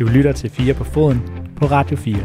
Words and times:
Du 0.00 0.06
lytter 0.06 0.32
til 0.32 0.50
4 0.50 0.74
på 0.74 0.84
foden 0.84 1.22
på 1.56 1.66
Radio 1.66 1.96
4. 1.96 2.16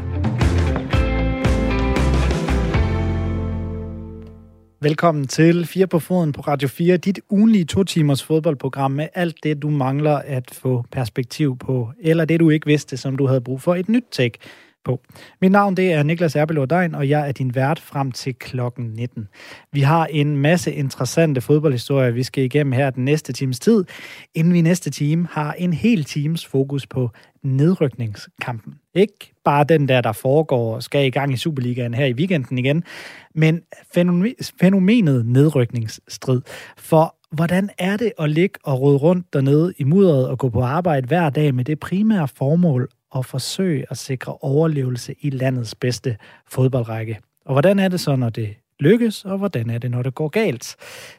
Velkommen 4.81 5.27
til 5.27 5.65
4 5.65 5.87
på 5.87 5.99
foden 5.99 6.31
på 6.31 6.41
Radio 6.41 6.67
4, 6.67 6.97
dit 6.97 7.19
ugenlige 7.29 7.65
to 7.65 7.83
timers 7.83 8.23
fodboldprogram 8.23 8.91
med 8.91 9.07
alt 9.13 9.35
det, 9.43 9.61
du 9.61 9.69
mangler 9.69 10.15
at 10.15 10.51
få 10.53 10.85
perspektiv 10.91 11.57
på, 11.57 11.91
eller 11.99 12.25
det, 12.25 12.39
du 12.39 12.49
ikke 12.49 12.67
vidste, 12.67 12.97
som 12.97 13.17
du 13.17 13.27
havde 13.27 13.41
brug 13.41 13.61
for 13.61 13.75
et 13.75 13.89
nyt 13.89 14.05
take 14.11 14.37
på. 14.83 15.01
Mit 15.41 15.51
navn 15.51 15.77
det 15.77 15.93
er 15.93 16.03
Niklas 16.03 16.35
Erbelov 16.35 16.67
Dein, 16.67 16.95
og 16.95 17.09
jeg 17.09 17.27
er 17.27 17.31
din 17.31 17.55
vært 17.55 17.79
frem 17.79 18.11
til 18.11 18.35
klokken 18.35 18.85
19. 18.85 19.27
Vi 19.71 19.81
har 19.81 20.05
en 20.05 20.37
masse 20.37 20.73
interessante 20.73 21.41
fodboldhistorier, 21.41 22.11
vi 22.11 22.23
skal 22.23 22.43
igennem 22.43 22.71
her 22.71 22.89
den 22.89 23.05
næste 23.05 23.33
times 23.33 23.59
tid, 23.59 23.83
inden 24.35 24.53
vi 24.53 24.61
næste 24.61 24.89
time 24.89 25.27
har 25.31 25.53
en 25.53 25.73
hel 25.73 26.03
times 26.03 26.45
fokus 26.45 26.87
på 26.87 27.09
nedrykningskampen. 27.43 28.73
Ikke 28.95 29.33
bare 29.45 29.63
den 29.63 29.87
der, 29.87 30.01
der 30.01 30.11
foregår 30.11 30.75
og 30.75 30.83
skal 30.83 31.05
i 31.05 31.09
gang 31.09 31.33
i 31.33 31.37
Superligaen 31.37 31.93
her 31.93 32.05
i 32.05 32.13
weekenden 32.13 32.57
igen, 32.57 32.83
men 33.35 33.61
fænomenet 34.59 35.25
nedrykningsstrid. 35.25 36.41
For 36.77 37.15
hvordan 37.31 37.69
er 37.77 37.97
det 37.97 38.11
at 38.19 38.29
ligge 38.29 38.59
og 38.63 38.81
rode 38.81 38.97
rundt 38.97 39.33
dernede 39.33 39.73
i 39.77 39.83
mudderet 39.83 40.27
og 40.27 40.37
gå 40.37 40.49
på 40.49 40.61
arbejde 40.61 41.07
hver 41.07 41.29
dag 41.29 41.55
med 41.55 41.65
det 41.65 41.79
primære 41.79 42.27
formål 42.27 42.89
at 43.15 43.25
forsøge 43.25 43.85
at 43.89 43.97
sikre 43.97 44.37
overlevelse 44.41 45.15
i 45.19 45.29
landets 45.29 45.75
bedste 45.75 46.17
fodboldrække. 46.47 47.19
Og 47.45 47.53
hvordan 47.53 47.79
er 47.79 47.87
det 47.87 47.99
så, 47.99 48.15
når 48.15 48.29
det 48.29 48.55
lykkes, 48.79 49.25
og 49.25 49.37
hvordan 49.37 49.69
er 49.69 49.77
det, 49.77 49.91
når 49.91 50.03
det 50.03 50.15
går 50.15 50.27
galt? 50.27 50.75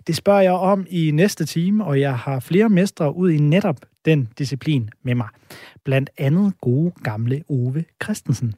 Det 0.06 0.16
spørger 0.16 0.40
jeg 0.40 0.52
om 0.52 0.86
i 0.90 1.10
næste 1.10 1.46
time, 1.46 1.84
og 1.84 2.00
jeg 2.00 2.18
har 2.18 2.40
flere 2.40 2.68
mestre 2.68 3.16
ud 3.16 3.30
i 3.30 3.38
netop 3.38 3.76
den 4.04 4.28
disciplin 4.38 4.90
med 5.02 5.14
mig. 5.14 5.28
Blandt 5.84 6.10
andet 6.18 6.52
gode 6.60 6.92
gamle 7.02 7.44
Ove 7.48 7.84
Christensen. 8.02 8.54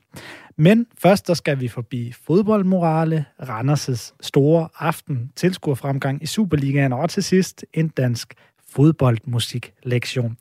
Men 0.57 0.87
først 0.99 1.27
der 1.27 1.35
skal 1.35 1.61
vi 1.61 1.69
forbi 1.69 2.13
fodboldmorale, 2.27 3.25
Randers' 3.43 4.15
store 4.21 4.69
aften, 4.79 5.33
tilskuerfremgang 5.37 6.23
i 6.23 6.27
Superligaen 6.27 6.93
og 6.93 7.11
til 7.11 7.23
sidst 7.23 7.65
en 7.73 7.89
dansk 7.89 8.35
fodboldmusiklektion. 8.75 10.37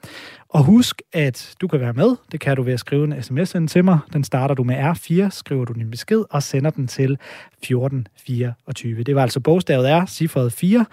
Og 0.50 0.64
husk, 0.64 1.02
at 1.14 1.56
du 1.62 1.68
kan 1.68 1.80
være 1.80 1.94
med. 1.94 2.16
Det 2.32 2.40
kan 2.40 2.56
du 2.56 2.64
ved 2.64 2.74
at 2.74 2.80
skrive 2.80 3.04
en 3.04 3.24
sms 3.24 3.56
ind 3.56 3.68
til 3.68 3.86
mig. 3.86 4.00
Den 4.14 4.24
starter 4.24 4.56
du 4.56 4.64
med 4.64 4.76
R4, 4.76 5.30
skriver 5.30 5.66
du 5.66 5.74
din 5.74 5.92
besked 5.92 6.24
og 6.30 6.44
sender 6.44 6.70
den 6.70 6.88
til 6.88 7.12
1424. 7.14 9.04
Det 9.04 9.16
var 9.16 9.22
altså 9.22 9.40
bogstavet 9.40 10.04
R, 10.04 10.06
cifret 10.06 10.54
4. 10.54 10.86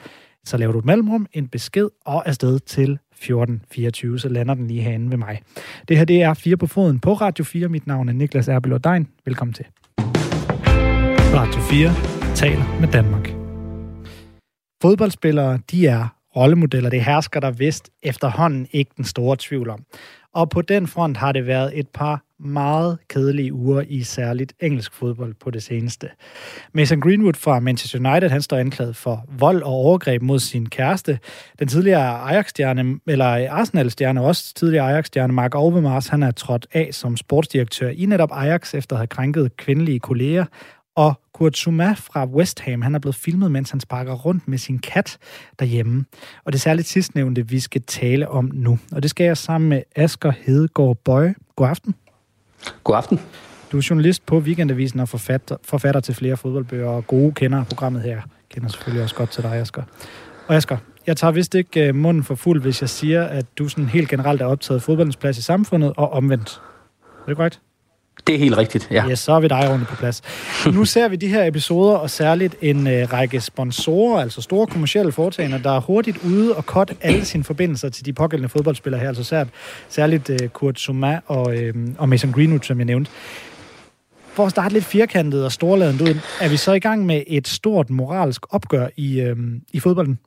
Så 0.45 0.57
laver 0.57 0.73
du 0.73 0.79
et 0.79 0.85
mellemrum, 0.85 1.27
en 1.33 1.49
besked 1.49 1.89
og 2.05 2.29
afsted 2.29 2.59
til 2.59 2.99
1424, 3.13 4.19
så 4.19 4.29
lander 4.29 4.55
den 4.55 4.67
lige 4.67 4.83
herinde 4.83 5.11
ved 5.11 5.17
mig. 5.17 5.41
Det 5.89 5.99
her 5.99 6.05
det 6.05 6.23
er 6.23 6.35
4 6.35 6.57
på 6.57 6.67
foden 6.67 7.01
på 7.01 7.13
Radio 7.13 7.45
4. 7.45 7.69
Mit 7.69 7.87
navn 7.87 8.09
er 8.09 8.13
Niklas 8.13 8.49
Erbel 8.49 8.85
Dein. 8.85 9.09
Velkommen 9.25 9.55
til. 9.55 9.67
Radio 11.35 11.61
4 11.61 12.35
taler 12.35 12.81
med 12.81 12.89
Danmark. 12.89 13.29
Fodboldspillere, 14.83 15.59
de 15.71 15.87
er 15.87 16.20
rollemodeller. 16.37 16.91
Det 16.91 17.05
hersker 17.05 17.41
der 17.41 17.51
vist 17.51 17.91
efterhånden 18.03 18.67
ikke 18.73 18.91
den 18.97 19.05
store 19.05 19.37
tvivl 19.39 19.71
om. 19.71 19.85
Og 20.35 20.51
på 20.51 20.63
den 20.63 20.87
front 20.87 21.17
har 21.17 21.33
det 21.33 21.47
været 21.47 21.79
et 21.79 21.89
par 21.89 22.25
meget 22.41 22.99
kedelige 23.09 23.53
uger 23.53 23.85
i 23.89 24.03
særligt 24.03 24.53
engelsk 24.61 24.95
fodbold 24.95 25.35
på 25.35 25.51
det 25.51 25.63
seneste. 25.63 26.09
Mason 26.73 27.01
Greenwood 27.01 27.35
fra 27.35 27.61
Manchester 27.61 28.11
United, 28.11 28.29
han 28.29 28.43
står 28.43 28.57
anklaget 28.57 28.97
for 28.97 29.25
vold 29.39 29.63
og 29.63 29.73
overgreb 29.73 30.23
mod 30.23 30.39
sin 30.39 30.69
kæreste. 30.69 31.19
Den 31.59 31.69
tidligere 31.69 32.21
Ajax-stjerne, 32.21 33.01
eller 33.07 33.51
Arsenal-stjerne, 33.51 34.23
også 34.23 34.55
tidligere 34.55 34.93
Ajax-stjerne, 34.93 35.33
Mark 35.33 35.55
Overmars, 35.55 36.09
han 36.09 36.23
er 36.23 36.31
trådt 36.31 36.67
af 36.73 36.89
som 36.93 37.17
sportsdirektør 37.17 37.89
i 37.89 38.07
netop 38.07 38.31
Ajax, 38.33 38.75
efter 38.75 38.97
at 38.97 39.01
have 39.01 39.07
krænket 39.07 39.57
kvindelige 39.57 40.01
kolleger 40.01 40.45
og 41.01 41.21
Kurt 41.33 41.57
Zuma 41.57 41.93
fra 41.93 42.27
West 42.27 42.61
Ham, 42.61 42.83
han 42.83 42.95
er 42.95 42.99
blevet 42.99 43.15
filmet, 43.15 43.51
mens 43.51 43.71
han 43.71 43.81
sparker 43.81 44.13
rundt 44.13 44.49
med 44.49 44.59
sin 44.59 44.79
kat 44.79 45.19
derhjemme. 45.59 46.05
Og 46.45 46.53
det 46.53 46.59
er 46.59 46.61
særligt 46.61 46.89
sidstnævnte, 46.89 47.49
vi 47.49 47.61
skal 47.61 47.83
tale 47.83 48.29
om 48.29 48.51
nu. 48.55 48.79
Og 48.93 49.03
det 49.03 49.11
skal 49.11 49.25
jeg 49.25 49.37
sammen 49.37 49.71
med 49.71 49.83
Asger 49.97 50.33
Hedegaard 50.41 50.97
Bøje. 50.97 51.35
God 51.57 51.69
aften. 51.69 51.95
God 52.85 52.97
aften. 52.97 53.21
Du 53.73 53.79
er 53.79 53.87
journalist 53.91 54.27
på 54.27 54.39
Weekendavisen 54.39 55.01
og 55.01 55.09
forfatter, 55.09 55.57
forfatter 55.65 56.01
til 56.01 56.15
flere 56.15 56.37
fodboldbøger 56.37 56.89
og 56.89 57.07
gode 57.07 57.33
kender 57.33 57.59
af 57.59 57.67
programmet 57.67 58.03
her. 58.03 58.11
Jeg 58.11 58.23
kender 58.49 58.69
selvfølgelig 58.69 59.03
også 59.03 59.15
godt 59.15 59.31
til 59.31 59.43
dig, 59.43 59.53
Asger. 59.53 59.83
Og 60.49 60.57
Asger, 60.57 60.77
jeg 61.07 61.17
tager 61.17 61.33
vist 61.33 61.55
ikke 61.55 61.89
øh, 61.89 61.95
munden 61.95 62.25
for 62.25 62.35
fuld, 62.35 62.61
hvis 62.63 62.81
jeg 62.81 62.89
siger, 62.89 63.25
at 63.25 63.59
du 63.59 63.69
sådan 63.69 63.89
helt 63.89 64.09
generelt 64.09 64.41
er 64.41 64.47
optaget 64.47 64.83
fodboldens 64.83 65.17
plads 65.17 65.39
i 65.39 65.43
samfundet 65.43 65.93
og 65.97 66.13
omvendt. 66.13 66.61
Er 67.23 67.27
det 67.27 67.37
korrekt? 67.37 67.61
Det 68.27 68.35
er 68.35 68.39
helt 68.39 68.57
rigtigt, 68.57 68.89
ja. 68.91 69.05
Ja, 69.09 69.15
så 69.15 69.33
er 69.33 69.41
vi 69.41 69.49
dig 69.49 69.69
ordentligt 69.69 69.89
på 69.89 69.97
plads. 69.97 70.23
nu 70.75 70.85
ser 70.85 71.09
vi 71.09 71.17
de 71.17 71.29
her 71.29 71.45
episoder, 71.45 71.97
og 71.97 72.11
særligt 72.11 72.57
en 72.61 72.87
øh, 72.87 73.13
række 73.13 73.41
sponsorer, 73.41 74.21
altså 74.21 74.43
store 74.43 74.67
kommersielle 74.67 75.13
foretagender, 75.13 75.59
der 75.59 75.71
er 75.71 75.81
hurtigt 75.81 76.19
ude 76.25 76.57
og 76.57 76.63
cut 76.63 76.93
alle 77.01 77.25
sine 77.25 77.45
forbindelser 77.45 77.89
til 77.89 78.07
de 78.07 78.13
pågældende 78.13 78.49
fodboldspillere 78.49 79.01
her, 79.01 79.09
altså 79.09 79.25
særligt, 79.25 79.55
særligt 79.89 80.31
øh, 80.31 80.49
Kurt 80.49 80.79
Zuma 80.79 81.21
og, 81.27 81.57
øh, 81.57 81.75
og 81.99 82.09
Mason 82.09 82.33
Greenwood, 82.33 82.61
som 82.63 82.79
jeg 82.79 82.87
nævnte. 82.87 83.11
For 84.33 84.45
at 84.45 84.51
starte 84.51 84.75
lidt 84.75 84.85
firkantet 84.85 85.45
og 85.45 85.53
storladet 85.53 86.01
ud, 86.01 86.21
er 86.41 86.49
vi 86.49 86.57
så 86.57 86.73
i 86.73 86.79
gang 86.79 87.07
med 87.07 87.23
et 87.27 87.49
stort 87.49 87.91
moralsk 87.91 88.55
opgør 88.55 88.89
i, 88.97 89.21
øh, 89.21 89.37
i 89.73 89.81
fodbolden? 89.81 90.19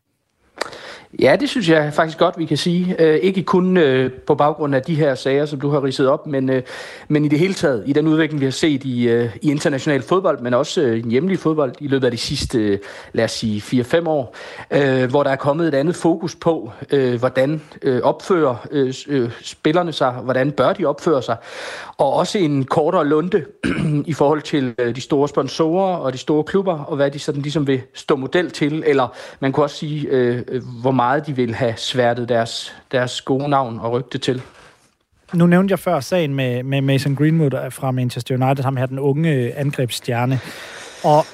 Ja, 1.19 1.35
det 1.40 1.50
synes 1.50 1.69
jeg 1.69 1.94
faktisk 1.94 2.18
godt, 2.18 2.38
vi 2.38 2.46
kan 2.46 2.57
sige. 2.57 2.96
Øh, 3.00 3.16
ikke 3.16 3.44
kun 3.44 3.78
øh, 3.78 4.12
på 4.12 4.35
baggrund 4.35 4.75
af 4.75 4.81
de 4.81 4.96
her 4.96 5.16
sager, 5.16 5.46
som 5.46 5.59
du 5.59 5.69
har 5.69 5.84
ridset 5.84 6.07
op, 6.07 6.28
men, 6.28 6.50
øh, 6.50 6.63
men 7.07 7.25
i 7.25 7.28
det 7.28 7.40
hele 7.40 7.53
taget, 7.53 7.84
i 7.85 7.94
den 7.94 8.07
udvikling, 8.07 8.40
vi 8.40 8.46
har 8.46 8.51
set 8.51 8.84
i, 8.84 9.09
øh, 9.09 9.35
i 9.41 9.52
international 9.52 10.02
fodbold, 10.02 10.40
men 10.40 10.53
også 10.53 10.81
øh, 10.81 10.97
i 10.97 11.09
hjemlig 11.09 11.40
fodbold 11.40 11.73
i 11.79 11.88
løbet 11.88 12.06
af 12.06 12.12
de 12.12 12.18
sidste, 12.18 12.59
øh, 12.59 12.79
lad 13.13 13.25
os 13.25 13.31
sige, 13.31 13.84
4-5 13.84 14.07
år, 14.07 14.35
øh, 14.72 15.09
hvor 15.09 15.23
der 15.23 15.29
er 15.29 15.35
kommet 15.35 15.68
et 15.68 15.73
andet 15.73 15.96
fokus 15.96 16.35
på, 16.35 16.72
øh, 16.91 17.19
hvordan 17.19 17.62
øh, 17.81 18.02
opfører 18.02 18.68
øh, 18.72 18.94
øh 19.07 19.31
spillerne 19.41 19.91
sig, 19.91 20.12
hvordan 20.12 20.52
bør 20.52 20.73
de 20.73 20.85
opføre 20.85 21.22
sig, 21.22 21.35
og 22.03 22.14
også 22.14 22.38
en 22.38 22.66
kortere 22.66 23.08
lunde 23.08 23.46
i 24.12 24.14
forhold 24.14 24.41
til 24.41 24.75
øh, 24.80 24.96
de 24.96 25.02
store 25.02 25.28
sponsorer 25.28 25.96
og 25.96 26.14
de 26.14 26.18
store 26.18 26.44
klubber, 26.44 26.80
og 26.80 26.96
hvad 26.96 27.12
de 27.12 27.19
sådan 27.19 27.41
ligesom 27.41 27.68
vil 27.68 27.81
stå 27.94 28.16
model 28.16 28.52
til, 28.52 28.84
eller 28.88 29.08
man 29.40 29.52
kunne 29.52 29.64
også 29.64 29.75
sige, 29.75 30.08
øh, 30.08 30.41
øh, 30.47 30.62
hvor 30.81 30.91
meget 30.91 31.28
de 31.28 31.36
vil 31.36 31.56
have 31.56 31.74
sværtet 31.78 32.30
deres, 32.30 32.75
deres 32.91 33.22
gode 33.22 33.50
navn 33.50 33.80
og 33.80 33.91
rygte 33.91 34.18
til. 34.18 34.41
Nu 35.34 35.46
nævnte 35.46 35.72
jeg 35.72 35.80
før 35.80 36.00
sagen 36.00 36.36
med, 36.36 36.64
med 36.64 36.81
Mason 36.81 37.16
Greenwood 37.16 37.53
øh, 37.66 37.72
fra 37.72 37.91
Manchester 37.91 38.46
United, 38.46 38.64
ham 38.64 38.78
her 38.78 38.85
den 38.85 39.00
unge 39.00 39.53
angrebsstjerne. 39.53 40.40
Og 41.03 41.25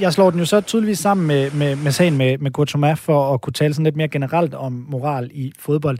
jeg 0.00 0.12
slår 0.12 0.30
den 0.30 0.38
jo 0.38 0.46
så 0.46 0.60
tydeligvis 0.60 0.98
sammen 0.98 1.26
med, 1.26 1.50
med, 1.50 1.76
med 1.76 1.92
sagen 1.92 2.16
med, 2.16 2.38
med 2.38 2.50
Courtois 2.50 3.00
for 3.00 3.34
at 3.34 3.40
kunne 3.40 3.52
tale 3.52 3.74
sådan 3.74 3.84
lidt 3.84 3.96
mere 3.96 4.08
generelt 4.08 4.54
om 4.54 4.86
moral 4.88 5.30
i 5.32 5.52
fodbold. 5.58 5.98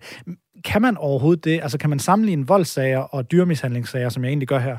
Kan 0.64 0.82
man 0.82 0.96
overhovedet 0.96 1.44
det? 1.44 1.60
Altså 1.62 1.78
kan 1.78 1.90
man 1.90 1.98
sammenligne 1.98 2.46
voldssager 2.46 2.98
og 2.98 3.30
dyrmishandlingssager, 3.30 4.08
som 4.08 4.24
jeg 4.24 4.28
egentlig 4.28 4.48
gør 4.48 4.58
her? 4.58 4.76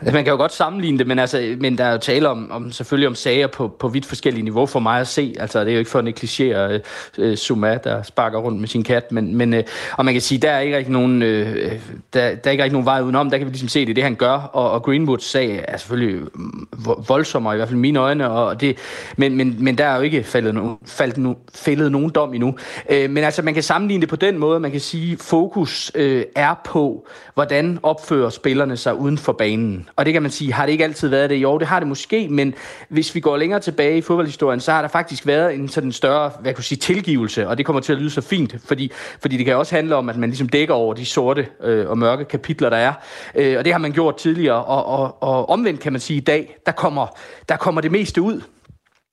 Altså, 0.00 0.14
man 0.14 0.24
kan 0.24 0.30
jo 0.30 0.36
godt 0.36 0.52
sammenligne 0.52 0.98
det, 0.98 1.06
men, 1.06 1.18
altså, 1.18 1.56
men 1.60 1.78
der 1.78 1.84
er 1.84 1.92
jo 1.92 1.98
tale 1.98 2.28
om, 2.28 2.50
om 2.50 2.72
selvfølgelig 2.72 3.08
om 3.08 3.14
sager 3.14 3.46
på, 3.46 3.68
på 3.68 3.88
vidt 3.88 4.06
forskellige 4.06 4.44
niveau 4.44 4.66
for 4.66 4.80
mig 4.80 5.00
at 5.00 5.08
se. 5.08 5.34
Altså, 5.38 5.60
det 5.60 5.68
er 5.68 5.72
jo 5.72 5.78
ikke 5.78 5.90
for 5.90 5.98
at 5.98 6.04
negligere 6.04 6.74
øh, 6.74 6.80
øh 7.18 7.36
Suma, 7.36 7.78
der 7.84 8.02
sparker 8.02 8.38
rundt 8.38 8.60
med 8.60 8.68
sin 8.68 8.84
kat, 8.84 9.12
men, 9.12 9.36
men 9.36 9.54
øh, 9.54 9.64
og 9.92 10.04
man 10.04 10.14
kan 10.14 10.20
sige, 10.20 10.38
der 10.38 10.50
er 10.50 10.60
ikke 10.60 10.76
rigtig 10.76 10.92
nogen, 10.92 11.22
øh, 11.22 11.72
der, 12.12 12.34
der 12.34 12.40
er 12.44 12.50
ikke 12.50 12.62
rigtig 12.62 12.72
nogen 12.72 12.86
vej 12.86 13.00
udenom. 13.00 13.30
Der 13.30 13.38
kan 13.38 13.46
vi 13.46 13.52
ligesom 13.52 13.68
se, 13.68 13.80
det 13.80 13.90
er 13.90 13.94
det, 13.94 14.04
han 14.04 14.14
gør, 14.14 14.32
og, 14.32 14.70
og 14.70 14.82
Greenwoods 14.82 15.24
sag 15.24 15.64
er 15.68 15.76
selvfølgelig 15.76 16.20
mm, 16.34 16.68
voldsommere, 17.08 17.54
i 17.54 17.56
hvert 17.56 17.68
fald 17.68 17.78
mine 17.78 17.98
øjne, 17.98 18.30
og 18.30 18.60
det, 18.60 18.78
men, 19.16 19.36
men, 19.36 19.56
men 19.58 19.78
der 19.78 19.84
er 19.86 19.96
jo 19.96 20.02
ikke 20.02 20.22
faldet, 20.22 20.54
no, 20.54 20.74
faldet 20.86 21.18
no, 21.18 21.34
fældet 21.54 21.92
nogen 21.92 22.10
dom 22.10 22.34
endnu. 22.34 22.54
Øh, 22.90 23.10
men 23.10 23.24
altså, 23.24 23.42
man 23.42 23.54
kan 23.54 23.62
sammenligne 23.62 24.00
det 24.00 24.08
på 24.08 24.16
den 24.16 24.38
måde, 24.38 24.60
man 24.60 24.70
kan 24.70 24.80
sige, 24.80 25.16
fokus 25.16 25.92
øh, 25.94 26.24
er 26.36 26.54
på, 26.64 27.06
hvordan 27.34 27.78
opfører 27.82 28.30
spillerne 28.30 28.76
sig 28.76 28.94
uden 28.94 29.18
for 29.18 29.32
banen 29.32 29.63
banen. 29.64 29.88
Og 29.96 30.04
det 30.04 30.12
kan 30.12 30.22
man 30.22 30.30
sige, 30.30 30.52
har 30.52 30.66
det 30.66 30.72
ikke 30.72 30.84
altid 30.84 31.08
været 31.08 31.30
det? 31.30 31.36
Jo, 31.36 31.58
det 31.58 31.66
har 31.66 31.78
det 31.78 31.88
måske, 31.88 32.28
men 32.28 32.54
hvis 32.88 33.14
vi 33.14 33.20
går 33.20 33.36
længere 33.36 33.60
tilbage 33.60 33.98
i 33.98 34.00
fodboldhistorien, 34.00 34.60
så 34.60 34.72
har 34.72 34.80
der 34.80 34.88
faktisk 34.88 35.26
været 35.26 35.54
en 35.54 35.68
sådan 35.68 35.92
større, 35.92 36.30
hvad 36.40 36.54
kan 36.54 36.62
sige, 36.62 36.78
tilgivelse, 36.78 37.48
og 37.48 37.58
det 37.58 37.66
kommer 37.66 37.80
til 37.80 37.92
at 37.92 37.98
lyde 37.98 38.10
så 38.10 38.20
fint, 38.20 38.54
fordi, 38.64 38.92
fordi 39.20 39.36
det 39.36 39.46
kan 39.46 39.56
også 39.56 39.74
handle 39.74 39.96
om, 39.96 40.08
at 40.08 40.16
man 40.16 40.28
ligesom 40.28 40.48
dækker 40.48 40.74
over 40.74 40.94
de 40.94 41.06
sorte 41.06 41.46
øh, 41.62 41.90
og 41.90 41.98
mørke 41.98 42.24
kapitler, 42.24 42.70
der 42.70 42.76
er. 42.76 42.92
Øh, 43.34 43.58
og 43.58 43.64
det 43.64 43.72
har 43.72 43.78
man 43.78 43.92
gjort 43.92 44.16
tidligere, 44.16 44.64
og, 44.64 44.86
og, 44.86 45.22
og 45.22 45.48
omvendt 45.48 45.80
kan 45.80 45.92
man 45.92 46.00
sige, 46.00 46.16
i 46.16 46.20
dag, 46.20 46.56
der 46.66 46.72
kommer, 46.72 47.06
der 47.48 47.56
kommer 47.56 47.80
det 47.80 47.92
meste 47.92 48.22
ud. 48.22 48.40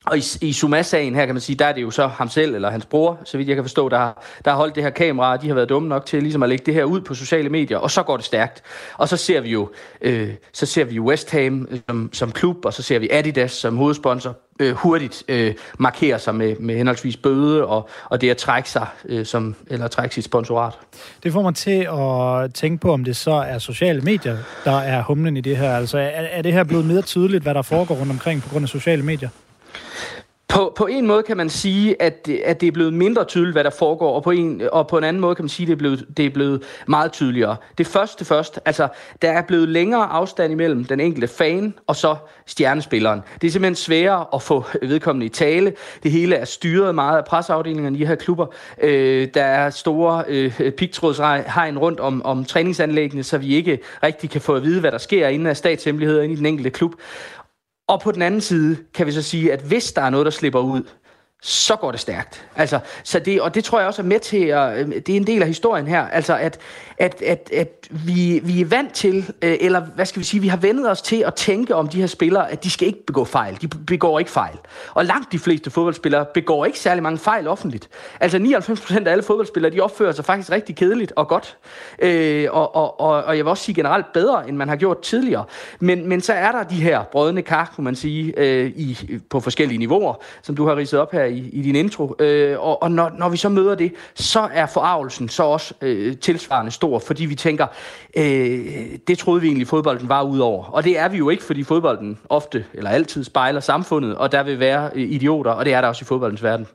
Og 0.06 0.18
i, 0.18 0.22
i 0.42 0.54
Suma-sagen 0.54 1.16
her 1.16 1.26
kan 1.26 1.36
man 1.36 1.42
sige, 1.42 1.56
der 1.56 1.66
er 1.66 1.74
det 1.74 1.82
jo 1.82 1.92
så 1.92 2.08
ham 2.08 2.30
selv 2.30 2.56
eller 2.56 2.70
hans 2.70 2.86
bror, 2.86 3.20
så 3.24 3.38
vidt 3.38 3.48
jeg 3.48 3.56
kan 3.56 3.64
forstå, 3.64 3.90
der 3.90 3.98
har, 3.98 4.24
der 4.46 4.52
har 4.52 4.58
holdt 4.58 4.76
det 4.76 4.84
her 4.84 4.90
kamera, 4.90 5.32
og 5.32 5.42
de 5.42 5.48
har 5.48 5.56
været 5.56 5.70
dumme 5.70 5.90
nok 5.90 6.06
til 6.06 6.22
ligesom 6.22 6.44
at 6.44 6.50
lægge 6.50 6.66
det 6.66 6.74
her 6.74 6.84
ud 6.84 7.02
på 7.02 7.14
sociale 7.14 7.50
medier, 7.50 7.78
og 7.78 7.92
så 7.92 8.04
går 8.04 8.18
det 8.18 8.26
stærkt. 8.26 8.64
Og 8.98 9.10
så 9.10 9.18
ser 9.18 9.42
vi 9.42 9.50
jo, 9.50 9.70
øh, 10.02 10.30
så 10.54 10.66
ser 10.66 10.84
vi 10.84 11.00
West 11.00 11.32
Ham 11.32 11.68
som, 11.88 12.10
som 12.14 12.32
klub, 12.32 12.66
og 12.66 12.74
så 12.74 12.84
ser 12.84 13.00
vi 13.00 13.10
Adidas 13.12 13.52
som 13.52 13.78
hovedsponsor, 13.78 14.36
øh, 14.60 14.76
hurtigt 14.76 15.24
øh, 15.28 15.54
markere 15.78 16.20
sig 16.20 16.36
med, 16.36 16.56
med 16.60 16.78
henholdsvis 16.78 17.18
bøde 17.18 17.66
og, 17.66 17.90
og 18.10 18.22
det 18.22 18.30
at 18.30 18.38
trække 18.38 18.70
sig 18.70 18.88
øh, 19.06 19.26
som, 19.26 19.56
eller 19.68 19.88
trække 19.88 20.16
sit 20.16 20.24
sponsorat. 20.24 20.74
Det 21.24 21.34
får 21.34 21.42
mig 21.42 21.56
til 21.56 21.88
at 21.92 22.54
tænke 22.54 22.82
på, 22.82 22.94
om 22.94 23.04
det 23.04 23.16
så 23.16 23.32
er 23.32 23.58
sociale 23.58 24.02
medier, 24.02 24.38
der 24.66 24.78
er 24.78 25.04
humlen 25.04 25.38
i 25.38 25.42
det 25.42 25.58
her. 25.58 25.76
Altså 25.76 25.98
er, 25.98 26.10
er 26.10 26.42
det 26.42 26.54
her 26.54 26.64
blevet 26.64 26.86
mere 26.86 27.02
tydeligt, 27.02 27.44
hvad 27.44 27.54
der 27.54 27.62
foregår 27.62 27.96
rundt 27.96 28.12
omkring 28.12 28.42
på 28.42 28.50
grund 28.50 28.64
af 28.64 28.70
sociale 28.70 29.04
medier? 29.04 29.30
På, 30.62 30.74
på 30.76 30.86
en 30.86 31.08
måde 31.08 31.24
kan 31.24 31.38
man 31.38 31.50
sige, 31.50 32.02
at, 32.02 32.30
at 32.46 32.62
det 32.62 32.68
er 32.68 32.72
blevet 32.72 32.94
mindre 32.94 33.24
tydeligt, 33.24 33.56
hvad 33.56 33.64
der 33.64 33.70
foregår, 33.70 34.16
og 34.16 34.24
på 34.24 34.32
en, 34.32 34.62
og 34.72 34.88
på 34.88 34.98
en 34.98 35.04
anden 35.04 35.22
måde 35.22 35.36
kan 35.36 35.46
man 35.46 35.50
sige, 35.50 35.64
at 35.64 35.68
det 35.68 35.74
er, 35.74 35.78
blevet, 35.78 36.06
det 36.18 36.26
er 36.26 36.30
blevet 36.30 36.64
meget 36.88 37.12
tydeligere. 37.12 37.56
Det 37.78 37.88
første 37.88 38.26
først, 38.26 38.60
altså 38.66 38.88
der 39.22 39.32
er 39.32 39.42
blevet 39.42 39.70
længere 39.70 40.06
afstand 40.06 40.52
imellem 40.52 40.86
den 40.86 41.00
enkelte 41.00 41.28
fan 41.28 41.74
og 41.88 41.96
så 41.96 42.16
stjernespilleren. 42.46 43.22
Det 43.42 43.48
er 43.48 43.52
simpelthen 43.52 43.76
sværere 43.76 44.26
at 44.34 44.42
få 44.42 44.66
vedkommende 44.82 45.26
i 45.26 45.30
tale. 45.30 45.74
Det 46.04 46.12
hele 46.12 46.36
er 46.36 46.46
styret 46.46 46.96
meget 46.96 47.18
af 47.18 47.26
presseafdelingerne 47.26 47.98
i 47.98 48.00
de 48.00 48.06
her 48.06 48.16
klubber. 48.16 48.46
Øh, 48.82 49.28
der 49.34 49.44
er 49.44 49.70
store 49.70 50.24
øh, 50.28 50.72
pigtrådshegn 50.72 51.78
rundt 51.78 52.00
om, 52.00 52.26
om 52.26 52.46
træningsanlæggene, 52.46 53.24
så 53.24 53.38
vi 53.38 53.56
ikke 53.56 53.80
rigtig 54.04 54.30
kan 54.30 54.42
få 54.42 54.56
at 54.56 54.64
vide, 54.64 54.80
hvad 54.80 54.92
der 54.92 54.98
sker 54.98 55.28
inden 55.28 55.48
af 55.48 55.58
statshemmeligheder 55.58 56.22
inde 56.22 56.34
i 56.34 56.38
den 56.38 56.46
enkelte 56.46 56.70
klub. 56.70 56.94
Og 57.92 58.02
på 58.02 58.12
den 58.12 58.22
anden 58.22 58.42
side 58.42 58.78
kan 58.94 59.08
vi 59.08 59.12
så 59.12 59.22
sige, 59.22 59.54
at 59.54 59.62
hvis 59.62 59.92
der 59.92 60.02
er 60.02 60.10
noget, 60.10 60.26
der 60.26 60.32
slipper 60.32 60.60
ud, 60.60 60.84
så 61.44 61.76
går 61.76 61.92
det 61.92 62.00
stærkt. 62.00 62.48
Altså, 62.56 62.80
så 63.04 63.20
det, 63.20 63.42
og 63.42 63.56
det 63.56 63.64
tror 63.64 63.80
jeg 63.80 63.88
også 63.88 64.02
er 64.02 64.06
med 64.06 64.20
til 64.20 64.46
at, 64.46 64.78
øh, 64.80 64.96
det 64.96 65.10
er 65.10 65.18
en 65.18 65.28
del 65.28 65.42
af 65.42 65.48
historien 65.48 65.88
her, 65.88 66.08
altså 66.08 66.38
at, 66.38 66.60
at, 66.98 67.22
at, 67.22 67.50
at 67.54 67.88
vi, 67.90 68.42
vi 68.44 68.62
er 68.62 68.66
vant 68.66 68.94
til, 68.94 69.18
øh, 69.42 69.58
eller 69.60 69.80
hvad 69.80 70.06
skal 70.06 70.20
vi 70.20 70.26
sige, 70.26 70.42
vi 70.42 70.48
har 70.48 70.58
vendet 70.58 70.92
os 70.92 71.02
til 71.02 71.24
at 71.28 71.36
tænke 71.36 71.76
om 71.76 71.88
de 71.88 72.00
her 72.00 72.08
spillere, 72.08 72.52
at 72.52 72.64
de 72.64 72.70
skal 72.70 72.88
ikke 72.88 73.06
begå 73.06 73.26
fejl. 73.26 73.58
De 73.62 73.68
begår 73.68 74.20
ikke 74.20 74.32
fejl. 74.32 74.58
Og 74.94 75.06
langt 75.06 75.32
de 75.32 75.40
fleste 75.40 75.70
fodboldspillere 75.70 76.26
begår 76.34 76.66
ikke 76.66 76.80
særlig 76.80 77.04
mange 77.04 77.18
fejl 77.18 77.48
offentligt. 77.48 77.90
Altså 78.20 78.38
99% 78.38 79.08
af 79.08 79.12
alle 79.12 79.24
fodboldspillere, 79.24 79.74
de 79.74 79.80
opfører 79.80 80.12
sig 80.12 80.26
faktisk 80.26 80.52
rigtig 80.52 80.76
kedeligt 80.76 81.14
og 81.16 81.28
godt. 81.28 81.58
Øh, 82.00 82.48
og, 82.52 82.76
og, 82.76 83.00
og, 83.00 83.24
og 83.24 83.38
jeg 83.38 83.46
vil 83.46 83.50
også 83.50 83.64
sige 83.64 83.76
generelt 83.76 84.14
bedre, 84.14 84.50
end 84.50 84.58
man 84.58 84.70
har 84.70 84.76
gjort 84.76 85.02
tidligere. 85.02 85.46
Men, 85.80 86.10
men 86.10 86.22
så 86.22 86.34
er 86.34 86.52
der 86.52 86.64
de 86.64 86.76
her 86.76 87.04
brødende 87.04 87.42
kar, 87.42 87.72
kunne 87.76 87.86
man 87.86 87.96
sige, 87.96 88.34
øh, 88.38 88.72
i, 88.76 89.20
på 89.30 89.40
forskellige 89.40 89.78
niveauer, 89.78 90.14
som 90.42 90.56
du 90.56 90.68
har 90.68 90.76
ridset 90.76 91.00
op 91.00 91.12
her 91.12 91.31
i, 91.32 91.50
i 91.54 91.62
din 91.62 91.76
intro. 91.76 92.16
Øh, 92.20 92.60
og 92.60 92.84
og 92.84 92.92
når, 92.92 93.12
når 93.18 93.30
vi 93.30 93.38
så 93.38 93.50
møder 93.50 93.76
det, 93.76 93.94
så 94.16 94.50
er 94.54 94.66
forarvelsen 94.66 95.30
så 95.30 95.44
også 95.44 95.74
øh, 95.82 96.18
tilsvarende 96.18 96.72
stor, 96.72 97.00
fordi 97.00 97.26
vi 97.26 97.36
tænker, 97.36 97.68
øh, 98.18 98.66
det 99.08 99.18
troede 99.18 99.42
vi 99.42 99.48
egentlig 99.48 99.68
fodbolden 99.68 100.10
var 100.10 100.24
udover. 100.24 100.64
Og 100.64 100.84
det 100.84 101.00
er 101.00 101.10
vi 101.10 101.18
jo 101.18 101.30
ikke, 101.30 101.44
fordi 101.44 101.64
fodbolden 101.64 102.18
ofte 102.30 102.66
eller 102.74 102.90
altid 102.90 103.24
spejler 103.24 103.60
samfundet, 103.60 104.16
og 104.16 104.32
der 104.32 104.44
vil 104.44 104.60
være 104.60 104.90
øh, 104.96 105.12
idioter, 105.12 105.52
og 105.52 105.66
det 105.66 105.74
er 105.74 105.82
der 105.82 105.88
også 105.88 106.04
i 106.04 106.06
fodboldens 106.06 106.44
verden. 106.44 106.68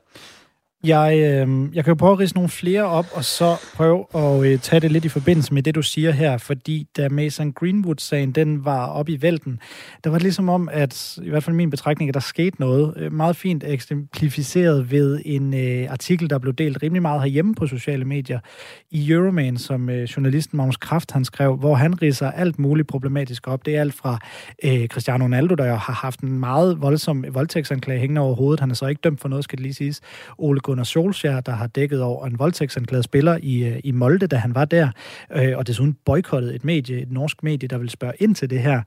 Jeg, 0.86 1.14
øh, 1.16 1.74
jeg 1.74 1.84
kan 1.84 1.90
jo 1.90 1.94
prøve 1.94 2.12
at 2.12 2.18
rise 2.18 2.34
nogle 2.34 2.48
flere 2.48 2.82
op, 2.82 3.06
og 3.12 3.24
så 3.24 3.56
prøve 3.74 4.04
at 4.14 4.46
øh, 4.46 4.58
tage 4.58 4.80
det 4.80 4.92
lidt 4.92 5.04
i 5.04 5.08
forbindelse 5.08 5.54
med 5.54 5.62
det, 5.62 5.74
du 5.74 5.82
siger 5.82 6.10
her, 6.10 6.38
fordi 6.38 6.86
da 6.96 7.08
Mason 7.08 7.52
Greenwood-sagen, 7.52 8.32
den 8.32 8.64
var 8.64 8.86
op 8.86 9.08
i 9.08 9.22
vælten, 9.22 9.60
der 10.04 10.10
var 10.10 10.18
det 10.18 10.22
ligesom 10.22 10.48
om, 10.48 10.68
at 10.72 11.18
i 11.22 11.28
hvert 11.28 11.44
fald 11.44 11.56
min 11.56 11.70
betragtning, 11.70 12.08
at 12.08 12.14
der 12.14 12.20
skete 12.20 12.60
noget 12.60 12.94
øh, 12.96 13.12
meget 13.12 13.36
fint 13.36 13.64
eksemplificeret 13.66 14.90
ved 14.90 15.20
en 15.24 15.54
øh, 15.54 15.90
artikel, 15.90 16.30
der 16.30 16.38
blev 16.38 16.54
delt 16.54 16.82
rimelig 16.82 17.02
meget 17.02 17.20
herhjemme 17.20 17.54
på 17.54 17.66
sociale 17.66 18.04
medier 18.04 18.38
i 18.90 19.10
Euroman, 19.10 19.56
som 19.56 19.90
øh, 19.90 20.02
journalisten 20.02 20.56
Magnus 20.56 20.76
Kraft 20.76 21.12
han 21.12 21.24
skrev, 21.24 21.56
hvor 21.56 21.74
han 21.74 22.02
riser 22.02 22.30
alt 22.30 22.58
muligt 22.58 22.88
problematisk 22.88 23.48
op. 23.48 23.66
Det 23.66 23.76
er 23.76 23.80
alt 23.80 23.94
fra 23.94 24.18
øh, 24.64 24.86
Cristiano 24.86 25.24
Ronaldo, 25.24 25.54
der 25.54 25.74
har 25.74 25.92
haft 25.92 26.20
en 26.20 26.40
meget 26.40 26.80
voldsom 26.80 27.24
voldtægtsanklage 27.30 28.00
hængende 28.00 28.20
over 28.20 28.34
hovedet. 28.34 28.60
Han 28.60 28.70
er 28.70 28.74
så 28.74 28.86
ikke 28.86 29.00
dømt 29.00 29.20
for 29.20 29.28
noget, 29.28 29.44
skal 29.44 29.58
det 29.58 29.62
lige 29.62 29.74
siges. 29.74 30.00
Ole 30.38 30.60
Gunnar 30.60 30.75
Solskjaer, 30.84 31.40
der 31.40 31.52
har 31.52 31.66
dækket 31.66 32.02
over 32.02 32.26
en 32.26 32.38
voldtægtsanklaget 32.38 33.04
spiller 33.04 33.38
i, 33.42 33.64
øh, 33.64 33.80
i 33.84 33.90
Molde, 33.90 34.26
da 34.26 34.36
han 34.36 34.54
var 34.54 34.64
der, 34.64 34.88
øh, 35.32 35.58
og 35.58 35.66
desuden 35.66 35.96
boykottet 36.04 36.54
et 36.54 36.64
medie, 36.64 37.00
et 37.00 37.12
norsk 37.12 37.42
medie, 37.42 37.68
der 37.68 37.78
vil 37.78 37.90
spørge 37.90 38.12
ind 38.18 38.34
til 38.34 38.50
det 38.50 38.60
her, 38.60 38.82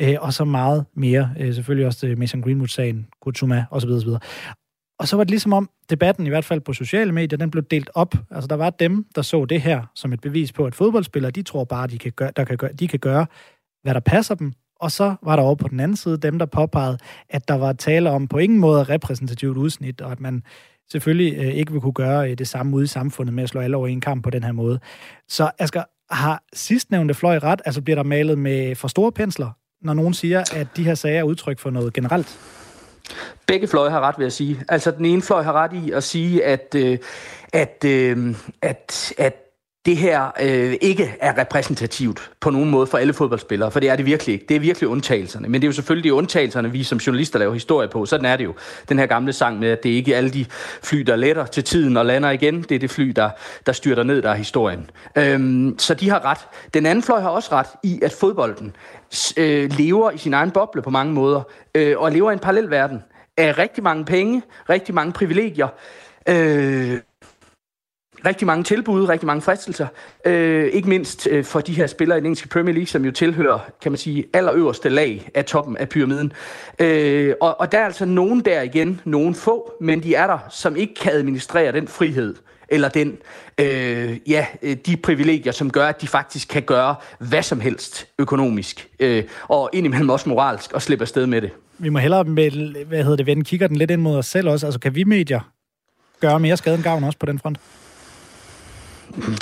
øh, 0.00 0.16
og 0.20 0.32
så 0.32 0.44
meget 0.44 0.84
mere. 0.94 1.30
Øh, 1.38 1.54
selvfølgelig 1.54 1.86
også 1.86 2.06
øh, 2.06 2.18
Mason 2.18 2.42
Greenwood-sagen, 2.42 3.06
Kutsuma 3.22 3.64
osv. 3.70 3.90
osv. 3.90 4.08
Og 4.98 5.08
så 5.08 5.16
var 5.16 5.24
det 5.24 5.30
ligesom 5.30 5.52
om, 5.52 5.70
debatten 5.90 6.26
i 6.26 6.28
hvert 6.28 6.44
fald 6.44 6.60
på 6.60 6.72
sociale 6.72 7.12
medier, 7.12 7.38
den 7.38 7.50
blev 7.50 7.64
delt 7.70 7.90
op. 7.94 8.14
Altså 8.30 8.48
der 8.48 8.56
var 8.56 8.70
dem, 8.70 9.06
der 9.14 9.22
så 9.22 9.44
det 9.44 9.60
her 9.60 9.82
som 9.94 10.12
et 10.12 10.20
bevis 10.20 10.52
på, 10.52 10.66
at 10.66 10.74
fodboldspillere, 10.74 11.30
de 11.30 11.42
tror 11.42 11.64
bare, 11.64 11.86
de 11.86 11.98
kan 11.98 12.12
gøre, 12.12 12.30
der 12.36 12.44
kan 12.44 12.56
gøre, 12.56 12.72
de 12.72 12.88
kan 12.88 12.98
gøre, 12.98 13.26
hvad 13.82 13.94
der 13.94 14.00
passer 14.00 14.34
dem, 14.34 14.52
og 14.80 14.92
så 14.92 15.14
var 15.22 15.36
der 15.36 15.42
over 15.42 15.54
på 15.54 15.68
den 15.68 15.80
anden 15.80 15.96
side 15.96 16.16
dem, 16.16 16.38
der 16.38 16.46
påpegede, 16.46 16.98
at 17.28 17.48
der 17.48 17.54
var 17.54 17.72
tale 17.72 18.10
om 18.10 18.28
på 18.28 18.38
ingen 18.38 18.58
måde 18.58 18.82
repræsentativt 18.82 19.56
udsnit, 19.56 20.00
og 20.00 20.12
at 20.12 20.20
man 20.20 20.42
selvfølgelig 20.90 21.38
øh, 21.38 21.54
ikke 21.54 21.72
vil 21.72 21.80
kunne 21.80 21.92
gøre 21.92 22.30
øh, 22.30 22.38
det 22.38 22.48
samme 22.48 22.76
ude 22.76 22.84
i 22.84 22.86
samfundet 22.86 23.34
med 23.34 23.42
at 23.42 23.48
slå 23.48 23.60
alle 23.60 23.76
over 23.76 23.86
i 23.86 23.92
en 23.92 24.00
kamp 24.00 24.24
på 24.24 24.30
den 24.30 24.44
her 24.44 24.52
måde. 24.52 24.80
Så 25.28 25.50
Asger, 25.58 25.82
har 26.10 26.42
sidstnævnte 26.52 27.14
fløj 27.14 27.38
ret? 27.38 27.62
Altså 27.64 27.82
bliver 27.82 27.94
der 27.94 28.02
malet 28.02 28.38
med 28.38 28.74
for 28.74 28.88
store 28.88 29.12
pensler, 29.12 29.50
når 29.82 29.94
nogen 29.94 30.14
siger, 30.14 30.44
at 30.54 30.66
de 30.76 30.84
her 30.84 30.94
sager 30.94 31.18
er 31.18 31.22
udtryk 31.22 31.58
for 31.58 31.70
noget 31.70 31.92
generelt? 31.92 32.38
Begge 33.46 33.66
fløje 33.68 33.90
har 33.90 34.00
ret, 34.00 34.14
vil 34.18 34.24
jeg 34.24 34.32
sige. 34.32 34.60
Altså, 34.68 34.90
den 34.90 35.04
ene 35.04 35.22
fløj 35.22 35.42
har 35.42 35.52
ret 35.52 35.72
i 35.72 35.90
at 35.90 36.02
sige, 36.02 36.44
at, 36.44 36.74
øh, 36.76 36.98
at, 37.52 37.84
øh, 37.86 38.34
at, 38.62 39.12
at 39.18 39.43
det 39.86 39.96
her 39.96 40.30
øh, 40.40 40.76
ikke 40.80 41.16
er 41.20 41.38
repræsentativt 41.38 42.30
på 42.40 42.50
nogen 42.50 42.70
måde 42.70 42.86
for 42.86 42.98
alle 42.98 43.12
fodboldspillere, 43.12 43.70
for 43.70 43.80
det 43.80 43.90
er 43.90 43.96
det 43.96 44.06
virkelig 44.06 44.32
ikke. 44.32 44.46
Det 44.48 44.56
er 44.56 44.60
virkelig 44.60 44.88
undtagelserne. 44.88 45.48
Men 45.48 45.62
det 45.62 45.66
er 45.66 45.68
jo 45.68 45.72
selvfølgelig 45.72 46.04
de 46.04 46.14
undtagelserne, 46.14 46.72
vi 46.72 46.82
som 46.82 46.98
journalister 46.98 47.38
laver 47.38 47.52
historie 47.54 47.88
på. 47.88 48.06
Sådan 48.06 48.26
er 48.26 48.36
det 48.36 48.44
jo. 48.44 48.54
Den 48.88 48.98
her 48.98 49.06
gamle 49.06 49.32
sang 49.32 49.58
med, 49.58 49.68
at 49.68 49.82
det 49.82 49.92
er 49.92 49.96
ikke 49.96 50.16
alle 50.16 50.30
de 50.30 50.46
fly, 50.82 50.98
der 50.98 51.16
letter 51.16 51.46
til 51.46 51.64
tiden 51.64 51.96
og 51.96 52.06
lander 52.06 52.30
igen. 52.30 52.62
Det 52.62 52.74
er 52.74 52.78
det 52.78 52.90
fly, 52.90 53.08
der, 53.08 53.30
der 53.66 53.72
styrter 53.72 54.02
ned, 54.02 54.22
der 54.22 54.30
er 54.30 54.34
historien. 54.34 54.90
Øhm, 55.16 55.78
så 55.78 55.94
de 55.94 56.10
har 56.10 56.24
ret. 56.24 56.38
Den 56.74 56.86
anden 56.86 57.02
fløj 57.02 57.20
har 57.20 57.30
også 57.30 57.48
ret 57.52 57.68
i, 57.82 58.00
at 58.02 58.12
fodbolden 58.12 58.76
øh, 59.36 59.70
lever 59.78 60.10
i 60.10 60.18
sin 60.18 60.34
egen 60.34 60.50
boble 60.50 60.82
på 60.82 60.90
mange 60.90 61.12
måder, 61.12 61.42
øh, 61.74 61.98
og 61.98 62.12
lever 62.12 62.30
i 62.30 62.32
en 62.32 62.38
parallel 62.38 62.70
verden 62.70 63.02
af 63.36 63.58
rigtig 63.58 63.84
mange 63.84 64.04
penge, 64.04 64.42
rigtig 64.68 64.94
mange 64.94 65.12
privilegier, 65.12 65.68
øh, 66.28 66.98
rigtig 68.26 68.46
mange 68.46 68.64
tilbud, 68.64 69.08
rigtig 69.08 69.26
mange 69.26 69.42
fristelser. 69.42 69.86
Øh, 70.24 70.64
ikke 70.66 70.88
mindst 70.88 71.28
øh, 71.30 71.44
for 71.44 71.60
de 71.60 71.72
her 71.72 71.86
spillere 71.86 72.18
i 72.18 72.20
den 72.20 72.26
engelske 72.26 72.48
Premier 72.48 72.74
League, 72.74 72.86
som 72.86 73.04
jo 73.04 73.10
tilhører, 73.10 73.58
kan 73.82 73.92
man 73.92 73.98
sige, 73.98 74.24
allerøverste 74.32 74.88
lag 74.88 75.30
af 75.34 75.44
toppen 75.44 75.76
af 75.76 75.88
pyramiden. 75.88 76.32
Øh, 76.78 77.34
og, 77.40 77.60
og 77.60 77.72
der 77.72 77.78
er 77.78 77.84
altså 77.84 78.04
nogen 78.04 78.40
der 78.40 78.62
igen, 78.62 79.00
nogen 79.04 79.34
få, 79.34 79.72
men 79.80 80.02
de 80.02 80.14
er 80.14 80.26
der, 80.26 80.38
som 80.50 80.76
ikke 80.76 80.94
kan 80.94 81.12
administrere 81.12 81.72
den 81.72 81.88
frihed, 81.88 82.34
eller 82.68 82.88
den, 82.88 83.16
øh, 83.60 84.16
ja, 84.26 84.46
øh, 84.62 84.76
de 84.86 84.96
privilegier, 84.96 85.52
som 85.52 85.70
gør, 85.70 85.86
at 85.86 86.00
de 86.00 86.08
faktisk 86.08 86.48
kan 86.48 86.62
gøre 86.62 86.94
hvad 87.18 87.42
som 87.42 87.60
helst 87.60 88.06
økonomisk, 88.18 88.88
øh, 89.00 89.24
og 89.48 89.70
indimellem 89.72 90.10
også 90.10 90.28
moralsk, 90.28 90.72
og 90.72 90.82
slippe 90.82 91.02
afsted 91.02 91.26
med 91.26 91.42
det. 91.42 91.50
Vi 91.78 91.88
må 91.88 91.98
hellere 91.98 92.24
med, 92.24 92.84
hvad 92.84 93.02
hedder 93.02 93.16
det, 93.16 93.26
vende 93.26 93.44
kigger 93.44 93.68
den 93.68 93.76
lidt 93.76 93.90
ind 93.90 94.00
mod 94.00 94.16
os 94.16 94.26
selv 94.26 94.48
også. 94.48 94.66
Altså, 94.66 94.80
kan 94.80 94.94
vi 94.94 95.04
medier 95.04 95.40
gøre 96.20 96.40
mere 96.40 96.56
skade 96.56 96.74
end 96.74 96.82
gavn 96.82 97.04
også 97.04 97.18
på 97.18 97.26
den 97.26 97.38
front? 97.38 97.58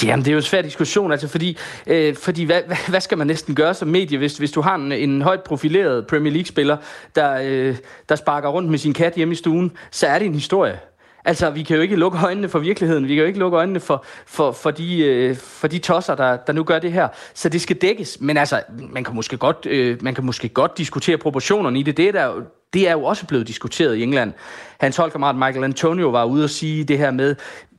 Jamen, 0.05 0.25
det 0.25 0.29
er 0.29 0.33
jo 0.33 0.39
en 0.39 0.43
svær 0.43 0.63
diskussion, 0.63 1.13
altså 1.13 1.29
fordi, 1.29 1.59
øh, 1.87 2.17
fordi 2.17 2.45
hvad, 2.45 2.63
hvad, 2.67 2.77
hvad 2.89 3.01
skal 3.01 3.19
man 3.19 3.27
næsten 3.27 3.55
gøre 3.55 3.75
som 3.75 3.89
medie, 3.89 4.19
hvis, 4.19 4.39
hvis 4.39 4.51
du 4.51 4.61
har 4.61 4.75
en, 4.75 4.93
en 4.93 5.23
højt 5.23 5.43
profileret 5.43 6.07
Premier 6.07 6.33
League-spiller, 6.33 6.77
der, 7.15 7.41
øh, 7.45 7.77
der 8.09 8.17
sparker 8.17 8.49
rundt 8.49 8.71
med 8.71 8.79
sin 8.79 8.93
kat 8.93 9.15
hjemme 9.15 9.33
i 9.33 9.37
stuen, 9.37 9.73
så 9.91 10.07
er 10.07 10.19
det 10.19 10.27
en 10.27 10.35
historie. 10.35 10.79
Altså, 11.25 11.51
vi 11.51 11.63
kan 11.63 11.77
jo 11.77 11.83
ikke 11.83 11.97
lukke 11.97 12.19
øjnene 12.25 12.49
for 12.49 12.59
virkeligheden. 12.59 13.09
Vi 13.09 13.15
kan 13.15 13.23
jo 13.23 13.27
ikke 13.27 13.39
lukke 13.39 13.59
øjnene 13.59 13.81
for, 13.81 14.05
for, 14.27 14.53
for, 14.53 14.71
de, 14.71 14.99
øh, 14.99 15.37
for 15.37 15.69
de 15.69 15.79
tosser, 15.79 16.15
der, 16.15 16.37
der 16.37 16.53
nu 16.53 16.65
gør 16.65 16.79
det 16.79 16.93
her. 16.93 17.09
Så 17.35 17.49
det 17.49 17.61
skal 17.61 17.77
dækkes. 17.77 18.19
Men 18.21 18.37
altså, 18.37 18.63
man 18.91 19.05
kan 19.05 19.15
måske 19.15 19.37
godt, 19.37 19.67
øh, 19.67 20.03
man 20.03 20.15
kan 20.15 20.25
måske 20.25 20.49
godt 20.49 20.79
diskutere 20.79 21.19
proportionerne 21.19 21.79
i 21.79 21.83
det. 21.83 21.97
Det 21.97 22.09
er, 22.09 22.13
der, 22.13 22.33
det 22.75 22.89
er 22.89 22.93
jo 22.93 23.05
også 23.05 23.27
blevet 23.27 23.49
diskuteret 23.49 23.97
i 23.97 24.03
England. 24.03 24.33
Hans 24.81 24.97
holdkammerat 24.97 25.37
Michael 25.37 25.65
Antonio 25.65 26.09
var 26.09 26.25
ude 26.25 26.45
og 26.45 26.51
sige 26.51 26.85
det 26.85 26.99
her 26.99 27.11
med, 27.11 27.37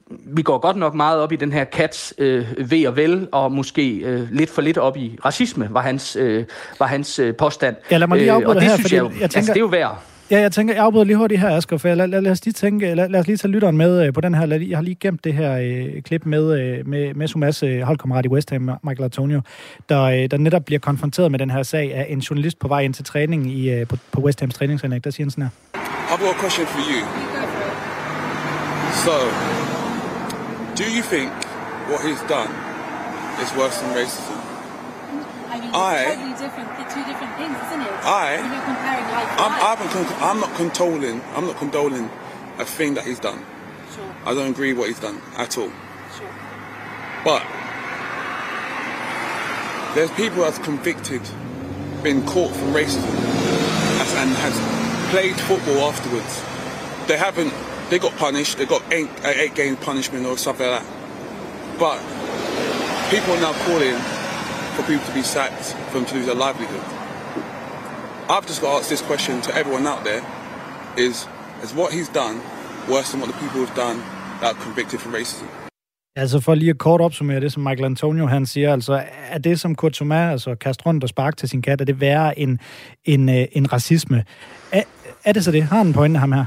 vi 0.09 0.41
går 0.41 0.57
godt 0.57 0.75
nok 0.75 0.93
meget 0.93 1.19
op 1.19 1.31
i 1.31 1.35
den 1.35 1.51
her 1.51 1.63
kats 1.63 2.13
øh, 2.17 2.45
ved 2.57 2.87
og 2.87 2.95
vel, 2.95 3.27
og 3.31 3.51
måske 3.51 3.95
øh, 3.95 4.27
lidt 4.31 4.49
for 4.49 4.61
lidt 4.61 4.77
op 4.77 4.97
i 4.97 5.17
racisme, 5.25 5.67
var 5.71 5.81
hans, 5.81 6.15
øh, 6.15 6.45
var 6.79 6.85
hans 6.85 7.19
øh, 7.19 7.35
påstand. 7.35 7.75
Ja, 7.91 7.97
lad 7.97 8.07
mig 8.07 8.17
lige 8.17 8.31
øh, 8.31 8.35
afbryde 8.35 8.57
øh, 8.57 8.63
her, 8.63 8.77
fordi 8.77 8.95
jeg, 8.95 9.03
jeg 9.03 9.11
tænker, 9.11 9.37
altså, 9.37 9.53
det 9.53 9.59
er 9.59 9.63
jo 9.63 9.65
værd. 9.65 10.03
Ja, 10.31 10.39
jeg 10.39 10.51
tænker, 10.51 10.73
jeg 10.73 10.83
afbryder 10.83 11.05
lige 11.05 11.17
hurtigt 11.17 11.41
her, 11.41 11.57
Asger, 11.57 11.77
for 11.77 11.87
lad, 11.87 12.07
lad, 12.07 12.21
lad, 12.21 12.31
os 12.31 12.45
lige 12.45 12.53
tænke, 12.53 12.95
lad, 12.95 13.09
lad 13.09 13.19
os 13.19 13.27
lige 13.27 13.37
tage 13.37 13.51
lytteren 13.51 13.77
med 13.77 14.07
øh, 14.07 14.13
på 14.13 14.21
den 14.21 14.35
her. 14.35 14.45
Lad, 14.45 14.59
jeg 14.59 14.77
har 14.77 14.83
lige 14.83 14.97
gemt 14.99 15.23
det 15.23 15.33
her 15.33 15.57
øh, 15.57 16.01
klip 16.01 16.25
med, 16.25 16.59
øh, 16.59 16.87
med, 16.87 17.13
med 17.13 17.27
Sumas 17.27 17.63
øh, 17.63 17.81
holdkammerat 17.81 18.25
i 18.25 18.27
West 18.27 18.49
Ham, 18.49 18.61
Michael 18.61 19.03
Antonio, 19.03 19.41
der, 19.89 20.01
øh, 20.01 20.31
der 20.31 20.37
netop 20.37 20.65
bliver 20.65 20.79
konfronteret 20.79 21.31
med 21.31 21.39
den 21.39 21.49
her 21.49 21.63
sag 21.63 21.93
af 21.93 22.05
en 22.09 22.19
journalist 22.19 22.59
på 22.59 22.67
vej 22.67 22.79
ind 22.81 22.93
til 22.93 23.05
træning 23.05 23.51
i, 23.51 23.69
øh, 23.69 23.87
på, 23.87 23.97
på 24.11 24.21
West 24.21 24.39
Hams 24.39 24.55
træningsanlæg. 24.55 25.03
Der 25.03 25.09
siger 25.09 25.25
han 25.25 25.31
sådan 25.31 25.43
her. 25.43 25.49
I've 26.13 26.21
got 26.21 26.35
a 26.35 26.39
question 26.39 26.67
for 26.67 26.79
you. 26.79 26.99
So, 29.03 29.62
do 30.75 30.91
you 30.91 31.03
think 31.03 31.31
what 31.89 32.01
he's 32.05 32.21
done 32.23 32.49
is 33.41 33.51
worse 33.55 33.77
than 33.79 33.93
racism? 33.95 34.39
I 35.49 35.59
mean, 35.59 35.69
I- 35.73 36.01
it's 36.01 36.15
totally 36.15 36.33
different, 36.33 36.69
two 36.89 37.03
different 37.05 37.35
things, 37.37 37.55
isn't 37.67 37.81
it? 37.81 37.91
I, 38.05 38.41
when 38.41 38.51
you're 38.51 38.61
comparing 38.63 39.05
life 39.05 39.29
I'm, 39.39 39.51
life. 39.51 40.21
I'm, 40.21 40.29
I'm 40.29 40.39
not 40.39 40.49
condoling. 40.57 41.21
I'm 41.35 41.45
not 41.47 41.55
condoling 41.57 42.09
a 42.59 42.65
thing 42.65 42.93
that 42.95 43.05
he's 43.05 43.19
done. 43.19 43.43
Sure, 43.95 44.15
I 44.25 44.33
don't 44.33 44.49
agree 44.51 44.73
with 44.73 44.79
what 44.79 44.87
he's 44.89 44.99
done 44.99 45.21
at 45.37 45.57
all. 45.57 45.71
sure. 46.17 46.29
But 47.23 47.43
there's 49.95 50.11
people 50.11 50.41
that's 50.43 50.57
convicted, 50.59 51.21
been 52.01 52.25
caught 52.25 52.51
for 52.51 52.65
racism, 52.65 53.03
and 54.17 54.29
has 54.31 55.09
played 55.11 55.35
football 55.41 55.89
afterwards. 55.89 56.41
They 57.07 57.17
haven't. 57.17 57.53
They 57.89 57.99
got 57.99 58.13
punished. 58.17 58.57
They 58.57 58.65
got 58.65 58.83
eight, 58.91 59.09
eight 59.23 59.55
game 59.55 59.75
punishment 59.75 60.25
or 60.25 60.37
stuff 60.37 60.59
like 60.59 60.71
that. 60.75 60.85
But 61.79 61.97
people 63.09 63.33
are 63.35 63.41
now 63.41 63.53
calling 63.65 63.97
for 64.75 64.83
people 64.83 65.05
to 65.05 65.13
be 65.13 65.23
sacked, 65.23 65.65
for 65.89 65.99
them 65.99 66.05
to 66.05 66.15
lose 66.15 66.25
their 66.25 66.35
livelihood. 66.35 66.83
I've 68.29 68.47
just 68.47 68.61
got 68.61 68.69
to 68.71 68.77
ask 68.79 68.89
this 68.89 69.01
question 69.01 69.41
to 69.41 69.51
everyone 69.59 69.85
out 69.87 70.03
there: 70.09 70.21
Is 70.97 71.27
is 71.63 71.71
what 71.79 71.91
he's 71.93 72.09
done 72.09 72.35
worse 72.89 73.11
than 73.11 73.19
what 73.21 73.29
the 73.31 73.39
people 73.43 73.59
have 73.65 73.75
done 73.75 73.97
that 74.41 74.55
are 74.55 74.61
convicted 74.63 74.99
for 75.01 75.09
racism? 75.09 75.47
Altså 76.15 76.39
for 76.39 76.55
lige 76.55 76.69
at 76.69 76.77
kort 76.77 77.01
opsummere 77.01 77.39
det, 77.39 77.51
som 77.51 77.63
Michael 77.63 77.85
Antonio 77.85 78.27
han 78.27 78.45
siger, 78.45 78.73
altså 78.73 79.03
er 79.29 79.37
det, 79.37 79.59
som 79.59 79.75
Kurt 79.75 79.93
Thomas, 79.93 80.31
altså 80.31 80.55
kaste 80.55 80.85
rundt 80.85 81.03
og 81.03 81.09
sparke 81.09 81.35
til 81.35 81.49
sin 81.49 81.61
kat, 81.61 81.81
er 81.81 81.85
det 81.85 82.01
værre 82.01 82.39
end, 82.39 82.57
end, 83.05 83.29
en 83.29 83.47
end 83.51 83.73
racisme? 83.73 84.23
Er, 84.71 84.83
er 85.23 85.33
det 85.33 85.43
så 85.43 85.51
det? 85.51 85.63
Har 85.63 85.77
han 85.77 85.87
en 85.87 85.93
pointe, 85.93 86.19
ham 86.19 86.31
her? 86.31 86.45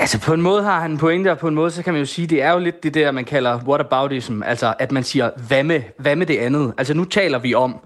Altså 0.00 0.20
på 0.20 0.34
en 0.34 0.42
måde 0.42 0.62
har 0.62 0.80
han 0.80 0.90
en 0.90 0.98
pointe, 0.98 1.30
og 1.30 1.38
på 1.38 1.48
en 1.48 1.54
måde 1.54 1.70
så 1.70 1.82
kan 1.82 1.92
man 1.92 2.00
jo 2.00 2.06
sige, 2.06 2.26
det 2.26 2.42
er 2.42 2.52
jo 2.52 2.58
lidt 2.58 2.82
det 2.82 2.94
der, 2.94 3.10
man 3.10 3.24
kalder 3.24 3.60
whataboutism. 3.66 4.42
Altså 4.42 4.74
at 4.78 4.92
man 4.92 5.04
siger, 5.04 5.30
hvad 5.48 5.64
med, 5.64 5.82
hvad 5.96 6.16
med 6.16 6.26
det 6.26 6.38
andet? 6.38 6.74
Altså 6.78 6.94
nu 6.94 7.04
taler 7.04 7.38
vi 7.38 7.54
om 7.54 7.76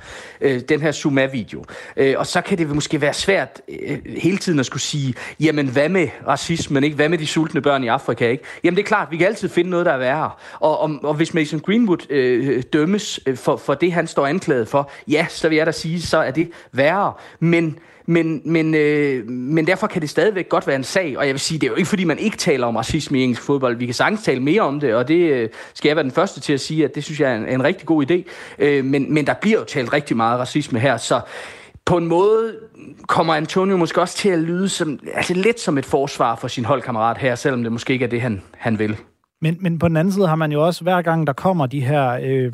øh, 0.40 0.60
den 0.68 0.80
her 0.80 0.92
Zuma-video. 0.92 1.64
Øh, 1.96 2.14
og 2.18 2.26
så 2.26 2.40
kan 2.40 2.58
det 2.58 2.68
måske 2.68 3.00
være 3.00 3.12
svært 3.12 3.60
øh, 3.68 3.98
hele 4.06 4.36
tiden 4.36 4.60
at 4.60 4.66
skulle 4.66 4.82
sige, 4.82 5.14
jamen 5.40 5.68
hvad 5.68 5.88
med 5.88 6.08
racismen, 6.28 6.84
ikke? 6.84 6.96
Hvad 6.96 7.08
med 7.08 7.18
de 7.18 7.26
sultne 7.26 7.60
børn 7.60 7.84
i 7.84 7.88
Afrika, 7.88 8.28
ikke? 8.28 8.44
Jamen 8.64 8.76
det 8.76 8.82
er 8.82 8.86
klart, 8.86 9.08
vi 9.10 9.16
kan 9.16 9.26
altid 9.26 9.48
finde 9.48 9.70
noget, 9.70 9.86
der 9.86 9.92
er 9.92 9.98
værre. 9.98 10.30
Og, 10.60 10.80
og, 10.80 10.90
og 11.02 11.14
hvis 11.14 11.34
Mason 11.34 11.60
Greenwood 11.60 12.10
øh, 12.10 12.62
dømmes 12.72 13.20
øh, 13.26 13.36
for, 13.36 13.56
for 13.56 13.74
det, 13.74 13.92
han 13.92 14.06
står 14.06 14.26
anklaget 14.26 14.68
for, 14.68 14.90
ja, 15.08 15.26
så 15.28 15.48
vil 15.48 15.56
jeg 15.56 15.66
da 15.66 15.72
sige, 15.72 16.02
så 16.02 16.18
er 16.18 16.30
det 16.30 16.50
værre. 16.72 17.12
Men 17.40 17.78
men, 18.06 18.42
men, 18.44 18.74
øh, 18.74 19.28
men 19.28 19.66
derfor 19.66 19.86
kan 19.86 20.02
det 20.02 20.10
stadigvæk 20.10 20.48
godt 20.48 20.66
være 20.66 20.76
en 20.76 20.84
sag, 20.84 21.18
og 21.18 21.26
jeg 21.26 21.34
vil 21.34 21.40
sige, 21.40 21.58
det 21.58 21.66
er 21.66 21.70
jo 21.70 21.76
ikke 21.76 21.88
fordi, 21.88 22.04
man 22.04 22.18
ikke 22.18 22.36
taler 22.36 22.66
om 22.66 22.76
racisme 22.76 23.20
i 23.20 23.22
engelsk 23.22 23.42
fodbold. 23.42 23.76
Vi 23.76 23.84
kan 23.84 23.94
sagtens 23.94 24.22
tale 24.22 24.40
mere 24.40 24.60
om 24.60 24.80
det, 24.80 24.94
og 24.94 25.08
det 25.08 25.32
øh, 25.32 25.48
skal 25.74 25.88
jeg 25.88 25.96
være 25.96 26.02
den 26.02 26.12
første 26.12 26.40
til 26.40 26.52
at 26.52 26.60
sige, 26.60 26.84
at 26.84 26.94
det 26.94 27.04
synes 27.04 27.20
jeg 27.20 27.32
er 27.32 27.36
en, 27.36 27.48
en 27.48 27.64
rigtig 27.64 27.86
god 27.86 28.10
idé. 28.10 28.22
Øh, 28.58 28.84
men, 28.84 29.14
men 29.14 29.26
der 29.26 29.34
bliver 29.34 29.58
jo 29.58 29.64
talt 29.64 29.92
rigtig 29.92 30.16
meget 30.16 30.40
racisme 30.40 30.78
her, 30.78 30.96
så 30.96 31.20
på 31.84 31.96
en 31.96 32.06
måde 32.06 32.56
kommer 33.06 33.34
Antonio 33.34 33.76
måske 33.76 34.00
også 34.00 34.16
til 34.16 34.28
at 34.28 34.38
lyde 34.38 34.68
som, 34.68 34.98
altså 35.14 35.34
lidt 35.34 35.60
som 35.60 35.78
et 35.78 35.84
forsvar 35.84 36.36
for 36.36 36.48
sin 36.48 36.64
holdkammerat 36.64 37.18
her, 37.18 37.34
selvom 37.34 37.62
det 37.62 37.72
måske 37.72 37.92
ikke 37.92 38.04
er 38.04 38.08
det, 38.08 38.20
han, 38.20 38.42
han 38.56 38.78
vil. 38.78 38.96
Men, 39.44 39.56
men 39.60 39.78
på 39.78 39.88
den 39.88 39.96
anden 39.96 40.12
side 40.12 40.28
har 40.28 40.36
man 40.36 40.52
jo 40.52 40.66
også, 40.66 40.82
hver 40.82 41.02
gang 41.02 41.26
der 41.26 41.32
kommer 41.32 41.66
de 41.66 41.80
her 41.80 42.18
øh, 42.22 42.52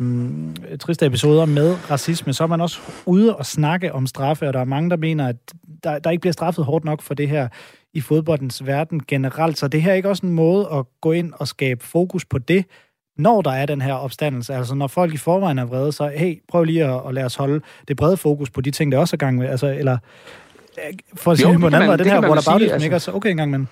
triste 0.81 1.07
episoder 1.07 1.45
med 1.45 1.77
racisme, 1.91 2.33
så 2.33 2.43
er 2.43 2.49
man 2.49 2.61
også 2.61 2.81
ude 3.07 3.37
og 3.37 3.47
snakke 3.47 3.93
om 3.93 4.07
straffe, 4.07 4.47
og 4.49 4.53
der 4.53 4.61
er 4.61 4.65
mange, 4.65 4.91
der 4.91 4.97
mener, 4.97 5.29
at 5.29 5.37
der, 5.85 5.99
der 5.99 6.11
ikke 6.11 6.21
bliver 6.21 6.33
straffet 6.33 6.65
hårdt 6.65 6.85
nok 6.85 7.03
for 7.03 7.15
det 7.15 7.29
her 7.29 7.49
i 7.95 8.01
fodboldens 8.01 8.67
verden 8.67 9.01
generelt. 9.09 9.59
Så 9.59 9.69
det 9.69 9.83
her 9.83 9.91
er 9.91 9.95
ikke 9.95 10.09
også 10.09 10.27
en 10.27 10.33
måde 10.33 10.69
at 10.73 10.85
gå 11.01 11.13
ind 11.13 11.33
og 11.37 11.49
skabe 11.49 11.85
fokus 11.85 12.25
på 12.25 12.39
det, 12.39 12.65
når 13.19 13.43
der 13.43 13.51
er 13.51 13.67
den 13.67 13.83
her 13.83 13.95
opstandelse. 13.95 14.55
Altså 14.55 14.75
når 14.75 14.87
folk 14.87 15.15
i 15.15 15.17
forvejen 15.17 15.59
er 15.59 15.65
vrede, 15.65 15.93
så 15.93 16.13
hey, 16.17 16.43
prøv 16.49 16.65
lige 16.65 16.85
at, 16.85 17.01
at 17.09 17.15
lade 17.15 17.27
os 17.27 17.35
holde 17.35 17.61
det 17.89 17.97
brede 17.97 18.17
fokus 18.17 18.51
på 18.51 18.61
de 18.61 18.71
ting, 18.71 18.93
der 18.93 18.99
også 18.99 19.17
er 19.17 19.19
gang 19.19 19.39
med. 19.39 19.49
Altså, 19.49 19.67
eller 19.67 19.99
øh, 20.79 20.95
for 21.15 21.31
at 21.31 21.41
Jo, 21.41 21.43
sige 21.43 21.53
det 21.53 21.61
på 21.61 21.67
en 21.67 21.75
anden 21.75 21.89
måde, 21.89 21.99
det 21.99 22.07
den 22.07 22.13
her 22.13 22.21
whataboutism, 22.21 22.73
altså. 22.73 22.85
ikke? 22.85 22.95
Altså, 22.95 23.13
okay 23.13 23.31
en 23.31 23.37
gang, 23.37 23.51
men... 23.51 23.69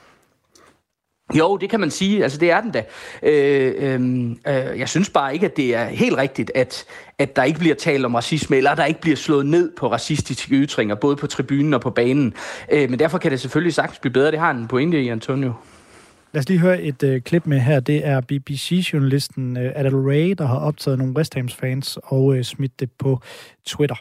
Jo, 1.35 1.57
det 1.57 1.71
kan 1.71 1.81
man 1.81 1.91
sige. 1.91 2.23
Altså, 2.23 2.39
det 2.39 2.51
er 2.51 2.61
den 2.61 2.71
da. 2.71 2.83
Øh, 3.23 3.75
øh, 3.79 4.31
øh, 4.31 4.79
jeg 4.79 4.89
synes 4.89 5.11
bare 5.11 5.35
ikke, 5.35 5.47
at 5.47 5.57
det 5.57 5.75
er 5.75 5.85
helt 5.85 6.17
rigtigt, 6.17 6.53
at, 6.55 6.85
at 7.19 7.37
der 7.37 7.43
ikke 7.45 7.59
bliver 7.59 7.75
talt 7.75 8.05
om 8.05 8.15
racisme, 8.15 8.57
eller 8.57 8.75
der 8.75 8.85
ikke 8.85 9.01
bliver 9.01 9.17
slået 9.17 9.47
ned 9.47 9.73
på 9.77 9.93
racistiske 9.93 10.55
ytringer, 10.55 10.95
både 10.95 11.17
på 11.17 11.27
tribunen 11.27 11.75
og 11.75 11.81
på 11.81 11.91
banen. 11.91 12.35
Øh, 12.73 12.91
men 12.91 12.99
derfor 12.99 13.19
kan 13.19 13.31
det 13.31 13.41
selvfølgelig 13.41 13.75
sagtens 13.75 13.99
blive 13.99 14.13
bedre. 14.13 14.31
Det 14.31 14.39
har 14.39 14.51
en 14.51 14.69
pointe 14.69 15.03
i, 15.03 15.09
Antonio. 15.09 15.53
Lad 16.33 16.41
os 16.41 16.49
lige 16.49 16.61
høre 16.61 16.83
et 16.83 17.03
øh, 17.03 17.21
klip 17.23 17.47
med 17.47 17.61
her. 17.61 17.81
Det 17.81 18.07
er 18.07 18.21
BBC-journalisten 18.21 19.57
øh, 19.57 19.73
Adel 19.75 19.97
Ray, 19.97 20.35
der 20.39 20.47
har 20.47 20.59
optaget 20.59 20.99
nogle 20.99 21.17
West 21.17 21.35
Hams 21.35 21.55
fans 21.55 21.99
og 22.05 22.37
øh, 22.37 22.45
smidt 22.45 22.81
det 22.81 22.91
på 22.99 23.21
Twitter. 23.67 23.97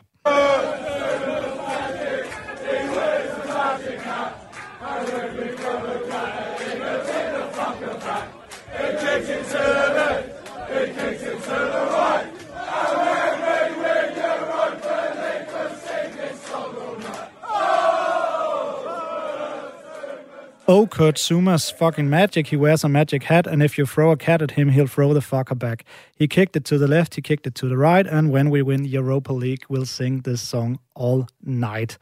Oh, 20.69 20.85
Kurt 20.85 21.17
Zuma's 21.17 21.69
fucking 21.69 22.09
magic. 22.09 22.47
He 22.47 22.57
wears 22.57 22.83
a 22.83 22.89
magic 22.89 23.23
hat, 23.23 23.47
and 23.47 23.63
if 23.63 23.77
you 23.77 23.85
throw 23.85 24.11
a 24.11 24.17
cat 24.17 24.41
at 24.41 24.51
him, 24.51 24.67
he'll 24.67 24.85
throw 24.85 25.13
the 25.13 25.21
fucker 25.21 25.57
back. 25.57 25.85
He 26.19 26.27
kicked 26.27 26.57
it 26.57 26.65
to 26.65 26.77
the 26.77 26.87
left, 26.87 27.15
he 27.15 27.21
kicked 27.21 27.47
it 27.47 27.55
to 27.55 27.69
the 27.69 27.77
right, 27.77 28.05
and 28.05 28.33
when 28.33 28.49
we 28.49 28.61
win 28.61 28.83
Europa 28.83 29.31
League, 29.31 29.63
we'll 29.69 29.85
sing 29.85 30.23
this 30.23 30.41
song 30.41 30.79
all 30.93 31.25
night. 31.41 31.97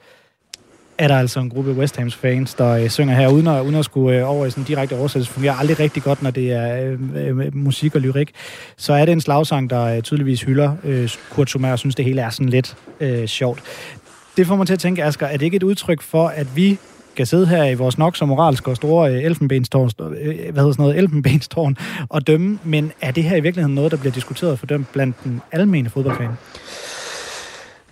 Er 0.97 1.07
der 1.07 1.15
altså 1.15 1.39
en 1.39 1.49
gruppe 1.49 1.71
West 1.73 1.97
Hams 1.97 2.15
fans, 2.15 2.53
der 2.53 2.69
øh, 2.69 2.89
synger 2.89 3.15
her, 3.15 3.27
uden 3.27 3.47
at, 3.47 3.61
uden 3.61 3.75
at 3.75 3.85
skulle 3.85 4.17
øh, 4.17 4.29
over 4.29 4.45
i 4.45 4.49
sådan 4.49 4.61
en 4.61 4.67
direkte 4.67 4.93
oversættelse, 4.93 5.33
fungerer 5.33 5.53
aldrig 5.53 5.79
rigtig 5.79 6.03
godt, 6.03 6.21
når 6.21 6.31
det 6.31 6.51
er 6.51 6.97
øh, 7.15 7.37
øh, 7.37 7.55
musik 7.55 7.95
og 7.95 8.01
lyrik. 8.01 8.31
Så 8.77 8.93
er 8.93 9.05
det 9.05 9.11
en 9.11 9.21
slagsang, 9.21 9.69
der 9.69 9.83
øh, 9.83 10.01
tydeligvis 10.01 10.41
hylder 10.41 10.75
øh, 10.83 11.09
Kurt 11.29 11.49
Zuma, 11.49 11.71
og 11.71 11.79
synes, 11.79 11.95
det 11.95 12.05
hele 12.05 12.21
er 12.21 12.29
sådan 12.29 12.49
lidt 12.49 12.77
øh, 12.99 13.25
sjovt. 13.27 13.63
Det 14.37 14.47
får 14.47 14.55
mig 14.55 14.67
til 14.67 14.73
at 14.73 14.79
tænke, 14.79 15.03
Asger, 15.03 15.27
er 15.27 15.37
det 15.37 15.45
ikke 15.45 15.57
et 15.57 15.63
udtryk 15.63 16.01
for, 16.01 16.27
at 16.27 16.55
vi 16.55 16.79
skal 17.15 17.27
sidde 17.27 17.47
her 17.47 17.63
i 17.63 17.73
vores 17.73 17.97
nok 17.97 18.15
så 18.15 18.25
moralske 18.25 18.71
og 18.71 18.75
store 18.75 19.11
øh, 19.13 19.23
elfenbenstårn, 19.23 19.89
øh, 19.99 20.35
hvad 20.35 20.35
hedder 20.35 20.71
sådan 20.71 20.75
noget, 20.77 20.97
elfenbenstårn 20.97 21.77
og 22.09 22.27
dømme, 22.27 22.59
men 22.63 22.91
er 23.01 23.11
det 23.11 23.23
her 23.23 23.35
i 23.35 23.39
virkeligheden 23.39 23.75
noget, 23.75 23.91
der 23.91 23.97
bliver 23.97 24.13
diskuteret 24.13 24.51
og 24.51 24.59
fordømt 24.59 24.91
blandt 24.91 25.23
den 25.23 25.41
almene 25.51 25.89
fodboldfan? 25.89 26.29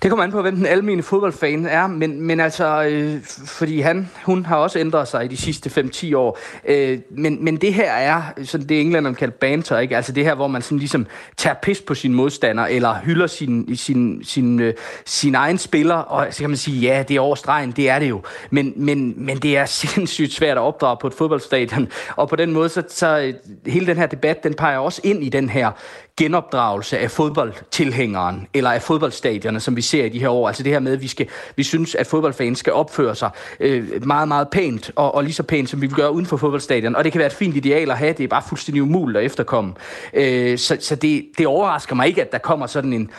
Det 0.03 0.09
kommer 0.09 0.23
an 0.23 0.31
på, 0.31 0.41
hvem 0.41 0.55
den 0.55 0.65
almindelige 0.65 1.03
fodboldfan 1.03 1.65
er, 1.65 1.87
men, 1.87 2.21
men 2.21 2.39
altså, 2.39 2.83
øh, 2.83 3.21
fordi 3.45 3.79
han, 3.79 4.09
hun 4.23 4.45
har 4.45 4.55
også 4.55 4.79
ændret 4.79 5.07
sig 5.07 5.25
i 5.25 5.27
de 5.27 5.37
sidste 5.37 5.81
5-10 5.81 6.15
år. 6.15 6.39
Øh, 6.67 6.99
men, 7.09 7.43
men 7.43 7.57
det 7.57 7.73
her 7.73 7.91
er 7.91 8.21
sådan 8.43 8.69
det, 8.69 8.81
englænderne 8.81 9.15
kalder 9.15 9.35
banter, 9.35 9.79
ikke? 9.79 9.95
Altså 9.95 10.11
det 10.11 10.23
her, 10.23 10.35
hvor 10.35 10.47
man 10.47 10.61
sådan 10.61 10.77
ligesom 10.77 11.07
tager 11.37 11.53
pis 11.53 11.81
på 11.81 11.95
sin 11.95 12.13
modstander, 12.13 12.65
eller 12.65 12.95
hylder 12.95 13.27
sin, 13.27 13.75
sin, 13.75 14.23
sin, 14.23 14.59
øh, 14.59 14.73
sin 15.05 15.35
egen 15.35 15.57
spiller, 15.57 15.95
og 15.95 16.27
så 16.31 16.39
kan 16.39 16.49
man 16.49 16.57
sige, 16.57 16.79
ja, 16.79 17.03
det 17.07 17.15
er 17.15 17.21
over 17.21 17.35
stregen, 17.35 17.71
det 17.71 17.89
er 17.89 17.99
det 17.99 18.09
jo. 18.09 18.21
Men, 18.49 18.73
men, 18.75 19.13
men 19.17 19.37
det 19.37 19.57
er 19.57 19.65
sindssygt 19.85 20.33
svært 20.33 20.57
at 20.57 20.61
opdrage 20.61 20.97
på 21.01 21.07
et 21.07 21.13
fodboldstadion, 21.13 21.87
og 22.15 22.29
på 22.29 22.35
den 22.35 22.51
måde, 22.51 22.69
så, 22.69 22.83
så 22.89 23.19
øh, 23.19 23.33
hele 23.71 23.87
den 23.87 23.97
her 23.97 24.07
debat, 24.07 24.43
den 24.43 24.53
peger 24.53 24.77
også 24.77 25.01
ind 25.03 25.23
i 25.23 25.29
den 25.29 25.49
her 25.49 25.71
genopdragelse 26.17 26.99
af 26.99 27.11
fodboldtilhængeren, 27.11 28.47
eller 28.53 28.71
af 28.71 28.81
fodboldstadionerne, 28.81 29.59
som 29.59 29.75
vi 29.75 29.81
ser 29.93 30.05
i 30.05 30.09
de 30.09 30.19
her 30.19 30.29
år. 30.29 30.47
Altså 30.47 30.63
det 30.63 30.71
her 30.71 30.79
med, 30.79 30.93
at 30.93 31.01
vi, 31.01 31.07
skal, 31.07 31.27
vi 31.55 31.63
synes, 31.63 31.95
at 31.95 32.07
fodboldfans 32.07 32.59
skal 32.59 32.73
opføre 32.73 33.15
sig 33.15 33.29
øh, 33.59 34.05
meget, 34.05 34.27
meget 34.27 34.49
pænt, 34.49 34.91
og, 34.95 35.15
og 35.15 35.23
lige 35.23 35.33
så 35.33 35.43
pænt, 35.43 35.69
som 35.69 35.81
vi 35.81 35.87
vil 35.87 35.95
gøre 35.95 36.11
uden 36.13 36.25
for 36.25 36.37
fodboldstadion. 36.37 36.95
Og 36.95 37.03
det 37.03 37.11
kan 37.11 37.19
være 37.19 37.27
et 37.27 37.33
fint 37.33 37.55
ideal 37.55 37.91
at 37.91 37.97
have, 37.97 38.13
det 38.13 38.23
er 38.23 38.27
bare 38.27 38.43
fuldstændig 38.49 38.83
umuligt 38.83 39.17
at 39.17 39.25
efterkomme. 39.25 39.73
Øh, 40.13 40.57
så 40.57 40.77
så 40.79 40.95
det, 40.95 41.25
det 41.37 41.47
overrasker 41.47 41.95
mig 41.95 42.07
ikke, 42.07 42.21
at 42.21 42.31
der 42.31 42.37
kommer 42.37 42.67
sådan 42.67 42.93
en, 42.93 43.11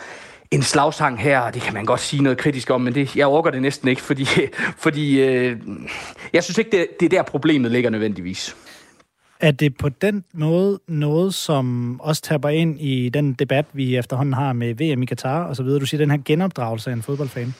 en 0.51 0.63
slagsang 0.63 1.19
her, 1.19 1.39
og 1.39 1.53
det 1.53 1.61
kan 1.61 1.73
man 1.73 1.85
godt 1.85 1.99
sige 1.99 2.23
noget 2.23 2.37
kritisk 2.37 2.69
om, 2.69 2.81
men 2.81 2.95
det, 2.95 3.15
jeg 3.15 3.27
overgår 3.27 3.49
det 3.49 3.61
næsten 3.61 3.87
ikke, 3.87 4.01
fordi, 4.01 4.27
fordi 4.85 5.21
øh, 5.21 5.57
jeg 6.33 6.43
synes 6.43 6.57
ikke, 6.57 6.71
det, 6.71 6.87
det 6.99 7.05
er 7.05 7.09
der 7.09 7.23
problemet 7.23 7.71
ligger 7.71 7.89
nødvendigvis. 7.89 8.55
Er 9.45 9.51
det 9.51 9.77
på 9.77 9.89
den 9.89 10.23
måde 10.33 10.79
noget, 10.87 11.33
som 11.33 11.99
også 12.01 12.21
taber 12.21 12.49
ind 12.49 12.81
i 12.81 13.09
den 13.09 13.33
debat, 13.33 13.65
vi 13.73 13.97
efterhånden 13.97 14.33
har 14.33 14.53
med 14.53 14.73
VM 14.73 15.03
i 15.03 15.05
Katar 15.05 15.43
og 15.43 15.55
så 15.55 15.63
videre? 15.63 15.79
Du 15.79 15.85
siger, 15.85 16.01
den 16.01 16.11
her 16.11 16.17
genopdragelse 16.25 16.89
af 16.89 16.93
en 16.93 17.01
fodboldfan 17.01 17.53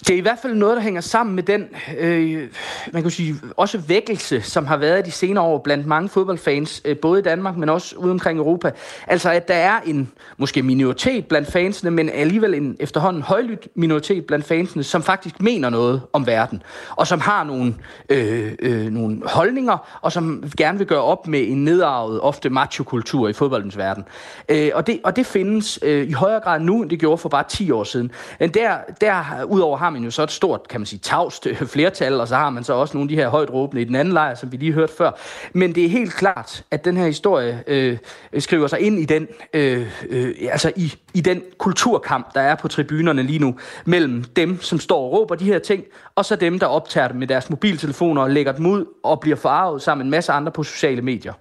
det 0.00 0.10
er 0.10 0.16
i 0.18 0.20
hvert 0.20 0.38
fald 0.42 0.54
noget, 0.54 0.76
der 0.76 0.82
hænger 0.82 1.00
sammen 1.00 1.34
med 1.36 1.42
den, 1.42 1.68
øh, 1.98 2.48
man 2.92 3.02
kan 3.02 3.10
sige, 3.10 3.34
også 3.56 3.78
vækkelse, 3.78 4.42
som 4.42 4.66
har 4.66 4.76
været 4.76 5.06
de 5.06 5.10
senere 5.10 5.44
år 5.44 5.58
blandt 5.58 5.86
mange 5.86 6.08
fodboldfans, 6.08 6.82
øh, 6.84 6.96
både 6.96 7.20
i 7.20 7.22
Danmark, 7.22 7.56
men 7.56 7.68
også 7.68 7.96
ude 7.96 8.10
omkring 8.10 8.38
Europa. 8.38 8.70
Altså, 9.06 9.30
at 9.30 9.48
der 9.48 9.54
er 9.54 9.80
en 9.86 10.10
måske 10.36 10.62
minoritet 10.62 11.26
blandt 11.26 11.52
fansene, 11.52 11.90
men 11.90 12.10
alligevel 12.10 12.54
en 12.54 12.76
efterhånden 12.80 13.22
højlydt 13.22 13.68
minoritet 13.74 14.26
blandt 14.26 14.46
fansene, 14.46 14.82
som 14.82 15.02
faktisk 15.02 15.40
mener 15.40 15.70
noget 15.70 16.02
om 16.12 16.26
verden, 16.26 16.62
og 16.96 17.06
som 17.06 17.20
har 17.20 17.44
nogle, 17.44 17.74
øh, 18.08 18.52
øh, 18.58 18.86
nogle 18.86 19.20
holdninger, 19.24 19.98
og 20.02 20.12
som 20.12 20.44
gerne 20.56 20.78
vil 20.78 20.86
gøre 20.86 21.02
op 21.02 21.26
med 21.26 21.48
en 21.48 21.64
nedarvet, 21.64 22.20
ofte 22.20 22.50
machokultur 22.50 23.28
i 23.28 23.32
fodboldens 23.32 23.78
verden. 23.78 24.04
Øh, 24.48 24.70
og, 24.74 24.86
det, 24.86 25.00
og 25.04 25.16
det 25.16 25.26
findes 25.26 25.78
øh, 25.82 26.08
i 26.08 26.12
højere 26.12 26.40
grad 26.40 26.60
nu, 26.60 26.82
end 26.82 26.90
det 26.90 27.00
gjorde 27.00 27.18
for 27.18 27.28
bare 27.28 27.44
10 27.48 27.70
år 27.70 27.84
siden. 27.84 28.10
Men 28.40 28.50
der, 28.50 28.76
der 29.00 29.44
udover 29.44 29.76
har 29.76 29.87
man 29.90 30.04
jo 30.04 30.10
så 30.10 30.22
et 30.22 30.30
stort, 30.30 30.68
kan 30.68 30.80
man 30.80 30.86
sige, 30.86 31.00
tavst 31.00 31.46
øh, 31.46 31.56
flertal, 31.56 32.20
og 32.20 32.28
så 32.28 32.36
har 32.36 32.50
man 32.50 32.64
så 32.64 32.72
også 32.72 32.96
nogle 32.96 33.04
af 33.04 33.08
de 33.08 33.14
her 33.14 33.28
højt 33.28 33.50
råbende 33.50 33.82
i 33.82 33.84
den 33.84 33.94
anden 33.94 34.14
lejr, 34.14 34.34
som 34.34 34.52
vi 34.52 34.56
lige 34.56 34.72
hørte 34.72 34.92
før. 34.98 35.10
Men 35.52 35.74
det 35.74 35.84
er 35.84 35.88
helt 35.88 36.14
klart, 36.14 36.64
at 36.70 36.84
den 36.84 36.96
her 36.96 37.06
historie 37.06 37.64
øh, 37.66 37.98
skriver 38.38 38.66
sig 38.66 38.80
ind 38.80 38.98
i 38.98 39.04
den, 39.04 39.28
øh, 39.54 39.86
øh, 40.08 40.34
altså 40.50 40.72
i, 40.76 40.94
i 41.14 41.20
den 41.20 41.42
kulturkamp, 41.58 42.34
der 42.34 42.40
er 42.40 42.54
på 42.54 42.68
tribunerne 42.68 43.22
lige 43.22 43.38
nu, 43.38 43.58
mellem 43.84 44.24
dem, 44.24 44.60
som 44.60 44.78
står 44.78 45.04
og 45.04 45.12
råber 45.12 45.34
de 45.34 45.44
her 45.44 45.58
ting, 45.58 45.84
og 46.14 46.24
så 46.24 46.36
dem, 46.36 46.58
der 46.58 46.66
optager 46.66 47.08
dem 47.08 47.16
med 47.16 47.26
deres 47.26 47.50
mobiltelefoner 47.50 48.22
og 48.22 48.30
lægger 48.30 48.52
dem 48.52 48.66
ud 48.66 48.84
og 49.04 49.20
bliver 49.20 49.36
forarvet 49.36 49.82
sammen 49.82 49.98
med 49.98 50.06
en 50.06 50.10
masse 50.10 50.32
andre 50.32 50.52
på 50.52 50.62
sociale 50.62 51.02
medier. 51.02 51.32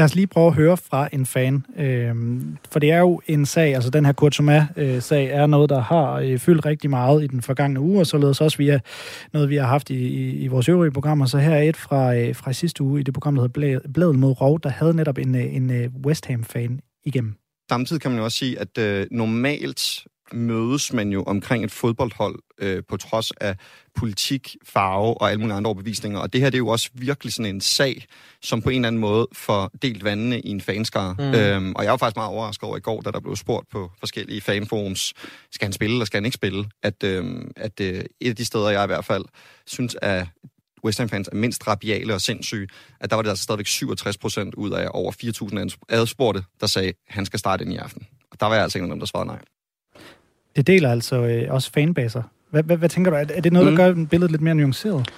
Lad 0.00 0.04
os 0.04 0.14
lige 0.14 0.26
prøve 0.26 0.46
at 0.46 0.54
høre 0.54 0.76
fra 0.76 1.08
en 1.12 1.26
fan. 1.26 1.66
Øhm, 1.76 2.56
for 2.70 2.78
det 2.78 2.90
er 2.90 2.98
jo 2.98 3.20
en 3.26 3.46
sag, 3.46 3.74
altså 3.74 3.90
den 3.90 4.04
her 4.06 4.12
Kurt 4.12 4.40
øh, 4.76 5.02
sag 5.02 5.26
er 5.26 5.46
noget, 5.46 5.70
der 5.70 5.80
har 5.80 6.12
øh, 6.14 6.38
fyldt 6.38 6.66
rigtig 6.66 6.90
meget 6.90 7.24
i 7.24 7.26
den 7.26 7.42
forgangne 7.42 7.80
uge, 7.80 8.00
og 8.00 8.06
således 8.06 8.40
også 8.40 8.58
via 8.58 8.80
noget, 9.32 9.50
vi 9.50 9.56
har 9.56 9.66
haft 9.66 9.90
i, 9.90 9.94
i, 9.94 10.30
i 10.30 10.46
vores 10.46 10.68
øvrige 10.68 10.92
programmer. 10.92 11.26
Så 11.26 11.38
her 11.38 11.54
er 11.54 11.62
et 11.62 11.76
fra, 11.76 12.14
øh, 12.14 12.34
fra 12.34 12.52
sidste 12.52 12.82
uge 12.82 13.00
i 13.00 13.02
det 13.02 13.14
program, 13.14 13.34
der 13.34 13.42
hedder 13.42 13.80
Bladet 13.94 14.18
mod 14.18 14.40
Rov, 14.40 14.60
der 14.60 14.68
havde 14.68 14.94
netop 14.96 15.18
en, 15.18 15.34
en 15.34 15.92
West 16.06 16.26
Ham-fan 16.26 16.80
igennem. 17.04 17.34
Samtidig 17.70 18.02
kan 18.02 18.10
man 18.10 18.18
jo 18.18 18.24
også 18.24 18.38
sige, 18.38 18.58
at 18.58 18.78
øh, 18.78 19.06
normalt 19.10 20.06
mødes 20.32 20.92
man 20.92 21.08
jo 21.08 21.22
omkring 21.22 21.64
et 21.64 21.70
fodboldhold 21.70 22.38
øh, 22.58 22.82
på 22.88 22.96
trods 22.96 23.30
af 23.30 23.56
politik, 23.94 24.56
farve 24.64 25.20
og 25.20 25.30
alle 25.30 25.40
mulige 25.40 25.56
andre 25.56 25.68
overbevisninger. 25.68 26.18
Og 26.18 26.32
det 26.32 26.40
her 26.40 26.50
det 26.50 26.56
er 26.56 26.58
jo 26.58 26.68
også 26.68 26.90
virkelig 26.94 27.32
sådan 27.32 27.54
en 27.54 27.60
sag, 27.60 28.06
som 28.42 28.62
på 28.62 28.70
en 28.70 28.76
eller 28.76 28.88
anden 28.88 29.00
måde 29.00 29.28
får 29.32 29.70
delt 29.82 30.04
vandene 30.04 30.40
i 30.40 30.48
en 30.48 30.60
fanskare. 30.60 31.14
Mm. 31.18 31.34
Øhm, 31.34 31.72
og 31.76 31.84
jeg 31.84 31.90
var 31.90 31.96
faktisk 31.96 32.16
meget 32.16 32.30
overrasket 32.30 32.64
over 32.64 32.76
i 32.76 32.80
går, 32.80 33.00
da 33.00 33.10
der 33.10 33.20
blev 33.20 33.36
spurgt 33.36 33.68
på 33.68 33.90
forskellige 33.98 34.40
fanforums, 34.40 35.14
skal 35.52 35.66
han 35.66 35.72
spille 35.72 35.94
eller 35.94 36.04
skal 36.04 36.16
han 36.16 36.24
ikke 36.24 36.34
spille? 36.34 36.64
At, 36.82 37.04
øhm, 37.04 37.50
at 37.56 37.80
øh, 37.80 38.04
et 38.20 38.30
af 38.30 38.36
de 38.36 38.44
steder, 38.44 38.70
jeg 38.70 38.84
i 38.84 38.86
hvert 38.86 39.04
fald 39.04 39.24
synes, 39.66 39.96
at 40.02 40.26
West 40.84 40.98
Ham 40.98 41.08
fans 41.08 41.28
er 41.28 41.36
mindst 41.36 41.66
rabiale 41.66 42.14
og 42.14 42.20
sindssyge, 42.20 42.68
at 43.00 43.10
der 43.10 43.16
var 43.16 43.22
det 43.22 43.30
altså 43.30 43.44
stadigvæk 43.44 43.66
67 43.66 44.18
procent 44.18 44.54
ud 44.54 44.70
af 44.70 44.88
over 44.90 45.12
4.000 45.72 45.86
adspurgte, 45.88 46.44
der 46.60 46.66
sagde, 46.66 46.88
at 46.88 46.94
han 47.08 47.26
skal 47.26 47.38
starte 47.38 47.64
ind 47.64 47.72
i 47.72 47.76
aften. 47.76 48.06
Og 48.30 48.40
der 48.40 48.46
var 48.46 48.54
jeg 48.54 48.62
altså 48.62 48.78
en 48.78 48.84
af 48.84 48.90
dem, 48.90 48.98
der 48.98 49.06
svarede 49.06 49.26
nej. 49.26 49.38
Det 50.60 50.66
deler 50.66 50.90
altså 50.90 51.16
øh, 51.16 51.54
også 51.54 51.70
fanbaser. 51.72 52.22
Hvad, 52.50 52.62
hvad, 52.62 52.76
hvad 52.76 52.88
tænker 52.88 53.10
du? 53.10 53.16
Er, 53.16 53.24
er 53.34 53.40
det 53.40 53.52
noget, 53.52 53.66
der 53.66 53.70
mm. 53.70 53.76
gør 53.76 54.06
billedet 54.10 54.30
lidt 54.30 54.42
mere 54.42 54.54
nuanceret? 54.54 55.08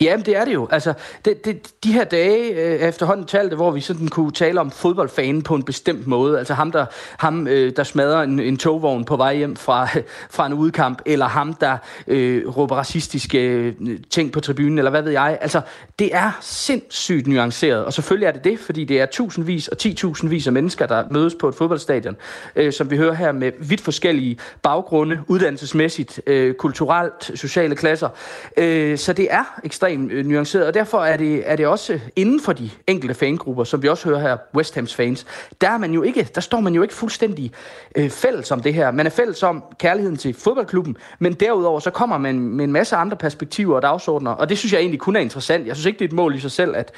Jamen, 0.00 0.26
det 0.26 0.36
er 0.36 0.44
det 0.44 0.54
jo. 0.54 0.68
Altså, 0.70 0.94
det, 1.24 1.44
det, 1.44 1.70
de 1.84 1.92
her 1.92 2.04
dage 2.04 2.48
øh, 2.48 2.88
efterhånden 2.88 3.26
talte, 3.26 3.56
hvor 3.56 3.70
vi 3.70 3.80
sådan 3.80 4.08
kunne 4.08 4.32
tale 4.32 4.60
om 4.60 4.70
fodboldfanen 4.70 5.42
på 5.42 5.54
en 5.54 5.62
bestemt 5.62 6.06
måde. 6.06 6.38
Altså 6.38 6.54
ham, 6.54 6.72
der, 6.72 6.86
ham, 7.18 7.46
øh, 7.46 7.72
der 7.76 7.82
smadrer 7.82 8.22
en, 8.22 8.40
en 8.40 8.56
togvogn 8.56 9.04
på 9.04 9.16
vej 9.16 9.36
hjem 9.36 9.56
fra, 9.56 9.88
fra 10.36 10.46
en 10.46 10.52
udkamp, 10.52 11.02
eller 11.06 11.26
ham, 11.26 11.54
der 11.54 11.76
øh, 12.06 12.56
råber 12.56 12.76
racistiske 12.76 13.38
øh, 13.38 13.74
ting 14.10 14.32
på 14.32 14.40
tribunen, 14.40 14.78
eller 14.78 14.90
hvad 14.90 15.02
ved 15.02 15.12
jeg. 15.12 15.38
Altså, 15.40 15.60
det 15.98 16.14
er 16.14 16.38
sindssygt 16.40 17.26
nuanceret, 17.26 17.84
og 17.84 17.92
selvfølgelig 17.92 18.26
er 18.26 18.32
det 18.32 18.44
det, 18.44 18.58
fordi 18.58 18.84
det 18.84 19.00
er 19.00 19.06
tusindvis 19.06 19.68
og 19.68 19.78
titusindvis 19.78 20.46
af 20.46 20.52
mennesker, 20.52 20.86
der 20.86 21.04
mødes 21.10 21.34
på 21.40 21.48
et 21.48 21.54
fodboldstadion, 21.54 22.16
øh, 22.56 22.72
som 22.72 22.90
vi 22.90 22.96
hører 22.96 23.14
her 23.14 23.32
med 23.32 23.52
vidt 23.58 23.80
forskellige 23.80 24.38
baggrunde, 24.62 25.20
uddannelsesmæssigt, 25.28 26.20
øh, 26.26 26.54
kulturelt, 26.54 27.30
sociale 27.34 27.76
klasser. 27.76 28.08
Øh, 28.56 28.98
så 28.98 29.12
det 29.12 29.28
er 29.30 29.60
ekstremt 29.64 29.83
ekstremt 29.84 30.12
øh, 30.12 30.26
nuanceret, 30.26 30.66
og 30.66 30.74
derfor 30.74 31.04
er 31.04 31.16
det, 31.16 31.50
er 31.50 31.56
det 31.56 31.66
også 31.66 32.00
inden 32.16 32.40
for 32.40 32.52
de 32.52 32.70
enkelte 32.86 33.14
fangrupper, 33.14 33.64
som 33.64 33.82
vi 33.82 33.88
også 33.88 34.08
hører 34.08 34.20
her, 34.20 34.36
West 34.54 34.74
Hams 34.74 34.94
fans, 34.94 35.26
der, 35.60 35.70
er 35.70 35.78
man 35.78 35.92
jo 35.92 36.02
ikke, 36.02 36.28
der 36.34 36.40
står 36.40 36.60
man 36.60 36.74
jo 36.74 36.82
ikke 36.82 36.94
fuldstændig 36.94 37.52
øh, 37.96 38.10
fælles 38.10 38.50
om 38.50 38.60
det 38.60 38.74
her. 38.74 38.90
Man 38.90 39.06
er 39.06 39.10
fælles 39.10 39.42
om 39.42 39.64
kærligheden 39.78 40.16
til 40.16 40.34
fodboldklubben, 40.34 40.96
men 41.18 41.32
derudover 41.32 41.80
så 41.80 41.90
kommer 41.90 42.18
man 42.18 42.38
med 42.38 42.64
en 42.64 42.72
masse 42.72 42.96
andre 42.96 43.16
perspektiver 43.16 43.76
og 43.76 43.82
dagsordner, 43.82 44.30
og 44.30 44.48
det 44.48 44.58
synes 44.58 44.72
jeg 44.72 44.80
egentlig 44.80 45.00
kun 45.00 45.16
er 45.16 45.20
interessant. 45.20 45.66
Jeg 45.66 45.76
synes 45.76 45.86
ikke, 45.86 45.98
det 45.98 46.04
er 46.04 46.08
et 46.08 46.12
mål 46.12 46.34
i 46.34 46.40
sig 46.40 46.50
selv, 46.50 46.76
at, 46.76 46.92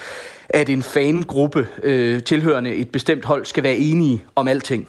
at 0.48 0.68
en 0.68 0.82
fangruppe 0.82 1.68
øh, 1.82 2.22
tilhørende 2.22 2.74
et 2.74 2.90
bestemt 2.90 3.24
hold 3.24 3.44
skal 3.44 3.62
være 3.62 3.76
enige 3.76 4.24
om 4.34 4.48
alting. 4.48 4.88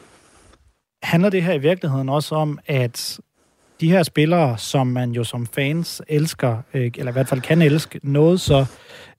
Handler 1.04 1.30
det 1.30 1.44
her 1.44 1.54
i 1.54 1.58
virkeligheden 1.58 2.10
også 2.10 2.36
om, 2.36 2.60
at 2.68 3.20
de 3.82 3.92
her 3.92 4.04
spillere, 4.04 4.58
som 4.58 4.88
man 4.88 5.12
jo 5.12 5.24
som 5.24 5.46
fans 5.46 6.02
elsker, 6.08 6.58
øh, 6.74 6.92
eller 6.98 7.12
i 7.12 7.14
hvert 7.14 7.28
fald 7.28 7.42
kan 7.42 7.62
elske, 7.62 8.00
noget 8.04 8.42
så 8.42 8.66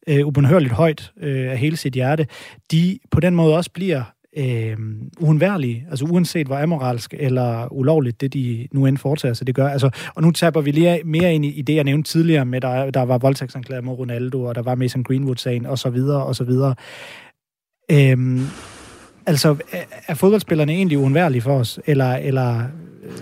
øh, 0.07 0.27
ubundhørligt 0.27 0.73
højt 0.73 1.12
øh, 1.21 1.51
af 1.51 1.59
hele 1.59 1.77
sit 1.77 1.94
hjerte, 1.94 2.27
de 2.73 2.99
på 3.11 3.21
den 3.21 3.35
måde 3.35 3.57
også 3.57 3.71
bliver 3.71 4.03
øh, 4.37 4.77
uundværlige, 5.21 5.87
altså 5.90 6.05
uanset 6.05 6.47
hvor 6.47 6.57
amoralsk 6.57 7.14
eller 7.18 7.73
ulovligt 7.73 8.21
det, 8.21 8.35
de 8.35 8.68
nu 8.73 8.87
end 8.87 8.99
foretager 8.99 9.35
sig, 9.35 9.47
det 9.47 9.55
gør. 9.55 9.68
Altså, 9.68 9.90
og 10.14 10.23
nu 10.23 10.31
taber 10.31 10.61
vi 10.61 10.71
lige 10.71 11.01
mere 11.05 11.35
ind 11.35 11.44
i, 11.44 11.49
i 11.49 11.62
det, 11.62 11.75
jeg 11.75 11.85
nævnte 11.85 12.11
tidligere 12.11 12.44
med, 12.44 12.61
der, 12.61 12.90
der 12.90 13.03
var 13.03 13.18
voldtægtsanklager 13.18 13.83
mod 13.83 13.99
Ronaldo, 13.99 14.42
og 14.42 14.55
der 14.55 14.62
var 14.62 14.75
Mason 14.75 15.03
Greenwood-sagen, 15.05 15.66
og 15.66 15.79
så 15.79 15.90
videre, 15.90 16.25
og 16.25 16.37
så 16.37 16.44
videre. 16.44 16.75
Øhm, 17.90 18.47
altså, 19.27 19.57
er 20.09 20.14
fodboldspillerne 20.14 20.73
egentlig 20.73 20.99
uundværlige 20.99 21.42
for 21.42 21.59
os, 21.59 21.81
eller, 21.87 22.14
eller 22.14 22.62
øh, 23.05 23.12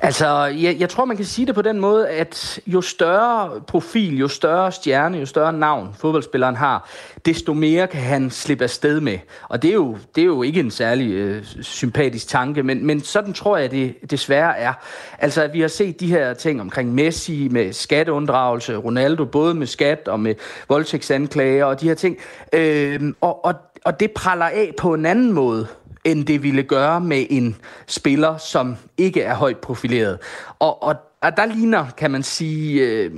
Altså, 0.00 0.44
jeg, 0.44 0.76
jeg 0.78 0.88
tror, 0.88 1.04
man 1.04 1.16
kan 1.16 1.26
sige 1.26 1.46
det 1.46 1.54
på 1.54 1.62
den 1.62 1.80
måde, 1.80 2.08
at 2.08 2.60
jo 2.66 2.80
større 2.80 3.60
profil, 3.60 4.18
jo 4.18 4.28
større 4.28 4.72
stjerne, 4.72 5.18
jo 5.18 5.26
større 5.26 5.52
navn 5.52 5.94
fodboldspilleren 5.98 6.56
har, 6.56 6.88
desto 7.26 7.54
mere 7.54 7.86
kan 7.86 8.00
han 8.00 8.30
slippe 8.30 8.64
afsted 8.64 9.00
med. 9.00 9.18
Og 9.48 9.62
det 9.62 9.70
er 9.70 9.74
jo, 9.74 9.98
det 10.14 10.20
er 10.20 10.24
jo 10.24 10.42
ikke 10.42 10.60
en 10.60 10.70
særlig 10.70 11.12
øh, 11.12 11.44
sympatisk 11.60 12.28
tanke, 12.28 12.62
men, 12.62 12.86
men 12.86 13.00
sådan 13.00 13.32
tror 13.32 13.56
jeg, 13.56 13.70
det 13.70 14.10
desværre 14.10 14.58
er. 14.58 14.72
Altså, 15.18 15.42
at 15.42 15.52
vi 15.52 15.60
har 15.60 15.68
set 15.68 16.00
de 16.00 16.06
her 16.06 16.34
ting 16.34 16.60
omkring 16.60 16.94
Messi 16.94 17.48
med 17.50 17.72
skatteunddragelse, 17.72 18.76
Ronaldo 18.76 19.24
både 19.24 19.54
med 19.54 19.66
skat 19.66 20.08
og 20.08 20.20
med 20.20 20.34
voldtægtsanklager 20.68 21.64
og 21.64 21.80
de 21.80 21.88
her 21.88 21.94
ting. 21.94 22.16
Øh, 22.52 23.00
og, 23.20 23.44
og, 23.44 23.54
og 23.84 24.00
det 24.00 24.10
praller 24.10 24.46
af 24.46 24.72
på 24.78 24.94
en 24.94 25.06
anden 25.06 25.32
måde 25.32 25.66
end 26.06 26.26
det 26.26 26.42
ville 26.42 26.62
gøre 26.62 27.00
med 27.00 27.26
en 27.30 27.56
spiller, 27.86 28.36
som 28.36 28.76
ikke 28.96 29.22
er 29.22 29.34
højt 29.34 29.58
profileret. 29.58 30.18
Og, 30.58 30.82
og, 30.82 30.94
og 31.22 31.36
der 31.36 31.46
ligner, 31.46 31.86
kan 31.96 32.10
man 32.10 32.22
sige, 32.22 32.82
øh, 32.82 33.10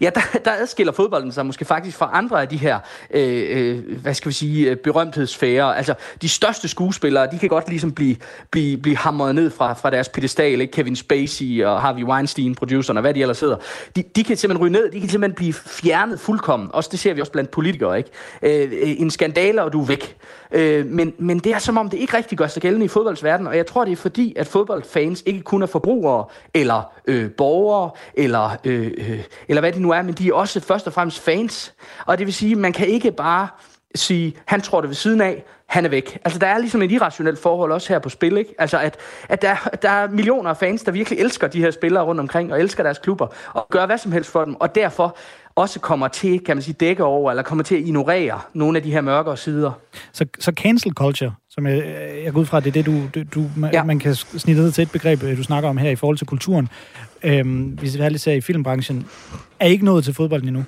ja, 0.00 0.10
der, 0.14 0.20
der 0.44 0.52
adskiller 0.52 0.92
fodbolden 0.92 1.32
sig 1.32 1.46
måske 1.46 1.64
faktisk 1.64 1.96
fra 1.96 2.10
andre 2.12 2.40
af 2.40 2.48
de 2.48 2.56
her, 2.56 2.78
øh, 3.10 3.44
øh 3.50 4.00
hvad 4.02 4.14
skal 4.14 4.28
vi 4.28 4.34
sige, 4.34 4.70
øh, 4.70 4.76
berømthedsfære. 4.76 5.76
Altså, 5.76 5.94
de 6.22 6.28
største 6.28 6.68
skuespillere, 6.68 7.28
de 7.32 7.38
kan 7.38 7.48
godt 7.48 7.68
ligesom 7.68 7.92
blive, 7.92 8.16
blive, 8.50 8.76
blive 8.76 8.96
hamret 8.96 9.34
ned 9.34 9.50
fra, 9.50 9.72
fra 9.72 9.90
deres 9.90 10.08
pedestal, 10.08 10.60
ikke? 10.60 10.72
Kevin 10.72 10.96
Spacey 10.96 11.64
og 11.64 11.80
Harvey 11.80 12.04
Weinstein, 12.04 12.54
produceren 12.54 12.96
og 12.96 13.00
hvad 13.00 13.14
de 13.14 13.20
ellers 13.20 13.40
hedder. 13.40 13.56
De, 13.96 14.04
de 14.16 14.24
kan 14.24 14.36
simpelthen 14.36 14.64
ryge 14.64 14.72
ned, 14.72 14.90
de 14.90 15.00
kan 15.00 15.08
simpelthen 15.08 15.36
blive 15.36 15.52
fjernet 15.52 16.20
fuldkommen. 16.20 16.70
Også 16.72 16.88
det 16.92 16.98
ser 16.98 17.14
vi 17.14 17.20
også 17.20 17.32
blandt 17.32 17.50
politikere, 17.50 17.98
ikke? 17.98 18.10
Øh, 18.42 18.72
øh 18.72 19.00
en 19.00 19.10
skandale, 19.10 19.62
og 19.62 19.72
du 19.72 19.82
er 19.82 19.86
væk. 19.86 20.16
Øh, 20.54 20.86
men, 20.86 21.14
men 21.18 21.38
det 21.38 21.54
er 21.54 21.58
som 21.58 21.78
om, 21.78 21.90
det 21.90 21.98
ikke 21.98 22.16
rigtig 22.16 22.38
gør 22.38 22.46
sig 22.46 22.62
gældende 22.62 22.84
i 22.84 22.88
fodboldsverdenen, 22.88 23.46
og 23.46 23.56
jeg 23.56 23.66
tror, 23.66 23.84
det 23.84 23.92
er 23.92 23.96
fordi, 23.96 24.34
at 24.36 24.46
fodboldfans 24.46 25.22
ikke 25.26 25.42
kun 25.42 25.62
er 25.62 25.66
forbrugere, 25.66 26.24
eller 26.54 26.92
øh, 27.06 27.30
borgere, 27.30 27.90
eller, 28.14 28.56
øh, 28.64 28.90
øh, 28.96 29.20
eller 29.48 29.60
hvad 29.60 29.72
det 29.72 29.80
nu 29.80 29.90
er, 29.90 30.02
men 30.02 30.14
de 30.14 30.28
er 30.28 30.34
også 30.34 30.60
først 30.60 30.86
og 30.86 30.92
fremmest 30.92 31.20
fans. 31.20 31.74
Og 32.06 32.18
det 32.18 32.26
vil 32.26 32.34
sige, 32.34 32.56
man 32.56 32.72
kan 32.72 32.86
ikke 32.86 33.12
bare 33.12 33.48
sige, 33.94 34.36
han 34.44 34.60
tror 34.60 34.80
det 34.80 34.90
ved 34.90 34.94
siden 34.94 35.20
af, 35.20 35.44
han 35.66 35.84
er 35.84 35.88
væk. 35.88 36.18
Altså, 36.24 36.38
der 36.38 36.46
er 36.46 36.58
ligesom 36.58 36.82
et 36.82 36.92
irrationelt 36.92 37.38
forhold 37.38 37.72
også 37.72 37.92
her 37.92 37.98
på 37.98 38.08
spil, 38.08 38.36
ikke? 38.36 38.54
Altså, 38.58 38.78
at, 38.78 38.96
at 39.28 39.42
der, 39.42 39.56
der 39.82 39.90
er 39.90 40.08
millioner 40.08 40.50
af 40.50 40.56
fans, 40.56 40.82
der 40.82 40.92
virkelig 40.92 41.18
elsker 41.18 41.46
de 41.46 41.60
her 41.60 41.70
spillere 41.70 42.04
rundt 42.04 42.20
omkring, 42.20 42.52
og 42.52 42.60
elsker 42.60 42.82
deres 42.82 42.98
klubber, 42.98 43.26
og 43.52 43.66
gør 43.70 43.86
hvad 43.86 43.98
som 43.98 44.12
helst 44.12 44.30
for 44.30 44.44
dem, 44.44 44.54
og 44.54 44.74
derfor 44.74 45.16
også 45.56 45.80
kommer 45.80 46.08
til, 46.08 46.40
kan 46.40 46.56
man 46.56 46.62
sige, 46.62 46.74
dække 46.80 47.04
over, 47.04 47.30
eller 47.30 47.42
kommer 47.42 47.64
til 47.64 47.74
at 47.74 47.80
ignorere 47.80 48.40
nogle 48.54 48.78
af 48.78 48.82
de 48.82 48.92
her 48.92 49.00
mørkere 49.00 49.36
sider. 49.36 49.72
Så, 50.12 50.26
så 50.38 50.52
cancel 50.56 50.92
culture, 50.92 51.34
som 51.50 51.66
jeg, 51.66 51.96
jeg 52.24 52.32
går 52.32 52.40
ud 52.40 52.46
fra, 52.46 52.60
det 52.60 52.76
er 52.76 52.82
det, 52.82 52.86
du, 52.86 53.20
du 53.34 53.50
man, 53.56 53.72
ja. 53.72 53.84
man 53.84 53.98
kan 53.98 54.14
snitte 54.14 54.62
ned 54.62 54.72
til 54.72 54.82
et 54.82 54.90
begreb, 54.90 55.20
du 55.20 55.42
snakker 55.42 55.68
om 55.68 55.76
her 55.76 55.90
i 55.90 55.96
forhold 55.96 56.18
til 56.18 56.26
kulturen, 56.26 56.68
øhm, 57.22 57.62
hvis 57.62 57.98
vi 57.98 58.08
lige 58.08 58.18
ser 58.18 58.32
i 58.32 58.40
filmbranchen, 58.40 59.06
er 59.60 59.66
ikke 59.66 59.84
nået 59.84 60.04
til 60.04 60.14
fodbolden 60.14 60.48
endnu? 60.48 60.64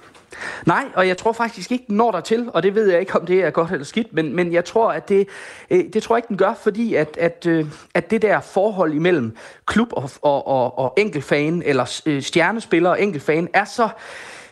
Nej, 0.67 0.85
og 0.95 1.09
jeg 1.09 1.17
tror 1.17 1.33
faktisk 1.33 1.73
ikke, 1.73 1.85
den 1.89 1.97
når 1.97 2.11
der 2.11 2.21
til, 2.21 2.49
og 2.55 2.63
det 2.63 2.75
ved 2.75 2.91
jeg 2.91 3.01
ikke, 3.01 3.17
om 3.17 3.27
det 3.27 3.45
er 3.45 3.51
godt 3.51 3.71
eller 3.71 3.85
skidt, 3.85 4.13
men, 4.13 4.37
men 4.37 4.53
jeg 4.53 4.65
tror, 4.65 4.93
at 4.93 5.09
det, 5.09 5.29
øh, 5.71 5.85
det 5.93 6.03
tror 6.03 6.17
jeg 6.17 6.19
ikke, 6.19 6.29
den 6.29 6.37
gør, 6.37 6.55
fordi 6.63 6.95
at, 6.95 7.17
at, 7.21 7.47
øh, 7.49 7.67
at 7.95 8.11
det 8.11 8.23
der 8.23 8.41
forhold 8.41 8.95
imellem 8.95 9.37
klub 9.67 9.89
og, 9.93 10.11
og, 10.23 10.47
og, 10.47 10.79
og 10.79 10.95
enkeltfan, 10.97 11.63
eller 11.67 12.01
øh, 12.07 12.23
stjernespiller 12.23 12.91
og 12.91 13.03
enkeltfan, 13.03 13.49
er 13.55 13.65
så 13.65 13.89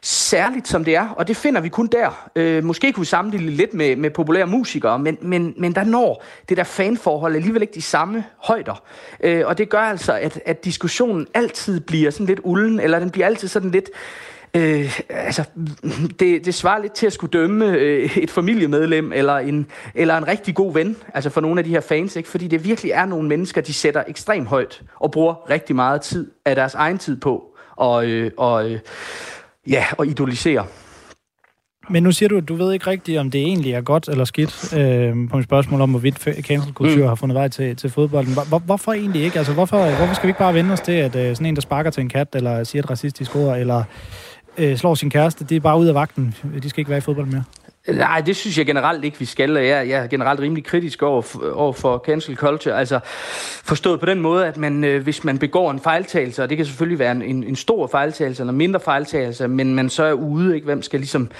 særligt, 0.04 0.68
som 0.68 0.84
det 0.84 0.96
er, 0.96 1.08
og 1.08 1.28
det 1.28 1.36
finder 1.36 1.60
vi 1.60 1.68
kun 1.68 1.86
der. 1.86 2.28
Øh, 2.36 2.64
måske 2.64 2.92
kunne 2.92 3.02
vi 3.02 3.06
sammenligne 3.06 3.50
lidt 3.50 3.74
med, 3.74 3.96
med 3.96 4.10
populære 4.10 4.46
musikere, 4.46 4.98
men, 4.98 5.18
men, 5.22 5.54
men 5.56 5.74
der 5.74 5.84
når 5.84 6.22
det 6.48 6.56
der 6.56 6.64
fanforhold 6.64 7.36
alligevel 7.36 7.62
ikke 7.62 7.74
de 7.74 7.82
samme 7.82 8.24
højder. 8.36 8.82
Øh, 9.20 9.42
og 9.46 9.58
det 9.58 9.68
gør 9.68 9.78
altså, 9.78 10.12
at, 10.12 10.40
at 10.46 10.64
diskussionen 10.64 11.26
altid 11.34 11.80
bliver 11.80 12.10
sådan 12.10 12.26
lidt 12.26 12.40
ulden, 12.42 12.80
eller 12.80 12.98
den 12.98 13.10
bliver 13.10 13.26
altid 13.26 13.48
sådan 13.48 13.70
lidt 13.70 13.90
Øh, 14.56 15.00
altså, 15.08 15.44
det, 16.20 16.44
det 16.44 16.54
svarer 16.54 16.82
lidt 16.82 16.92
til 16.92 17.06
at 17.06 17.12
skulle 17.12 17.30
dømme 17.30 17.66
øh, 17.66 18.16
et 18.18 18.30
familiemedlem 18.30 19.12
eller 19.12 19.38
en, 19.38 19.66
eller 19.94 20.16
en 20.16 20.28
rigtig 20.28 20.54
god 20.54 20.74
ven, 20.74 20.96
altså 21.14 21.30
for 21.30 21.40
nogle 21.40 21.60
af 21.60 21.64
de 21.64 21.70
her 21.70 21.80
fans, 21.80 22.16
ikke? 22.16 22.28
fordi 22.28 22.48
det 22.48 22.64
virkelig 22.64 22.90
er 22.90 23.06
nogle 23.06 23.28
mennesker, 23.28 23.60
de 23.60 23.74
sætter 23.74 24.04
ekstremt 24.08 24.48
højt 24.48 24.82
og 24.96 25.10
bruger 25.10 25.50
rigtig 25.50 25.76
meget 25.76 26.00
tid 26.00 26.30
af 26.44 26.54
deres 26.54 26.74
egen 26.74 26.98
tid 26.98 27.20
på 27.20 27.44
og, 27.76 28.06
øh, 28.06 28.30
og, 28.36 28.70
øh, 28.70 28.78
ja, 29.66 29.85
og 29.98 30.07
idolisere. 30.07 30.66
Men 31.90 32.03
nu 32.03 32.12
siger 32.12 32.29
du, 32.29 32.37
at 32.37 32.48
du 32.48 32.55
ved 32.55 32.72
ikke 32.72 32.87
rigtigt, 32.87 33.18
om 33.18 33.31
det 33.31 33.40
egentlig 33.40 33.72
er 33.72 33.81
godt 33.81 34.09
eller 34.09 34.24
skidt, 34.24 34.74
øh, 34.77 35.29
på 35.31 35.38
et 35.38 35.44
spørgsmål 35.44 35.81
om, 35.81 35.90
hvorvidt 35.90 36.18
cancelkultur 36.40 37.03
mm. 37.03 37.09
har 37.09 37.14
fundet 37.14 37.35
vej 37.35 37.48
til, 37.48 37.77
til 37.77 37.90
fodbolden. 37.90 38.35
Hvor, 38.48 38.59
hvorfor 38.59 38.92
egentlig 38.92 39.22
ikke? 39.22 39.38
Altså, 39.38 39.53
hvorfor, 39.53 39.96
hvorfor 39.96 40.14
skal 40.14 40.27
vi 40.27 40.31
ikke 40.31 40.38
bare 40.38 40.55
vende 40.55 40.72
os 40.72 40.81
til, 40.81 40.92
at 40.92 41.16
øh, 41.16 41.37
sådan 41.37 41.46
en, 41.46 41.55
der 41.55 41.62
sparker 41.62 41.90
til 41.90 42.00
en 42.00 42.09
kat, 42.09 42.29
eller 42.35 42.64
siger 42.64 42.83
et 42.83 42.90
racistisk 42.90 43.37
ord, 43.37 43.59
eller 43.59 43.85
øh, 44.59 44.77
slår 44.77 44.94
sin 44.94 45.11
kæreste, 45.11 45.44
det 45.44 45.57
er 45.57 45.61
bare 45.61 45.79
ud 45.79 45.87
af 45.87 45.94
vagten. 45.94 46.35
De 46.62 46.68
skal 46.68 46.81
ikke 46.81 46.90
være 46.90 46.98
i 46.98 47.00
fodbold 47.00 47.27
mere. 47.27 47.44
Nej, 47.88 48.20
det 48.20 48.37
synes 48.37 48.59
jeg 48.59 48.66
generelt 48.66 49.05
ikke, 49.05 49.18
vi 49.18 49.25
skal. 49.25 49.51
Jeg, 49.51 49.88
jeg 49.88 50.03
er 50.03 50.07
generelt 50.07 50.40
rimelig 50.40 50.64
kritisk 50.64 51.03
over, 51.03 51.53
over 51.55 51.73
for 51.73 52.03
cancel 52.07 52.37
culture. 52.37 52.79
Altså 52.79 53.01
forstået 53.64 54.01
på 54.01 54.07
den 54.07 54.20
måde, 54.20 54.47
at 54.47 54.57
man, 54.57 54.85
øh, 54.85 55.03
hvis 55.03 55.25
man 55.25 55.38
begår 55.38 55.70
en 55.70 55.81
fejltagelse, 55.81 56.42
og 56.42 56.49
det 56.49 56.57
kan 56.57 56.66
selvfølgelig 56.66 56.99
være 56.99 57.12
en, 57.12 57.23
en, 57.23 57.44
en 57.44 57.57
stor 57.57 57.87
fejltagelse 57.87 58.42
eller 58.42 58.53
mindre 58.53 58.81
fejltagelse, 58.81 59.49
men 59.49 59.75
man 59.75 59.90
så 59.90 60.05
er 60.05 60.12
ude, 60.12 60.55
ikke? 60.55 60.64
hvem 60.64 60.83
skal 60.83 61.01
ligesom 61.01 61.31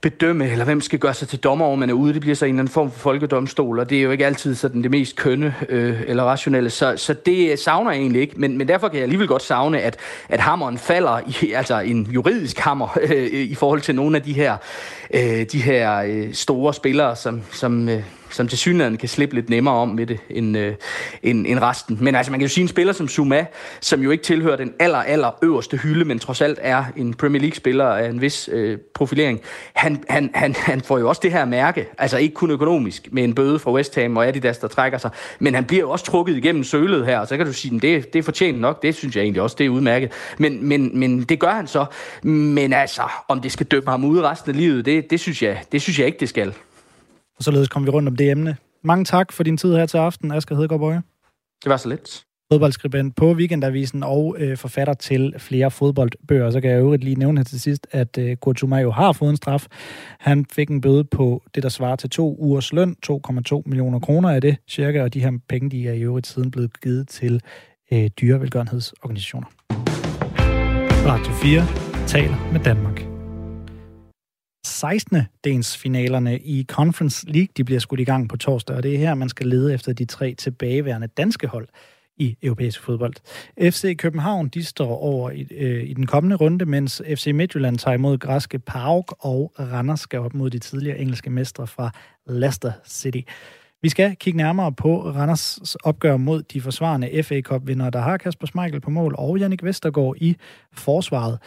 bedømme, 0.00 0.50
eller 0.50 0.64
hvem 0.64 0.80
skal 0.80 0.98
gøre 0.98 1.14
sig 1.14 1.28
til 1.28 1.38
dommer 1.38 1.64
over, 1.64 1.76
man 1.76 1.90
er 1.90 1.94
ude. 1.94 2.12
Det 2.12 2.20
bliver 2.20 2.36
så 2.36 2.44
en 2.44 2.48
eller 2.48 2.60
anden 2.60 2.72
form 2.72 2.90
for 2.90 2.98
folkedomstol, 2.98 3.78
og 3.78 3.90
det 3.90 3.98
er 3.98 4.02
jo 4.02 4.10
ikke 4.10 4.26
altid 4.26 4.54
sådan 4.54 4.82
det 4.82 4.90
mest 4.90 5.16
kønne 5.16 5.54
øh, 5.68 6.02
eller 6.06 6.24
rationelle. 6.24 6.70
Så, 6.70 6.96
så 6.96 7.14
det 7.14 7.58
savner 7.58 7.90
jeg 7.90 8.00
egentlig 8.00 8.22
ikke, 8.22 8.34
men, 8.40 8.58
men 8.58 8.68
derfor 8.68 8.88
kan 8.88 8.96
jeg 8.96 9.02
alligevel 9.02 9.28
godt 9.28 9.42
savne, 9.42 9.80
at, 9.80 9.96
at 10.28 10.40
hammeren 10.40 10.78
falder, 10.78 11.20
i, 11.42 11.52
altså 11.60 11.80
en 11.80 12.08
juridisk 12.10 12.58
hammer, 12.58 12.98
øh, 13.02 13.26
i 13.32 13.54
forhold 13.54 13.80
til 13.80 13.94
nogle 13.94 14.16
af 14.16 14.22
de 14.22 14.32
her, 14.32 14.56
øh, 15.14 15.46
de 15.52 15.62
her 15.62 16.02
øh, 16.02 16.34
store 16.34 16.74
spillere, 16.74 17.16
som, 17.16 17.42
som 17.52 17.88
øh, 17.88 18.02
som 18.30 18.48
til 18.48 18.58
synligheden 18.58 18.96
kan 18.96 19.08
slippe 19.08 19.34
lidt 19.34 19.50
nemmere 19.50 19.74
om 19.74 19.88
med 19.88 20.06
det 20.06 20.18
end, 20.30 20.56
øh, 20.56 20.74
end, 21.22 21.46
end 21.46 21.58
resten. 21.58 21.98
Men 22.00 22.14
altså, 22.14 22.32
man 22.32 22.40
kan 22.40 22.48
jo 22.48 22.52
sige 22.54 22.62
en 22.62 22.68
spiller 22.68 22.92
som 22.92 23.08
Zuma, 23.08 23.46
som 23.80 24.02
jo 24.02 24.10
ikke 24.10 24.24
tilhører 24.24 24.56
den 24.56 24.72
aller, 24.78 24.98
aller 24.98 25.30
øverste 25.42 25.76
hylde, 25.76 26.04
men 26.04 26.18
trods 26.18 26.40
alt 26.40 26.58
er 26.62 26.84
en 26.96 27.14
Premier 27.14 27.40
League-spiller 27.40 27.84
af 27.84 28.08
en 28.08 28.20
vis 28.20 28.48
øh, 28.52 28.78
profilering. 28.94 29.40
Han, 29.72 30.04
han, 30.08 30.30
han, 30.34 30.54
han 30.58 30.80
får 30.80 30.98
jo 30.98 31.08
også 31.08 31.20
det 31.24 31.32
her 31.32 31.44
mærke, 31.44 31.86
altså 31.98 32.18
ikke 32.18 32.34
kun 32.34 32.50
økonomisk, 32.50 33.08
med 33.12 33.24
en 33.24 33.34
bøde 33.34 33.58
fra 33.58 33.72
West 33.72 33.94
Ham 33.94 34.16
og 34.16 34.28
Adidas, 34.28 34.58
der 34.58 34.68
trækker 34.68 34.98
sig, 34.98 35.10
men 35.38 35.54
han 35.54 35.64
bliver 35.64 35.80
jo 35.80 35.90
også 35.90 36.04
trukket 36.04 36.36
igennem 36.36 36.64
sølet 36.64 37.06
her, 37.06 37.18
og 37.18 37.28
så 37.28 37.36
kan 37.36 37.46
du 37.46 37.52
sige, 37.52 37.76
at 37.76 37.82
det, 37.82 38.12
det 38.12 38.18
er 38.18 38.22
fortjent 38.22 38.60
nok, 38.60 38.82
det 38.82 38.94
synes 38.94 39.16
jeg 39.16 39.22
egentlig 39.22 39.42
også, 39.42 39.56
det 39.58 39.66
er 39.66 39.70
udmærket. 39.70 40.12
Men, 40.38 40.68
men, 40.68 40.98
men 40.98 41.22
det 41.22 41.40
gør 41.40 41.50
han 41.50 41.66
så. 41.66 41.84
Men 42.22 42.72
altså, 42.72 43.02
om 43.28 43.40
det 43.40 43.52
skal 43.52 43.66
dømme 43.66 43.90
ham 43.90 44.04
ud 44.04 44.20
resten 44.20 44.50
af 44.50 44.56
livet, 44.56 44.84
det, 44.84 45.10
det, 45.10 45.20
synes, 45.20 45.42
jeg, 45.42 45.62
det 45.72 45.82
synes 45.82 45.98
jeg 45.98 46.06
ikke, 46.06 46.20
det 46.20 46.28
skal. 46.28 46.54
Og 47.40 47.44
således 47.44 47.68
kom 47.68 47.86
vi 47.86 47.90
rundt 47.90 48.08
om 48.08 48.16
det 48.16 48.30
emne. 48.30 48.56
Mange 48.84 49.04
tak 49.04 49.32
for 49.32 49.42
din 49.42 49.56
tid 49.56 49.74
her 49.74 49.86
til 49.86 49.98
aften, 49.98 50.32
Asger 50.32 50.56
Hedegaard 50.56 50.80
Bøje. 50.80 51.02
Det 51.64 51.70
var 51.70 51.76
så 51.76 51.88
lidt. 51.88 52.24
Fodboldskribent 52.52 53.16
på 53.16 53.32
Weekendavisen 53.32 54.02
og 54.02 54.36
øh, 54.38 54.56
forfatter 54.56 54.94
til 54.94 55.34
flere 55.38 55.70
fodboldbøger. 55.70 56.50
Så 56.50 56.60
kan 56.60 56.70
jeg 56.70 56.80
jo 56.80 56.96
lige 56.96 57.14
nævne 57.14 57.38
her 57.38 57.44
til 57.44 57.60
sidst, 57.60 57.86
at 57.90 58.18
øh, 58.18 58.36
Kurt 58.36 58.62
jo 58.62 58.90
har 58.90 59.12
fået 59.12 59.30
en 59.30 59.36
straf. 59.36 59.66
Han 60.18 60.46
fik 60.52 60.70
en 60.70 60.80
bøde 60.80 61.04
på 61.04 61.42
det, 61.54 61.62
der 61.62 61.68
svarer 61.68 61.96
til 61.96 62.10
to 62.10 62.36
ugers 62.38 62.72
løn, 62.72 62.96
2,2 63.06 63.62
millioner 63.66 63.98
kroner 63.98 64.30
af 64.30 64.40
det 64.40 64.56
cirka, 64.68 65.02
og 65.02 65.14
de 65.14 65.20
her 65.20 65.32
penge, 65.48 65.70
de 65.70 65.88
er 65.88 65.92
i 65.92 66.00
øvrigt 66.00 66.26
siden 66.26 66.50
blevet 66.50 66.80
givet 66.80 67.08
til 67.08 67.40
øh, 67.92 68.10
dyrevelgørenhedsorganisationer. 68.20 69.46
Radio 71.06 71.32
4 71.32 72.06
taler 72.06 72.52
med 72.52 72.60
Danmark. 72.60 73.09
16. 74.64 75.22
dels 75.44 75.76
finalerne 75.76 76.38
i 76.38 76.64
Conference 76.68 77.26
League, 77.26 77.48
de 77.56 77.64
bliver 77.64 77.80
skudt 77.80 78.00
i 78.00 78.04
gang 78.04 78.28
på 78.28 78.36
torsdag, 78.36 78.76
og 78.76 78.82
det 78.82 78.94
er 78.94 78.98
her, 78.98 79.14
man 79.14 79.28
skal 79.28 79.46
lede 79.46 79.74
efter 79.74 79.92
de 79.92 80.04
tre 80.04 80.34
tilbageværende 80.34 81.06
danske 81.06 81.46
hold 81.46 81.68
i 82.16 82.36
europæisk 82.42 82.82
fodbold. 82.82 83.14
FC 83.70 83.96
København, 83.96 84.48
de 84.48 84.64
står 84.64 84.96
over 84.96 85.30
i, 85.30 85.46
øh, 85.50 85.84
i 85.84 85.94
den 85.94 86.06
kommende 86.06 86.36
runde, 86.36 86.64
mens 86.64 87.02
FC 87.14 87.26
Midtjylland 87.34 87.78
tager 87.78 87.94
imod 87.94 88.18
græske 88.18 88.58
PAOK, 88.58 89.16
og 89.18 89.52
Randers 89.58 90.00
skal 90.00 90.20
op 90.20 90.34
mod 90.34 90.50
de 90.50 90.58
tidligere 90.58 90.98
engelske 90.98 91.30
mestre 91.30 91.66
fra 91.66 91.90
Leicester 92.26 92.72
City. 92.86 93.20
Vi 93.82 93.88
skal 93.88 94.16
kigge 94.16 94.36
nærmere 94.36 94.72
på 94.72 95.00
Randers 95.00 95.76
opgør 95.84 96.16
mod 96.16 96.42
de 96.42 96.60
forsvarende 96.60 97.22
FA 97.22 97.40
Cup-vinder, 97.40 97.90
der 97.90 98.00
har 98.00 98.16
Kasper 98.16 98.46
Schmeichel 98.46 98.80
på 98.80 98.90
mål, 98.90 99.14
og 99.18 99.38
Jannik 99.38 99.64
Vestergaard 99.64 100.14
i 100.16 100.36
forsvaret. 100.72 101.38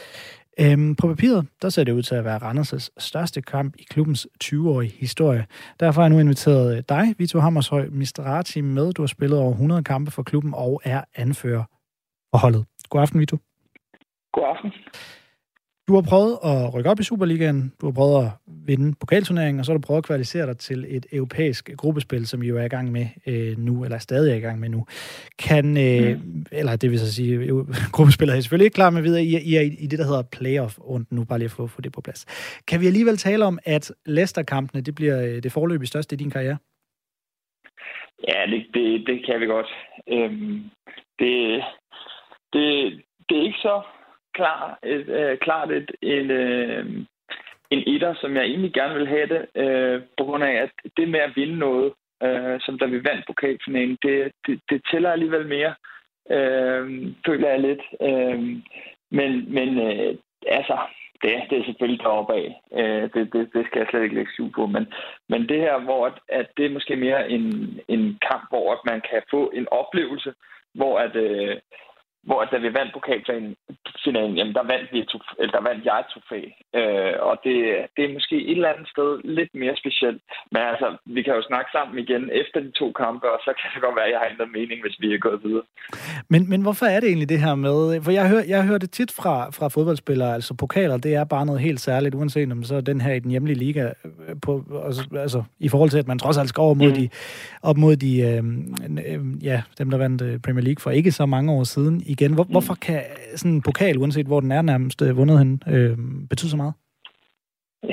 Øhm, 0.60 0.96
på 0.96 1.08
papiret, 1.08 1.48
der 1.62 1.70
ser 1.70 1.84
det 1.84 1.92
ud 1.92 2.02
til 2.02 2.16
at 2.16 2.26
være 2.26 2.38
Randers' 2.38 2.88
største 2.98 3.42
kamp 3.42 3.76
i 3.80 3.84
klubbens 3.84 4.28
20-årige 4.44 4.92
historie. 5.00 5.46
Derfor 5.80 6.02
har 6.02 6.08
jeg 6.08 6.14
nu 6.14 6.20
inviteret 6.20 6.78
øh, 6.78 6.84
dig, 6.90 7.16
Vito 7.18 7.40
Hammershøj 7.40 7.88
Mistrati, 7.92 8.62
med. 8.62 8.94
Du 8.94 9.02
har 9.02 9.08
spillet 9.08 9.40
over 9.40 9.52
100 9.52 9.84
kampe 9.84 10.12
for 10.12 10.24
klubben 10.24 10.54
og 10.54 10.82
er 10.84 11.04
anfører 11.16 11.64
for 12.32 12.38
holdet. 12.38 12.66
God 12.90 13.02
aften, 13.02 13.20
Vito. 13.20 13.38
God 14.34 14.44
aften. 14.56 14.72
Du 15.88 15.94
har 15.96 16.06
prøvet 16.10 16.38
at 16.52 16.74
rykke 16.74 16.90
op 16.90 17.00
i 17.00 17.04
Superligaen, 17.04 17.74
du 17.82 17.86
har 17.86 17.94
prøvet 17.94 18.26
at 18.26 18.32
vinde 18.68 18.96
pokalturneringen, 19.00 19.60
og 19.60 19.66
så 19.66 19.72
har 19.72 19.78
du 19.78 19.86
prøvet 19.88 19.98
at 19.98 20.06
kvalificere 20.06 20.48
dig 20.48 20.58
til 20.58 20.86
et 20.88 21.06
europæisk 21.12 21.70
gruppespil, 21.78 22.28
som 22.28 22.44
I 22.44 22.48
jo 22.48 22.58
er 22.58 22.64
i 22.64 22.68
gang 22.68 22.92
med 22.92 23.06
øh, 23.28 23.58
nu, 23.58 23.84
eller 23.84 23.96
er 23.96 24.00
stadig 24.00 24.32
er 24.32 24.36
i 24.36 24.40
gang 24.40 24.60
med 24.60 24.70
nu. 24.70 24.86
Kan, 25.40 25.66
øh, 25.78 26.18
mm. 26.18 26.46
eller 26.52 26.76
det 26.76 26.92
vil 26.92 27.00
så 27.00 27.14
sige, 27.14 27.48
gruppespillet 27.96 28.38
er 28.38 28.42
selvfølgelig 28.42 28.66
ikke 28.66 28.76
klar 28.76 28.90
med 28.90 29.02
videre, 29.02 29.24
I, 29.24 29.38
I 29.50 29.56
er 29.56 29.62
i, 29.62 29.72
i 29.84 29.88
det, 29.88 30.00
der 30.00 30.06
hedder 30.06 30.24
playoff 30.38 30.80
rundt 30.80 31.12
nu, 31.12 31.26
bare 31.26 31.40
lige 31.40 31.46
at 31.46 31.52
få, 31.52 31.68
få 31.68 31.82
det 31.82 31.92
på 31.94 32.02
plads. 32.02 32.26
Kan 32.68 32.82
vi 32.82 32.88
alligevel 32.88 33.18
tale 33.18 33.46
om, 33.46 33.60
at 33.66 33.92
Leicester-kampene, 34.06 34.82
det 34.82 34.96
bliver 34.96 35.22
øh, 35.22 35.44
det 35.44 35.52
forløb 35.52 35.86
største 35.86 36.16
i 36.16 36.18
din 36.18 36.32
karriere? 36.32 36.58
Ja, 38.28 38.40
det, 38.52 38.66
det, 38.74 39.08
det 39.08 39.26
kan 39.26 39.40
vi 39.40 39.46
godt. 39.46 39.70
Øhm, 40.08 40.64
det, 41.20 41.64
det, 42.54 42.66
det 43.30 43.38
er 43.38 43.44
ikke 43.44 43.58
så 43.58 43.82
klar, 44.34 44.80
et, 44.84 45.10
øh, 45.10 45.38
klart 45.38 45.72
et, 45.72 45.92
en, 46.02 46.32
øh, 46.32 46.86
en 47.70 47.84
etter, 47.88 48.14
som 48.22 48.36
jeg 48.36 48.44
egentlig 48.44 48.74
gerne 48.74 48.96
vil 48.96 49.08
have 49.08 49.28
det, 49.28 49.42
øh, 49.64 50.02
på 50.18 50.24
grund 50.24 50.44
af, 50.44 50.54
at 50.64 50.72
det 50.98 51.10
med 51.10 51.20
at 51.20 51.36
vinde 51.36 51.58
noget, 51.58 51.94
øh, 52.24 52.60
som 52.62 52.78
da 52.80 52.86
vi 52.86 53.04
vandt 53.04 53.28
pokalfinalen, 53.28 53.98
det, 54.02 54.32
det, 54.48 54.62
det 54.70 54.82
tæller 54.92 55.12
alligevel 55.12 55.48
mere, 55.48 55.74
øh, 56.32 56.86
føler 57.26 57.50
jeg 57.50 57.60
lidt. 57.60 57.84
Øh, 58.02 58.40
men 59.12 59.54
men 59.54 59.70
øh, 59.88 60.16
altså, 60.48 60.78
det, 61.24 61.32
det 61.50 61.58
er 61.60 61.66
selvfølgelig 61.66 62.04
deroppe 62.04 62.34
af. 62.34 62.62
Øh, 62.80 63.04
det, 63.14 63.34
det, 63.34 63.50
det 63.54 63.66
skal 63.66 63.80
jeg 63.80 63.88
slet 63.90 64.04
ikke 64.04 64.16
lægge 64.16 64.32
syv 64.34 64.52
på. 64.52 64.66
Men, 64.66 64.94
men 65.30 65.50
det 65.50 65.60
her, 65.60 65.80
hvor 65.80 66.06
at, 66.06 66.18
at 66.30 66.48
det 66.58 66.66
er 66.66 66.76
måske 66.78 66.96
mere 66.96 67.30
en, 67.30 67.46
en 67.88 68.20
kamp, 68.30 68.44
hvor 68.50 68.74
at 68.74 68.80
man 68.86 69.02
kan 69.10 69.22
få 69.32 69.52
en 69.56 69.68
oplevelse, 69.72 70.34
hvor 70.74 71.00
at, 71.00 71.16
øh, 71.16 71.58
hvor 72.28 72.40
da 72.52 72.58
vi 72.58 72.74
vandt 72.80 72.94
pokalfinalen, 72.94 74.36
jamen 74.38 74.54
der 74.58 74.72
vandt, 74.74 74.88
vi 74.94 75.00
eller 75.40 75.54
der 75.58 75.64
vandt 75.70 75.86
jeg 75.86 76.00
et 76.00 76.12
trofæ. 76.14 76.42
Øh, 76.80 77.16
og 77.30 77.36
det, 77.46 77.56
det 77.96 78.02
er 78.06 78.16
måske 78.18 78.36
et 78.50 78.58
eller 78.58 78.74
andet 78.74 78.88
sted 78.96 79.10
lidt 79.38 79.52
mere 79.62 79.76
specielt. 79.82 80.22
Men 80.54 80.62
altså, 80.72 80.88
vi 81.16 81.22
kan 81.24 81.34
jo 81.38 81.44
snakke 81.52 81.70
sammen 81.76 81.96
igen 82.06 82.24
efter 82.42 82.60
de 82.66 82.72
to 82.72 82.88
kampe, 83.04 83.26
og 83.34 83.40
så 83.46 83.52
kan 83.60 83.68
det 83.74 83.82
godt 83.86 83.96
være, 83.98 84.08
at 84.10 84.14
jeg 84.14 84.20
har 84.22 84.30
ændret 84.34 84.52
mening, 84.60 84.78
hvis 84.84 84.98
vi 85.04 85.08
er 85.14 85.26
gået 85.28 85.40
videre. 85.46 85.66
Men, 86.34 86.42
men 86.52 86.62
hvorfor 86.62 86.86
er 86.86 87.00
det 87.00 87.08
egentlig 87.08 87.30
det 87.30 87.42
her 87.46 87.56
med... 87.56 88.02
For 88.06 88.12
jeg 88.12 88.30
hører, 88.30 88.46
jeg 88.48 88.66
hører 88.68 88.84
det 88.86 88.92
tit 88.92 89.12
fra, 89.20 89.36
fra 89.58 89.68
fodboldspillere, 89.76 90.34
altså 90.34 90.54
pokaler, 90.54 90.98
det 90.98 91.16
er 91.16 91.24
bare 91.24 91.46
noget 91.46 91.62
helt 91.62 91.80
særligt, 91.80 92.16
uanset 92.16 92.52
om 92.52 92.64
så 92.64 92.76
er 92.76 92.82
den 92.82 93.02
her 93.02 93.14
i 93.14 93.20
den 93.20 93.32
hjemlige 93.32 93.58
liga, 93.58 93.86
øh, 94.06 94.36
på, 94.46 94.52
altså, 94.86 95.04
altså 95.26 95.44
i 95.60 95.70
forhold 95.70 95.90
til, 95.90 95.98
at 95.98 96.08
man 96.08 96.20
trods 96.20 96.38
alt 96.38 96.50
skal 96.50 96.62
over 96.62 96.74
mod 96.74 96.88
mm. 96.88 96.96
de, 96.96 97.10
op 97.62 97.78
mod 97.78 97.96
de, 97.96 98.12
øh, 98.22 98.44
øh, 99.08 99.44
ja, 99.44 99.62
dem, 99.78 99.90
der 99.90 99.98
vandt 99.98 100.22
øh, 100.22 100.40
Premier 100.40 100.64
League 100.64 100.82
for 100.82 100.92
ikke 100.92 101.12
så 101.12 101.26
mange 101.26 101.52
år 101.52 101.64
siden 101.64 102.04
igen. 102.18 102.34
Hvor, 102.36 102.44
mm. 102.44 102.54
Hvorfor 102.54 102.76
kan 102.86 103.02
sådan 103.36 103.56
en 103.56 103.66
pokal, 103.70 103.98
uanset 103.98 104.28
hvor 104.30 104.40
den 104.40 104.52
er 104.52 104.62
nærmest 104.62 105.00
øh, 105.02 105.18
vundet 105.18 105.40
hen, 105.42 105.52
øh, 105.74 105.98
betyde 106.30 106.52
så 106.52 106.58
meget? 106.58 106.74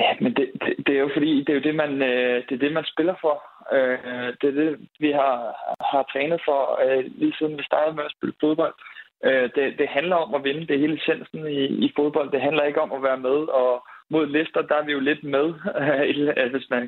Ja, 0.01 0.11
men 0.23 0.31
det, 0.37 0.45
det, 0.61 0.73
det 0.85 0.93
er 0.95 0.99
jo 1.05 1.09
fordi, 1.13 1.31
det 1.43 1.49
er 1.49 1.59
jo 1.59 1.67
det, 1.69 1.75
man, 1.75 1.91
øh, 2.11 2.35
det, 2.45 2.53
er 2.55 2.63
det, 2.65 2.73
man 2.73 2.91
spiller 2.93 3.15
for. 3.21 3.35
Øh, 3.75 4.27
det 4.39 4.47
er 4.49 4.57
det, 4.61 4.69
vi 4.99 5.11
har, 5.21 5.37
har 5.91 6.03
trænet 6.11 6.41
for 6.47 6.61
øh, 6.83 7.03
lige 7.21 7.35
siden 7.37 7.57
vi 7.57 7.63
startede 7.63 7.95
med 7.95 8.03
at 8.07 8.15
spille 8.17 8.35
fodbold. 8.41 8.75
Øh, 9.27 9.49
det, 9.55 9.65
det 9.79 9.87
handler 9.97 10.15
om 10.15 10.33
at 10.33 10.43
vinde. 10.43 10.67
Det 10.67 10.75
er 10.75 10.85
hele 10.85 10.97
essensen 10.97 11.47
i, 11.47 11.63
i 11.85 11.93
fodbold. 11.97 12.31
Det 12.31 12.41
handler 12.41 12.63
ikke 12.63 12.81
om 12.81 12.91
at 12.91 13.03
være 13.03 13.19
med 13.27 13.39
og, 13.61 13.71
mod 14.09 14.25
Leicester, 14.25 14.61
der 14.61 14.75
er 14.75 14.85
vi 14.85 14.91
jo 14.91 14.99
lidt 14.99 15.23
med, 15.23 15.47
hvis 16.53 16.67
man 16.69 16.83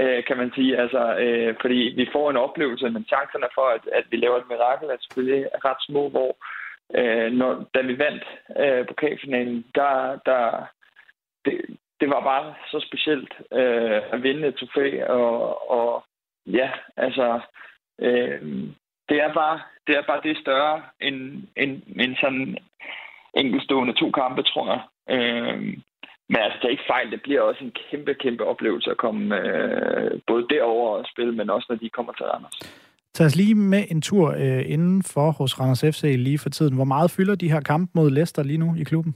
øh, 0.00 0.24
kan 0.28 0.36
man 0.36 0.50
sige. 0.56 0.72
Altså, 0.82 1.02
øh, 1.24 1.54
fordi 1.60 1.80
vi 2.00 2.06
får 2.14 2.30
en 2.30 2.42
oplevelse, 2.46 2.90
men 2.90 3.04
chancerne 3.12 3.48
for, 3.54 3.66
at, 3.76 3.84
at 3.98 4.04
vi 4.10 4.16
laver 4.16 4.36
et 4.38 4.50
mirakel, 4.50 4.88
er 4.88 4.96
selvfølgelig 5.00 5.42
ret 5.68 5.80
små, 5.88 6.02
hvor 6.08 6.30
øh, 6.94 7.32
når, 7.32 7.64
da 7.74 7.80
vi 7.80 7.98
vandt 7.98 8.24
øh, 8.58 8.86
pokalfinalen, 8.86 9.64
der, 9.74 10.18
der, 10.26 10.66
det, 11.44 11.78
det 12.00 12.08
var 12.10 12.20
bare 12.20 12.54
så 12.70 12.80
specielt 12.86 13.34
øh, 13.52 14.02
at 14.12 14.22
vinde 14.22 14.48
et 14.48 14.56
trofæ, 14.56 15.04
og, 15.04 15.70
og 15.70 16.04
ja, 16.46 16.70
altså, 16.96 17.40
øh, 18.00 18.42
det 19.08 19.20
er 19.20 19.34
bare 19.34 19.60
det 19.86 19.96
er 19.96 20.02
bare 20.02 20.20
det 20.22 20.38
større 20.38 20.82
end, 21.00 21.42
end, 21.56 21.82
end 22.00 22.16
sådan 22.16 22.58
enkeltstående 23.34 23.94
to 23.94 24.10
kampe, 24.10 24.42
tror 24.42 24.66
jeg. 24.72 24.82
Øh, 25.14 25.58
men 26.28 26.36
altså, 26.36 26.58
det 26.58 26.64
er 26.64 26.76
ikke 26.76 26.90
fejl. 26.90 27.10
Det 27.10 27.22
bliver 27.22 27.40
også 27.40 27.64
en 27.64 27.74
kæmpe, 27.90 28.14
kæmpe 28.14 28.44
oplevelse 28.44 28.90
at 28.90 28.96
komme 28.96 29.36
øh, 29.40 30.20
både 30.26 30.46
derover 30.50 30.98
og 30.98 31.06
spille, 31.12 31.32
men 31.32 31.50
også 31.50 31.66
når 31.68 31.76
de 31.76 31.90
kommer 31.90 32.12
til 32.12 32.26
Randers. 32.26 32.85
Tag 33.16 33.26
os 33.26 33.36
lige 33.36 33.54
med 33.54 33.84
en 33.90 34.02
tur 34.02 34.26
øh, 34.30 34.62
indenfor 34.74 35.30
hos 35.38 35.60
Randers 35.60 35.84
FC 35.92 36.02
lige 36.18 36.38
for 36.38 36.50
tiden. 36.50 36.74
Hvor 36.74 36.84
meget 36.84 37.10
fylder 37.10 37.34
de 37.34 37.50
her 37.52 37.60
kampe 37.60 37.90
mod 37.94 38.10
Leicester 38.10 38.42
lige 38.42 38.58
nu 38.58 38.74
i 38.80 38.84
klubben? 38.84 39.14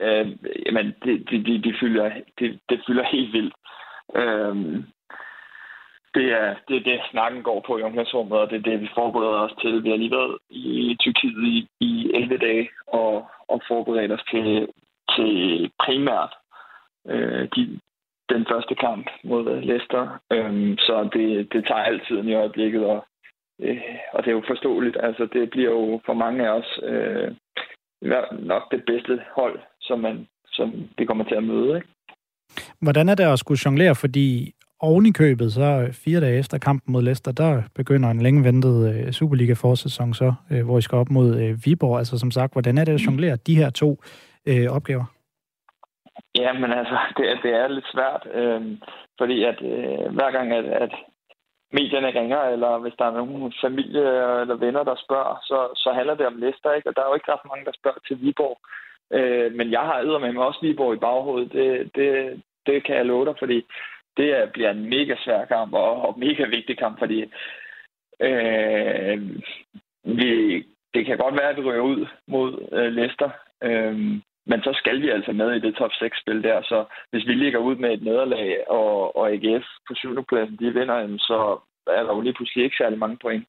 Øh, 0.00 0.26
jamen, 0.66 0.86
det, 1.04 1.14
det, 1.30 1.46
det, 1.46 1.64
det, 1.64 1.74
fylder, 1.80 2.10
det, 2.38 2.60
det 2.68 2.80
fylder 2.86 3.04
helt 3.12 3.32
vildt. 3.32 3.54
Øh, 4.20 4.54
det 6.14 6.26
er, 6.40 6.54
det 6.68 6.76
er 6.76 6.84
det, 6.90 7.00
snakken 7.10 7.42
går 7.42 7.64
på 7.66 7.78
i 7.78 7.82
omklædningsrummet, 7.82 8.38
og 8.38 8.50
det 8.50 8.56
er 8.56 8.70
det, 8.70 8.80
vi 8.80 8.88
forbereder 8.94 9.40
os 9.46 9.56
til. 9.62 9.84
Vi 9.84 9.90
har 9.90 9.96
lige 9.96 10.16
været 10.18 10.38
i 10.50 10.96
Tyrkiet 11.00 11.44
i, 11.54 11.68
i 11.80 12.10
11 12.14 12.38
dage 12.38 12.68
og, 12.86 13.26
og 13.48 13.62
forberedt 13.68 14.12
os 14.12 14.24
til, 14.30 14.68
til 15.14 15.30
primært 15.84 16.32
øh, 17.08 17.48
de, 17.56 17.80
den 18.28 18.46
første 18.50 18.74
kamp 18.74 19.06
mod 19.24 19.50
øh, 19.52 19.62
Leicester. 19.62 20.20
Øhm, 20.32 20.78
så 20.78 21.08
det, 21.12 21.52
det 21.52 21.66
tager 21.66 21.88
altid 21.90 22.24
i 22.24 22.34
øjeblikket, 22.34 22.84
og, 22.84 23.04
øh, 23.60 23.80
og 24.12 24.24
det 24.24 24.30
er 24.30 24.38
jo 24.38 24.42
forståeligt. 24.46 24.96
Altså, 25.00 25.28
det 25.32 25.50
bliver 25.50 25.70
jo 25.70 26.00
for 26.06 26.14
mange 26.14 26.48
af 26.48 26.50
os 26.58 26.80
øh, 26.82 27.30
nok 28.52 28.62
det 28.70 28.82
bedste 28.86 29.20
hold, 29.36 29.58
som, 29.80 29.98
man, 30.00 30.26
som 30.46 30.72
vi 30.98 31.04
kommer 31.04 31.24
til 31.24 31.34
at 31.34 31.44
møde. 31.44 31.76
Ikke? 31.76 31.88
Hvordan 32.80 33.08
er 33.08 33.14
det 33.14 33.24
at 33.24 33.38
skulle 33.38 33.60
jonglere? 33.64 33.94
Fordi 33.94 34.54
oven 34.80 35.06
i 35.06 35.10
købet, 35.10 35.52
så 35.52 35.88
fire 35.92 36.20
dage 36.20 36.38
efter 36.38 36.58
kampen 36.58 36.92
mod 36.92 37.02
Leicester, 37.02 37.32
der 37.32 37.62
begynder 37.74 38.10
en 38.10 38.22
længe 38.22 38.44
ventet 38.44 38.94
øh, 38.94 39.12
Superliga-forsæson 39.12 40.14
så, 40.14 40.34
øh, 40.50 40.64
hvor 40.64 40.78
I 40.78 40.82
skal 40.82 40.98
op 40.98 41.10
mod 41.10 41.40
øh, 41.40 41.58
Viborg. 41.64 41.98
Altså 41.98 42.18
som 42.18 42.30
sagt, 42.30 42.52
hvordan 42.52 42.78
er 42.78 42.84
det 42.84 42.92
at 42.92 43.06
jonglere 43.06 43.36
de 43.36 43.56
her 43.56 43.70
to 43.70 44.02
øh, 44.46 44.66
opgaver? 44.70 45.13
Ja, 46.34 46.52
men 46.52 46.72
altså, 46.72 46.98
det, 47.16 47.30
er, 47.30 47.40
det 47.42 47.52
er 47.54 47.68
lidt 47.68 47.88
svært, 47.92 48.22
øh, 48.34 48.62
fordi 49.18 49.44
at 49.44 49.58
øh, 49.62 50.14
hver 50.16 50.30
gang, 50.30 50.52
at, 50.52 50.64
at 50.64 50.92
medierne 51.72 52.20
ringer, 52.20 52.42
eller 52.42 52.78
hvis 52.78 52.94
der 52.98 53.04
er 53.04 53.14
nogen 53.14 53.52
familie 53.60 54.06
eller 54.40 54.54
venner, 54.54 54.84
der 54.84 54.96
spørger, 55.04 55.36
så, 55.42 55.58
så 55.82 55.92
handler 55.92 56.14
det 56.14 56.26
om 56.26 56.36
Leicester, 56.36 56.72
ikke? 56.72 56.88
Og 56.88 56.96
der 56.96 57.02
er 57.02 57.08
jo 57.08 57.14
ikke 57.14 57.32
ret 57.32 57.48
mange, 57.50 57.64
der 57.64 57.72
spørger 57.80 57.98
til 58.08 58.20
Viborg. 58.22 58.58
Øh, 59.16 59.52
men 59.58 59.70
jeg 59.70 59.80
har 59.80 60.18
med 60.18 60.32
mig 60.32 60.46
også 60.46 60.60
Viborg 60.62 60.94
i 60.94 61.04
baghovedet. 61.06 61.52
Det, 61.52 61.90
det, 61.94 62.42
det 62.66 62.84
kan 62.84 62.96
jeg 62.96 63.06
love 63.06 63.24
dig, 63.24 63.34
fordi 63.38 63.66
det 64.16 64.50
bliver 64.52 64.70
en 64.70 64.88
mega 64.88 65.14
svær 65.24 65.44
kamp 65.44 65.72
og, 65.72 66.02
og 66.06 66.18
mega 66.18 66.44
vigtig 66.44 66.78
kamp, 66.78 66.98
fordi 66.98 67.24
øh, 68.20 69.18
vi, 70.04 70.64
det 70.94 71.06
kan 71.06 71.18
godt 71.18 71.34
være, 71.34 71.50
at 71.50 71.56
vi 71.56 71.62
ryger 71.62 71.80
ud 71.80 72.06
mod 72.26 72.68
øh, 72.72 72.92
Leicester, 72.92 73.30
øh, 73.62 74.20
men 74.46 74.62
så 74.62 74.72
skal 74.80 75.02
vi 75.02 75.08
altså 75.10 75.32
med 75.32 75.50
i 75.52 75.60
det 75.60 75.74
top 75.74 75.90
6-spil 75.90 76.42
der, 76.42 76.62
så 76.62 76.84
hvis 77.10 77.26
vi 77.26 77.34
ligger 77.34 77.58
ud 77.58 77.76
med 77.76 77.90
et 77.92 78.02
nederlag, 78.02 78.68
og, 78.68 79.16
og 79.16 79.30
AGF 79.32 79.66
på 79.88 79.94
7. 79.94 80.24
pladsen, 80.24 80.56
de 80.60 80.74
vinder, 80.78 81.16
så 81.18 81.38
er 81.86 82.02
der 82.02 82.14
jo 82.14 82.20
lige 82.20 82.34
pludselig 82.34 82.64
ikke 82.64 82.76
særlig 82.76 82.98
mange 82.98 83.18
point. 83.22 83.44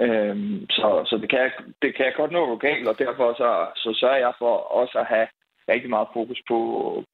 Øhm, 0.00 0.66
så 0.70 1.02
så 1.06 1.18
det, 1.22 1.30
kan, 1.30 1.50
det 1.82 1.96
kan 1.96 2.06
jeg 2.06 2.14
godt 2.16 2.32
nå 2.32 2.46
lokalt, 2.46 2.88
og 2.88 2.98
derfor 2.98 3.34
så, 3.42 3.50
så 3.76 3.98
sørger 4.00 4.16
jeg 4.16 4.32
for 4.38 4.54
også 4.80 4.98
at 4.98 5.06
have 5.06 5.26
rigtig 5.68 5.90
meget 5.90 6.08
fokus 6.12 6.40
på, 6.48 6.58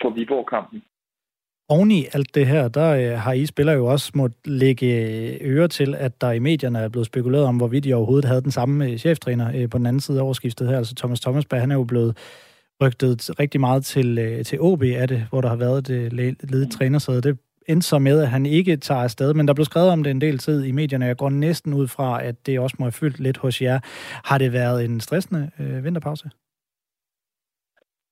på 0.02 0.10
Viborg-kampen. 0.10 0.82
Oven 1.70 1.90
i 1.90 2.04
alt 2.12 2.34
det 2.34 2.46
her, 2.46 2.68
der 2.68 2.88
øh, 2.90 3.18
har 3.18 3.32
I 3.32 3.46
spiller 3.46 3.72
jo 3.72 3.86
også 3.86 4.12
måttet 4.14 4.46
lægge 4.46 4.88
øre 5.42 5.68
til, 5.68 5.94
at 5.94 6.20
der 6.20 6.30
i 6.30 6.38
medierne 6.38 6.78
er 6.78 6.88
blevet 6.88 7.06
spekuleret 7.06 7.44
om, 7.44 7.56
hvorvidt 7.56 7.86
I 7.86 7.92
overhovedet 7.92 8.24
havde 8.24 8.42
den 8.42 8.50
samme 8.50 8.86
øh, 8.86 8.96
cheftræner 8.96 9.48
øh, 9.56 9.70
på 9.70 9.78
den 9.78 9.86
anden 9.86 10.00
side 10.00 10.18
af 10.18 10.24
overskiftet 10.24 10.68
her. 10.68 10.76
Altså 10.76 10.94
Thomas 10.94 11.20
Thomasberg, 11.20 11.60
han 11.60 11.70
er 11.70 11.74
jo 11.74 11.84
blevet 11.84 12.16
rygtet 12.82 13.40
rigtig 13.40 13.60
meget 13.60 13.84
til, 13.84 14.44
til 14.44 14.58
OB 14.60 14.82
af 14.82 15.08
det, 15.08 15.26
hvor 15.30 15.40
der 15.40 15.48
har 15.48 15.56
været 15.56 15.86
det 15.88 16.12
ledet 16.50 16.70
trænersæde. 16.70 17.22
Det 17.22 17.38
endte 17.68 17.86
så 17.86 17.98
med, 17.98 18.22
at 18.22 18.28
han 18.28 18.46
ikke 18.46 18.76
tager 18.76 19.02
afsted, 19.02 19.34
men 19.34 19.48
der 19.48 19.54
blev 19.54 19.64
skrevet 19.64 19.90
om 19.90 20.02
det 20.02 20.10
en 20.10 20.20
del 20.20 20.38
tid 20.38 20.64
i 20.64 20.72
medierne. 20.72 21.06
Jeg 21.06 21.16
går 21.16 21.30
næsten 21.30 21.74
ud 21.74 21.88
fra, 21.88 22.24
at 22.24 22.46
det 22.46 22.60
også 22.60 22.76
må 22.78 22.84
have 22.84 23.00
fyldt 23.00 23.20
lidt 23.20 23.36
hos 23.36 23.62
jer. 23.62 23.78
Har 24.24 24.38
det 24.38 24.52
været 24.52 24.84
en 24.84 25.00
stressende 25.00 25.50
øh, 25.60 25.84
vinterpause? 25.84 26.30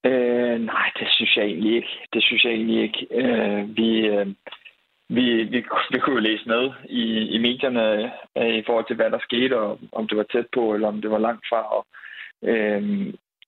Øh, 0.06 0.60
nej, 0.60 0.90
det 0.98 1.08
synes 1.10 1.36
jeg 1.36 1.44
egentlig 1.44 1.76
ikke. 1.76 1.92
Det 2.12 2.22
synes 2.22 2.44
jeg 2.44 2.52
egentlig 2.52 2.82
ikke. 2.82 3.06
Øh, 3.10 3.76
vi, 3.76 3.90
øh, 4.06 4.26
vi, 5.08 5.24
vi, 5.44 5.64
vi 5.92 5.98
kunne 5.98 6.16
jo 6.16 6.28
læse 6.28 6.48
med 6.48 6.70
i, 6.88 7.04
i 7.34 7.38
medierne 7.38 8.12
øh, 8.38 8.54
i 8.54 8.62
forhold 8.66 8.86
til, 8.86 8.96
hvad 8.96 9.10
der 9.10 9.18
skete, 9.22 9.58
og 9.58 9.78
om 9.92 10.08
det 10.08 10.16
var 10.16 10.26
tæt 10.32 10.46
på, 10.54 10.74
eller 10.74 10.88
om 10.88 11.00
det 11.00 11.10
var 11.10 11.18
langt 11.18 11.44
fra. 11.48 11.60
Og, 11.76 11.86
øh, 12.42 12.82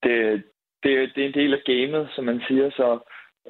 det, 0.02 0.42
det, 0.82 1.12
det 1.14 1.22
er 1.22 1.28
en 1.28 1.40
del 1.40 1.54
af 1.54 1.62
gamet, 1.64 2.08
som 2.14 2.24
man 2.24 2.42
siger, 2.48 2.70
så 2.70 2.98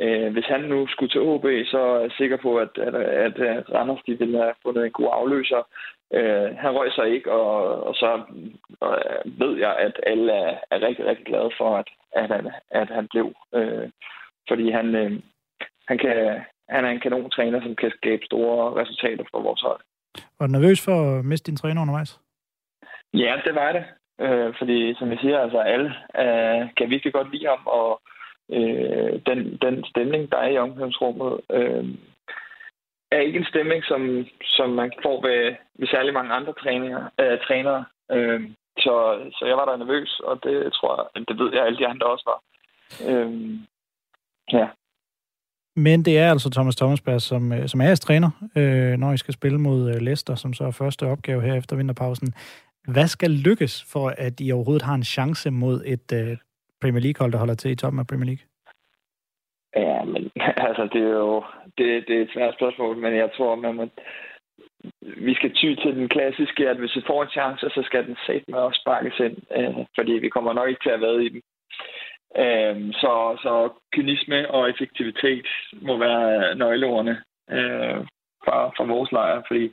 øh, 0.00 0.32
hvis 0.32 0.46
han 0.46 0.60
nu 0.60 0.86
skulle 0.86 1.12
til 1.12 1.20
OB, 1.20 1.46
så 1.64 1.78
er 1.78 2.00
jeg 2.00 2.10
sikker 2.10 2.36
på, 2.36 2.58
at, 2.58 2.78
at, 2.78 2.94
at, 2.94 3.38
at 3.40 3.74
Randers 3.74 4.02
de 4.06 4.18
ville 4.18 4.38
have 4.38 4.54
fundet 4.62 4.86
en 4.86 4.92
god 4.92 5.08
afløser. 5.12 5.62
Øh, 6.14 6.56
han 6.62 6.70
røg 6.78 6.92
sig 6.92 7.08
ikke, 7.08 7.32
og, 7.32 7.82
og 7.88 7.94
så 7.94 8.22
og 8.80 8.98
ved 9.24 9.58
jeg, 9.58 9.76
at 9.76 10.00
alle 10.06 10.32
er, 10.32 10.58
er 10.70 10.82
rigtig, 10.82 11.06
rigtig 11.06 11.26
glade 11.26 11.50
for, 11.58 11.76
at, 11.76 11.88
at, 12.12 12.28
han, 12.28 12.50
at 12.70 12.88
han 12.88 13.08
blev. 13.10 13.34
Øh, 13.54 13.88
fordi 14.48 14.70
han, 14.70 14.94
øh, 14.94 15.12
han, 15.88 15.98
kan, 15.98 16.40
han 16.68 16.84
er 16.84 16.90
en 16.90 17.00
kanon 17.00 17.30
træner, 17.30 17.62
som 17.62 17.76
kan 17.76 17.90
skabe 17.90 18.24
store 18.24 18.82
resultater 18.82 19.24
for 19.30 19.42
vores 19.42 19.60
hold. 19.60 19.80
Var 20.38 20.46
du 20.46 20.52
nervøs 20.52 20.84
for 20.84 21.18
at 21.18 21.24
miste 21.24 21.50
din 21.50 21.56
træner 21.56 21.80
undervejs? 21.82 22.20
Ja, 23.14 23.40
det 23.44 23.54
var 23.54 23.72
det. 23.72 23.84
Øh, 24.20 24.54
fordi, 24.58 24.94
som 24.98 25.10
jeg 25.10 25.18
siger, 25.20 25.38
altså 25.40 25.58
alle 25.58 25.90
øh, 26.22 26.68
kan 26.76 26.90
virkelig 26.90 27.12
godt 27.12 27.32
lide 27.32 27.46
ham, 27.46 27.62
og 27.66 28.00
øh, 28.56 29.12
den, 29.26 29.58
den 29.64 29.84
stemning, 29.84 30.32
der 30.32 30.38
er 30.38 30.48
i 30.48 30.58
omklædningsrummet, 30.58 31.40
øh, 31.50 31.84
er 33.10 33.20
ikke 33.20 33.38
en 33.38 33.52
stemning, 33.52 33.84
som, 33.84 34.26
som 34.42 34.70
man 34.70 34.92
får 35.02 35.20
ved, 35.26 35.54
ved 35.78 35.88
særlig 35.88 36.12
mange 36.14 36.32
andre 36.32 36.52
træninger, 36.52 37.02
øh, 37.20 37.38
trænere. 37.46 37.84
Øh, 38.12 38.40
så, 38.78 38.94
så 39.32 39.44
jeg 39.46 39.56
var 39.56 39.64
der 39.64 39.76
nervøs, 39.76 40.20
og 40.20 40.40
det 40.44 40.72
tror 40.72 41.10
jeg, 41.14 41.26
det 41.28 41.38
ved 41.38 41.50
jeg, 41.54 41.66
alle 41.66 41.78
de 41.78 41.86
andre 41.86 42.06
også 42.06 42.24
var. 42.32 42.40
Øh, 43.10 43.58
ja. 44.52 44.68
Men 45.76 46.04
det 46.04 46.18
er 46.18 46.30
altså 46.30 46.50
Thomas 46.50 46.76
Thomasberg, 46.76 47.20
som, 47.20 47.52
øh, 47.52 47.68
som 47.68 47.80
er 47.80 47.84
jeres 47.84 48.00
træner, 48.00 48.30
øh, 48.56 48.98
når 48.98 49.12
I 49.12 49.16
skal 49.16 49.34
spille 49.34 49.58
mod 49.58 49.90
øh, 49.94 50.00
Leicester, 50.00 50.34
som 50.34 50.52
så 50.52 50.64
er 50.64 50.70
første 50.70 51.06
opgave 51.06 51.42
her 51.42 51.54
efter 51.54 51.76
vinterpausen. 51.76 52.34
Hvad 52.94 53.06
skal 53.06 53.30
lykkes 53.30 53.74
for, 53.92 54.06
at 54.08 54.40
I 54.40 54.52
overhovedet 54.52 54.86
har 54.88 54.94
en 54.94 55.04
chance 55.04 55.50
mod 55.50 55.76
et 55.94 56.08
øh, 56.20 56.36
Premier 56.80 57.02
League-hold, 57.02 57.32
der 57.32 57.38
holder 57.38 57.54
til 57.54 57.70
i 57.70 57.76
toppen 57.76 58.00
af 58.00 58.06
Premier 58.06 58.26
League? 58.30 58.44
Ja, 59.76 60.04
men 60.04 60.22
altså, 60.68 60.88
det 60.92 61.02
er 61.02 61.18
jo 61.28 61.44
det, 61.78 62.04
det 62.08 62.16
er 62.16 62.22
et 62.22 62.34
svært 62.34 62.54
spørgsmål, 62.54 62.96
men 62.96 63.14
jeg 63.16 63.30
tror, 63.36 63.54
man 63.54 63.74
må, 63.74 63.88
vi 65.26 65.34
skal 65.34 65.54
ty 65.54 65.74
til 65.82 65.96
den 65.96 66.08
klassiske, 66.08 66.68
at 66.68 66.76
hvis 66.76 66.96
vi 66.96 67.02
får 67.06 67.22
en 67.22 67.28
chance, 67.38 67.70
så 67.70 67.82
skal 67.84 68.06
den 68.06 68.16
sæt 68.26 68.44
med 68.48 68.58
også 68.58 68.80
sparkes 68.80 69.18
ind, 69.26 69.36
øh, 69.58 69.86
fordi 69.98 70.12
vi 70.12 70.28
kommer 70.28 70.52
nok 70.52 70.68
ikke 70.68 70.84
til 70.84 70.96
at 70.96 71.00
være 71.00 71.24
i 71.24 71.28
den. 71.28 71.42
Øh, 72.44 72.92
så, 72.92 73.12
så 73.42 73.52
kynisme 73.92 74.50
og 74.50 74.70
effektivitet 74.70 75.46
må 75.72 75.98
være 75.98 76.54
nøgleordene 76.54 77.16
øh, 77.50 77.98
fra, 78.44 78.56
fra 78.76 78.84
vores 78.84 79.12
lejr, 79.12 79.42
fordi 79.48 79.72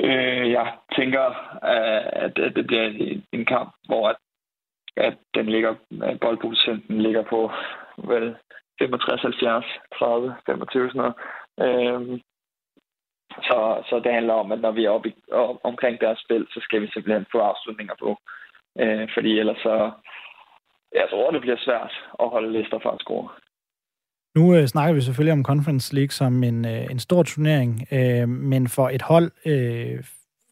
øh, 0.00 0.50
jeg 0.50 0.72
tænker, 0.96 1.26
øh, 1.72 2.24
at, 2.24 2.38
at 2.38 2.56
det 2.56 2.66
bliver 2.66 3.14
en 3.32 3.44
kamp, 3.44 3.74
hvor 3.86 4.08
at, 4.08 4.16
at 4.96 5.16
den 5.34 5.46
ligger, 5.46 5.74
øh, 5.92 6.08
at 6.08 6.20
boldprocenten 6.20 7.02
ligger 7.02 7.22
på 7.22 7.50
vel 7.98 8.36
65, 8.78 9.22
70, 9.22 9.64
30, 9.98 10.36
25 10.46 10.90
sådan 10.90 10.98
noget. 10.98 11.14
Øh, 11.64 12.20
så, 13.42 13.82
så 13.88 14.00
det 14.04 14.12
handler 14.12 14.34
om, 14.34 14.52
at 14.52 14.60
når 14.60 14.72
vi 14.72 14.84
er 14.84 14.90
oppe 14.90 15.08
i, 15.08 15.14
op, 15.32 15.56
omkring 15.64 16.00
deres 16.00 16.18
spil, 16.18 16.46
så 16.50 16.60
skal 16.60 16.82
vi 16.82 16.90
simpelthen 16.90 17.26
få 17.32 17.38
afslutninger 17.38 17.94
på. 17.98 18.16
Øh, 18.80 19.08
fordi 19.14 19.38
ellers 19.38 19.58
så, 19.58 19.90
jeg 20.92 21.06
tror, 21.10 21.30
det 21.30 21.40
bliver 21.40 21.56
svært 21.58 21.92
at 22.20 22.28
holde 22.28 22.52
lister 22.52 22.78
fra 22.78 22.94
at 22.94 23.00
score. 23.00 23.28
Nu 24.36 24.54
øh, 24.54 24.66
snakker 24.66 24.94
vi 24.94 25.00
selvfølgelig 25.00 25.32
om 25.32 25.44
Conference 25.44 25.94
League 25.94 26.10
som 26.10 26.44
en, 26.44 26.64
øh, 26.64 26.86
en 26.90 26.98
stor 26.98 27.22
turnering, 27.22 27.86
øh, 27.92 28.28
men 28.28 28.68
for 28.68 28.88
et 28.88 29.02
hold 29.02 29.30
øh, 29.46 30.04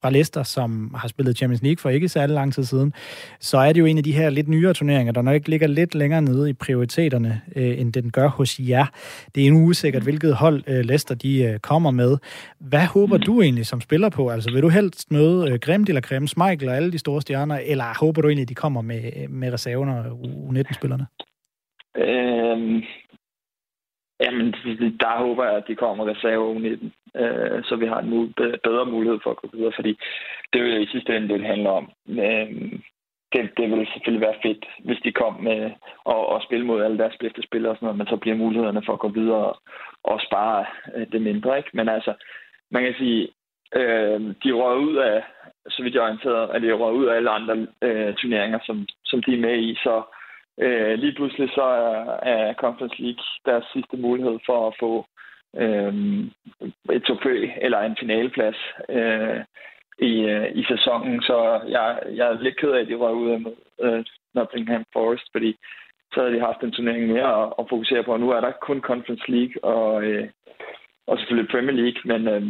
fra 0.03 0.11
Leicester, 0.11 0.43
som 0.43 0.95
har 0.95 1.09
spillet 1.09 1.37
Champions 1.37 1.63
League 1.63 1.79
for 1.79 1.89
ikke 1.89 2.09
særlig 2.09 2.35
lang 2.35 2.55
tid 2.55 2.65
siden, 2.65 2.93
så 3.41 3.59
er 3.59 3.73
det 3.73 3.81
jo 3.81 3.87
en 3.87 3.99
af 3.99 4.05
de 4.05 4.13
her 4.13 4.31
lidt 4.31 4.49
nyere 4.49 4.75
turneringer, 4.75 5.13
der 5.13 5.23
nok 5.23 5.49
ligger 5.49 5.67
lidt 5.67 5.95
længere 5.95 6.23
nede 6.23 6.51
i 6.51 6.53
prioriteterne, 6.53 7.41
øh, 7.57 7.81
end 7.81 7.93
den 7.93 8.11
gør 8.11 8.29
hos 8.29 8.59
jer. 8.59 8.87
Det 9.35 9.43
er 9.43 9.47
en 9.47 9.65
usikkert, 9.65 10.03
hvilket 10.03 10.35
hold 10.35 10.63
øh, 10.67 10.81
Leicester 10.85 11.15
de 11.15 11.43
øh, 11.43 11.59
kommer 11.59 11.91
med. 11.91 12.17
Hvad 12.61 12.87
håber 12.87 13.17
du 13.17 13.43
egentlig 13.43 13.67
som 13.67 13.81
spiller 13.81 14.09
på? 14.09 14.29
Altså 14.29 14.51
vil 14.53 14.63
du 14.63 14.69
helst 14.69 15.11
møde 15.11 15.51
øh, 15.51 15.59
Grimt 15.59 15.89
eller 15.89 16.01
Grimm, 16.01 16.23
Michael 16.37 16.69
og 16.69 16.77
alle 16.77 16.93
de 16.93 16.99
store 16.99 17.23
stjerner, 17.23 17.59
eller 17.67 17.85
håber 18.01 18.23
du 18.23 18.29
egentlig, 18.29 18.43
at 18.43 18.49
de 18.49 18.55
kommer 18.55 18.83
med, 18.83 19.29
med 19.29 19.53
reserverne 19.53 19.93
og 19.93 20.21
U19-spillerne? 20.21 21.07
Øhm, 21.97 22.83
jamen, 24.25 24.53
der 25.01 25.19
håber 25.19 25.45
jeg, 25.45 25.57
at 25.57 25.69
de 25.69 25.75
kommer 25.75 26.09
reserve 26.09 26.55
U19, 26.57 26.85
øh, 27.23 27.65
så 27.65 27.77
vi 27.77 27.87
har 27.87 27.99
en 28.01 28.11
mul- 28.13 28.59
bedre 28.65 28.87
mulighed 28.87 29.19
for 29.23 29.31
at 29.31 29.37
gå 29.37 29.49
videre, 29.53 29.73
fordi 29.75 29.99
det 30.53 30.61
er 30.61 30.65
jo 30.65 30.81
i 30.81 30.87
sidste 30.87 31.17
ende, 31.17 31.29
det 31.29 31.45
handler 31.45 31.71
om. 31.71 31.91
Øh, 32.09 32.73
det, 33.33 33.51
det 33.57 33.71
ville 33.71 33.87
selvfølgelig 33.93 34.27
være 34.27 34.43
fedt, 34.43 34.65
hvis 34.85 35.01
de 35.05 35.13
kom 35.13 35.35
med 35.43 35.71
og, 36.05 36.29
og 36.29 36.43
spille 36.43 36.67
mod 36.67 36.83
alle 36.83 36.99
deres 36.99 37.17
bedste 37.21 37.43
spillere 37.43 37.73
og 37.73 37.77
sådan 37.77 37.87
noget, 37.87 37.99
men 37.99 38.07
så 38.07 38.17
bliver 38.17 38.37
mulighederne 38.37 38.83
for 38.87 38.93
at 38.93 38.99
gå 38.99 39.09
videre 39.09 39.45
og, 39.51 39.57
og 40.05 40.21
spare 40.21 40.65
øh, 40.95 41.07
det 41.13 41.23
mindre. 41.23 41.57
Ikke? 41.59 41.71
Men 41.73 41.89
altså, 41.89 42.13
man 42.71 42.83
kan 42.83 42.95
sige, 42.99 43.29
øh, 43.75 44.21
de 44.45 44.53
rører 44.53 44.77
ud 44.77 44.97
af, 44.97 45.23
så 45.69 45.83
vidt 45.83 45.95
jeg 45.95 46.01
er 46.01 46.05
orienteret, 46.05 46.51
at 46.55 46.63
de 46.63 46.73
rører 46.73 46.93
ud 46.93 47.07
af 47.07 47.17
alle 47.17 47.31
andre 47.31 47.67
øh, 47.83 48.15
turneringer, 48.15 48.59
som, 48.67 48.87
som 49.05 49.23
de 49.23 49.35
er 49.35 49.41
med 49.47 49.59
i, 49.59 49.75
så 49.75 49.97
øh, 49.97 50.22
Øh, 50.65 50.99
lige 50.99 51.15
pludselig 51.15 51.51
så 51.55 51.63
er, 51.63 52.21
er 52.35 52.55
Conference 52.55 53.03
League 53.03 53.25
deres 53.47 53.65
sidste 53.73 53.97
mulighed 53.97 54.39
for 54.47 54.69
at 54.69 54.75
få 54.81 55.07
øh, 55.63 55.95
et 56.97 57.05
trofæ 57.05 57.49
eller 57.61 57.81
en 57.81 57.97
finaleplads. 58.01 58.57
Øh, 58.89 59.41
i, 59.99 60.13
øh, 60.35 60.49
i 60.55 60.65
sæsonen, 60.65 61.23
så 61.23 61.61
jeg, 61.69 61.99
jeg 62.15 62.27
er 62.29 62.41
lidt 62.41 62.57
ked 62.57 62.71
af, 62.71 62.81
at 62.81 62.89
de 62.89 62.95
røg 62.95 63.15
ud 63.15 63.31
af 63.31 63.41
øh, 63.81 64.05
Nottingham 64.35 64.85
Forest, 64.93 65.27
fordi 65.33 65.57
så 66.13 66.21
havde 66.21 66.35
de 66.35 66.41
haft 66.41 66.61
en 66.63 66.73
turnering 66.73 67.07
mere 67.07 67.43
at, 67.43 67.53
at 67.59 67.67
fokusere 67.69 68.05
på. 68.05 68.13
Og 68.13 68.21
nu 68.21 68.31
er 68.31 68.41
der 68.41 68.53
kun 68.61 68.81
Conference 68.81 69.31
League 69.31 69.65
og, 69.65 70.03
øh, 70.05 70.29
og 71.07 71.19
selvfølgelig 71.19 71.51
Premier 71.51 71.77
League, 71.83 72.01
men 72.05 72.29
øh, 72.35 72.43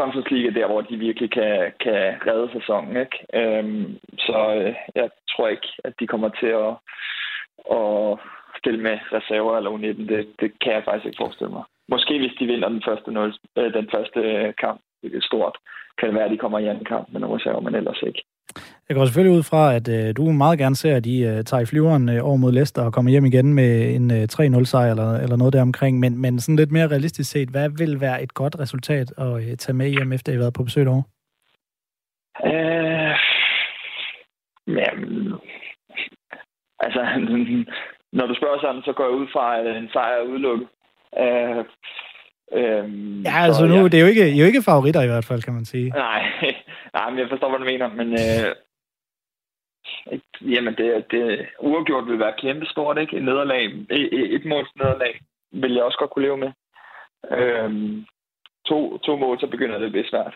Conference 0.00 0.30
League 0.34 0.48
er 0.50 0.54
der, 0.54 0.66
hvor 0.66 0.80
de 0.80 0.96
virkelig 0.96 1.30
kan, 1.30 1.72
kan 1.80 2.00
redde 2.26 2.48
sæsonen. 2.52 2.96
Ikke? 3.04 3.16
Øhm, 3.40 3.98
så 4.18 4.38
øh, 4.58 4.74
jeg 4.94 5.10
tror 5.30 5.48
ikke, 5.48 5.68
at 5.84 5.92
de 6.00 6.06
kommer 6.06 6.28
til 6.28 6.52
at, 6.66 6.72
at 7.80 8.18
stille 8.60 8.80
med 8.80 8.96
reserver 9.16 9.56
eller 9.56 9.70
U19. 9.70 10.02
Det, 10.12 10.20
det 10.40 10.50
kan 10.60 10.72
jeg 10.72 10.84
faktisk 10.84 11.06
ikke 11.06 11.22
forestille 11.24 11.52
mig. 11.52 11.64
Måske 11.88 12.18
hvis 12.18 12.38
de 12.40 12.46
vinder 12.46 12.68
den 12.68 12.82
første, 12.88 13.10
0, 13.10 13.34
øh, 13.58 13.74
den 13.74 13.88
første 13.94 14.20
kamp, 14.58 14.80
stort 15.20 15.56
kan 15.98 16.08
det 16.08 16.14
være, 16.14 16.24
at 16.24 16.30
de 16.30 16.38
kommer 16.38 16.58
i 16.58 16.66
anden 16.66 16.84
kamp 16.84 17.08
med 17.12 17.20
nogle 17.20 17.36
reserver, 17.36 17.60
men 17.60 17.74
ellers 17.74 18.02
ikke. 18.02 18.22
Jeg 18.88 18.96
går 18.96 19.04
selvfølgelig 19.04 19.38
ud 19.38 19.42
fra, 19.42 19.74
at 19.74 19.88
øh, 19.88 20.16
du 20.16 20.22
meget 20.32 20.58
gerne 20.58 20.76
ser, 20.76 20.96
at 20.96 21.04
de 21.04 21.20
øh, 21.20 21.44
tager 21.44 21.64
flyveren 21.64 22.08
øh, 22.08 22.28
over 22.28 22.36
mod 22.36 22.52
Leicester 22.52 22.82
og 22.82 22.92
kommer 22.92 23.10
hjem 23.10 23.24
igen 23.24 23.54
med 23.54 23.94
en 23.96 24.10
øh, 24.10 24.22
3-0-sejr 24.32 24.90
eller, 24.90 25.10
eller 25.24 25.36
noget 25.36 25.52
deromkring. 25.52 26.00
Men, 26.00 26.18
men 26.18 26.40
sådan 26.40 26.56
lidt 26.56 26.72
mere 26.72 26.88
realistisk 26.88 27.30
set, 27.30 27.48
hvad 27.48 27.68
vil 27.78 28.00
være 28.00 28.22
et 28.22 28.34
godt 28.34 28.58
resultat 28.58 29.12
at 29.18 29.32
øh, 29.36 29.56
tage 29.56 29.76
med 29.76 29.88
hjem, 29.88 30.12
efter 30.12 30.32
I 30.32 30.34
har 30.34 30.42
været 30.42 30.54
på 30.54 30.64
besøg 30.64 30.84
derovre? 30.84 31.04
Øh, 32.50 33.14
jamen, 34.78 35.32
altså, 36.80 37.00
når 38.18 38.26
du 38.26 38.34
spørger 38.34 38.60
sådan, 38.60 38.82
så 38.84 38.92
går 38.96 39.04
jeg 39.04 39.18
ud 39.20 39.26
fra, 39.32 39.58
at 39.58 39.76
en 39.76 39.88
sejr 39.92 40.16
er 40.20 40.28
udelukket. 40.30 40.68
Øh, 41.22 41.64
Øhm, 42.52 43.22
ja, 43.22 43.36
altså 43.44 43.60
så, 43.60 43.66
nu, 43.66 43.74
ja. 43.74 43.82
det 43.82 43.94
er 43.94 44.00
jo 44.00 44.06
ikke, 44.06 44.28
I 44.28 44.36
er 44.36 44.40
jo 44.40 44.46
ikke 44.46 44.62
favoritter 44.62 45.02
i 45.02 45.06
hvert 45.06 45.24
fald, 45.24 45.42
kan 45.42 45.54
man 45.54 45.64
sige. 45.64 45.88
Nej, 45.90 46.20
nej 46.96 47.10
men 47.10 47.18
jeg 47.18 47.28
forstår, 47.30 47.48
hvad 47.48 47.58
du 47.58 47.64
mener, 47.64 47.88
men 47.88 48.08
øh, 48.12 48.54
jamen, 50.40 50.74
det, 50.74 51.04
det 51.10 51.46
uafgjort 51.60 52.06
vil 52.06 52.18
være 52.18 52.34
kæmpe 52.38 52.66
stort, 52.66 52.98
ikke? 52.98 53.16
Et 53.16 53.24
nederlag, 53.24 53.64
et, 53.90 54.34
et 54.34 54.44
måls 54.44 54.68
nederlag, 54.76 55.20
vil 55.52 55.74
jeg 55.74 55.82
også 55.82 55.98
godt 55.98 56.10
kunne 56.10 56.24
leve 56.24 56.36
med. 56.36 56.52
Øhm, 57.30 58.04
to, 58.66 58.98
to 58.98 59.16
mål, 59.16 59.40
så 59.40 59.46
begynder 59.46 59.78
det 59.78 59.86
at 59.86 59.92
blive 59.92 60.08
svært. 60.08 60.34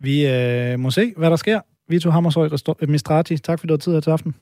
Vi 0.00 0.14
øh, 0.26 0.78
må 0.78 0.90
se, 0.90 1.12
hvad 1.16 1.30
der 1.30 1.36
sker. 1.36 1.60
Vito 1.88 2.10
Hammershøj 2.10 2.48
Mistrati, 2.88 3.38
tak 3.38 3.58
fordi 3.58 3.68
du 3.68 3.72
har 3.72 3.78
tid 3.78 3.92
her 3.92 4.00
til 4.00 4.10
aften. 4.10 4.34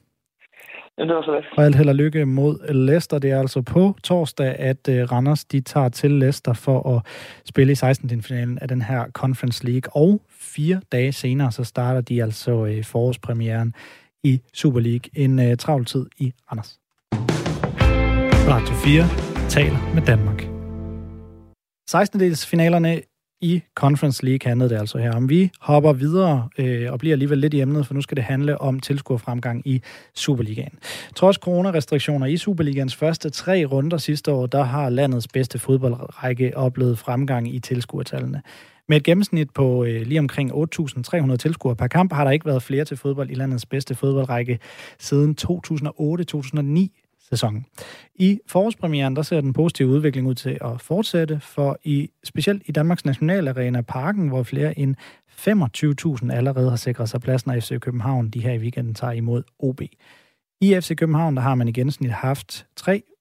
Jamen, 0.98 1.08
det 1.08 1.16
var 1.16 1.22
så 1.22 1.34
lidt. 1.34 1.46
Og 1.56 1.64
alt 1.64 1.76
held 1.76 1.88
og 1.88 1.94
lykke 1.94 2.26
mod 2.26 2.72
Leicester. 2.74 3.18
Det 3.18 3.30
er 3.30 3.40
altså 3.40 3.62
på 3.62 3.94
torsdag, 4.04 4.56
at 4.58 4.88
uh, 4.88 5.12
Randers 5.12 5.44
de 5.44 5.60
tager 5.60 5.88
til 5.88 6.10
Leicester 6.10 6.52
for 6.52 6.96
at 6.96 7.02
spille 7.44 7.72
i 7.72 7.74
16. 7.74 8.22
finalen 8.22 8.58
af 8.58 8.68
den 8.68 8.82
her 8.82 9.10
Conference 9.12 9.66
League. 9.66 9.90
Og 9.94 10.20
fire 10.48 10.80
dage 10.92 11.12
senere, 11.12 11.52
så 11.52 11.64
starter 11.64 12.00
de 12.00 12.22
altså 12.22 12.66
øh, 12.66 12.84
forårspremieren 12.84 13.74
i 14.22 14.40
Super 14.54 14.80
League. 14.80 15.10
En 15.14 15.38
øh, 15.38 15.56
travl 15.56 15.84
tid 15.84 16.06
i 16.18 16.32
Anders. 16.50 16.78
Radio 18.48 18.74
4 18.74 19.48
taler 19.48 19.94
med 19.94 20.02
Danmark. 20.02 20.42
16. 21.90 22.20
dels 22.20 22.46
finalerne 22.46 23.02
i 23.40 23.62
Conference 23.74 24.24
League 24.24 24.48
handlede 24.48 24.70
det 24.70 24.80
altså 24.80 24.98
her 24.98 25.12
om. 25.12 25.28
Vi 25.28 25.50
hopper 25.60 25.92
videre 25.92 26.48
øh, 26.58 26.92
og 26.92 26.98
bliver 26.98 27.14
alligevel 27.14 27.38
lidt 27.38 27.54
i 27.54 27.60
emnet, 27.60 27.86
for 27.86 27.94
nu 27.94 28.00
skal 28.00 28.16
det 28.16 28.24
handle 28.24 28.60
om 28.60 28.80
tilskuerfremgang 28.80 29.62
i 29.64 29.82
Superligaen. 30.14 30.78
Trods 31.14 31.36
coronarestriktioner 31.36 32.26
i 32.26 32.36
Superligans 32.36 32.96
første 32.96 33.30
tre 33.30 33.64
runder 33.64 33.96
sidste 33.96 34.32
år, 34.32 34.46
der 34.46 34.62
har 34.62 34.88
landets 34.88 35.28
bedste 35.28 35.58
fodboldrække 35.58 36.56
oplevet 36.56 36.98
fremgang 36.98 37.54
i 37.54 37.58
tilskuertallene. 37.58 38.42
Med 38.88 38.96
et 38.96 39.04
gennemsnit 39.04 39.50
på 39.50 39.84
øh, 39.84 40.02
lige 40.06 40.20
omkring 40.20 40.52
8.300 40.52 41.36
tilskuere 41.36 41.76
per 41.76 41.86
kamp, 41.86 42.12
har 42.12 42.24
der 42.24 42.30
ikke 42.30 42.46
været 42.46 42.62
flere 42.62 42.84
til 42.84 42.96
fodbold 42.96 43.30
i 43.30 43.34
landets 43.34 43.66
bedste 43.66 43.94
fodboldrække 43.94 44.58
siden 44.98 45.36
2008-2009 45.42 47.04
sæsonen. 47.30 47.66
I 48.14 48.40
forårspremieren, 48.46 49.16
der 49.16 49.22
ser 49.22 49.40
den 49.40 49.52
positive 49.52 49.88
udvikling 49.88 50.26
ud 50.26 50.34
til 50.34 50.58
at 50.60 50.80
fortsætte, 50.80 51.40
for 51.40 51.78
i 51.84 52.10
specielt 52.24 52.62
i 52.66 52.72
Danmarks 52.72 53.04
Nationalarena 53.04 53.80
Parken, 53.80 54.28
hvor 54.28 54.42
flere 54.42 54.78
end 54.78 54.96
25.000 56.26 56.32
allerede 56.32 56.70
har 56.70 56.76
sikret 56.76 57.08
sig 57.08 57.20
plads, 57.20 57.46
når 57.46 57.60
FC 57.60 57.80
København, 57.80 58.30
de 58.30 58.40
her 58.40 58.52
i 58.52 58.58
weekenden 58.58 58.94
tager 58.94 59.12
imod 59.12 59.42
OB. 59.58 59.80
I 60.60 60.80
FC 60.80 60.96
København, 60.96 61.36
der 61.36 61.42
har 61.42 61.54
man 61.54 61.68
i 61.68 61.72
gennemsnit 61.72 62.10
haft 62.10 62.66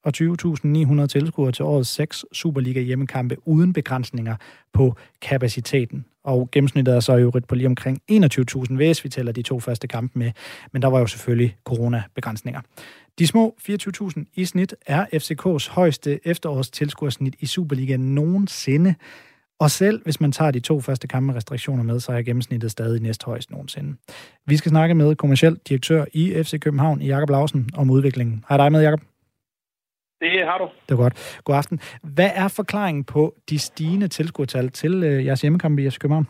23.900 0.08 1.08
tilskuere 1.08 1.52
til 1.52 1.66
årets 1.66 1.90
seks 1.90 2.26
Superliga 2.34 2.82
hjemmekampe 2.82 3.36
uden 3.46 3.74
begrænsninger 3.74 4.36
på 4.74 4.96
kapaciteten. 5.22 6.06
Og 6.24 6.50
gennemsnittet 6.52 6.96
er 6.96 7.00
så 7.00 7.16
jo 7.16 7.32
på 7.48 7.56
lige 7.56 7.68
omkring 7.68 8.02
21.000, 8.12 8.76
hvis 8.76 9.04
vi 9.04 9.10
tæller 9.10 9.32
de 9.32 9.42
to 9.42 9.60
første 9.60 9.88
kampe 9.88 10.20
med. 10.20 10.32
Men 10.74 10.82
der 10.82 10.88
var 10.88 11.00
jo 11.00 11.08
selvfølgelig 11.08 11.58
coronabegrænsninger. 11.64 12.62
De 13.20 13.28
små 13.28 13.56
24.000 13.70 14.24
i 14.36 14.46
snit 14.46 14.76
er 14.86 15.06
FCK's 15.14 15.72
højeste 15.72 16.20
efterårstilskuersnit 16.28 17.36
i 17.40 17.46
Superligaen 17.46 18.16
nogensinde. 18.16 18.96
Og 19.60 19.72
selv 19.72 20.04
hvis 20.04 20.22
man 20.22 20.32
tager 20.32 20.52
de 20.52 20.60
to 20.60 20.82
første 20.82 21.08
kampe 21.08 21.34
restriktioner 21.34 21.84
med, 21.84 22.00
så 22.00 22.12
er 22.12 22.22
gennemsnittet 22.22 22.72
stadig 22.72 23.02
næsthøjst 23.02 23.52
nogensinde. 23.52 23.96
Vi 24.46 24.58
skal 24.58 24.70
snakke 24.70 24.96
med 24.96 25.16
kommersiel 25.16 25.60
direktør 25.70 26.06
i 26.14 26.44
FC 26.44 26.60
København, 26.60 27.02
Jakob 27.02 27.30
Lausen, 27.30 27.70
om 27.74 27.90
udviklingen. 27.90 28.46
Hej 28.50 28.58
dig 28.58 28.72
med, 28.72 28.82
Jakob. 28.82 29.17
Det 30.22 30.46
har 30.46 30.58
du. 30.58 30.68
Det 30.86 30.92
er 30.92 31.02
godt. 31.04 31.42
God 31.44 31.56
aften. 31.56 31.80
Hvad 32.16 32.32
er 32.36 32.48
forklaringen 32.56 33.04
på 33.04 33.34
de 33.50 33.60
stigende 33.60 34.08
tilskuertal 34.08 34.70
til 34.70 35.04
øh, 35.04 35.26
jeres 35.26 35.42
hjemmekamp 35.42 35.80
i 35.80 35.90
FC 35.90 35.98
København? 36.00 36.28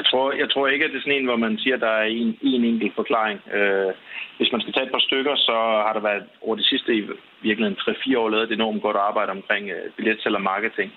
Jeg 0.00 0.04
tror, 0.10 0.32
jeg 0.42 0.48
tror 0.50 0.66
ikke, 0.68 0.84
at 0.84 0.90
det 0.90 0.98
er 0.98 1.04
sådan 1.04 1.18
en, 1.18 1.30
hvor 1.30 1.36
man 1.36 1.58
siger, 1.58 1.76
at 1.76 1.80
der 1.86 1.94
er 2.02 2.06
en, 2.22 2.30
en 2.42 2.64
enkelt 2.64 2.94
forklaring. 2.94 3.38
Øh, 3.56 3.92
hvis 4.38 4.52
man 4.52 4.60
skal 4.60 4.72
tage 4.72 4.86
et 4.86 4.92
par 4.92 5.06
stykker, 5.08 5.34
så 5.36 5.56
har 5.86 5.92
der 5.94 6.00
været 6.10 6.24
over 6.40 6.56
de 6.56 6.68
sidste 6.70 6.90
i 6.96 7.02
virkeligheden 7.42 7.78
3-4 7.80 8.18
år 8.18 8.28
lavet 8.28 8.44
et 8.44 8.52
enormt 8.52 8.82
godt 8.82 8.96
arbejde 8.96 9.30
omkring 9.30 9.64
øh, 9.70 9.92
billetsalg 9.96 10.34
og 10.36 10.42
marketing. 10.42 10.92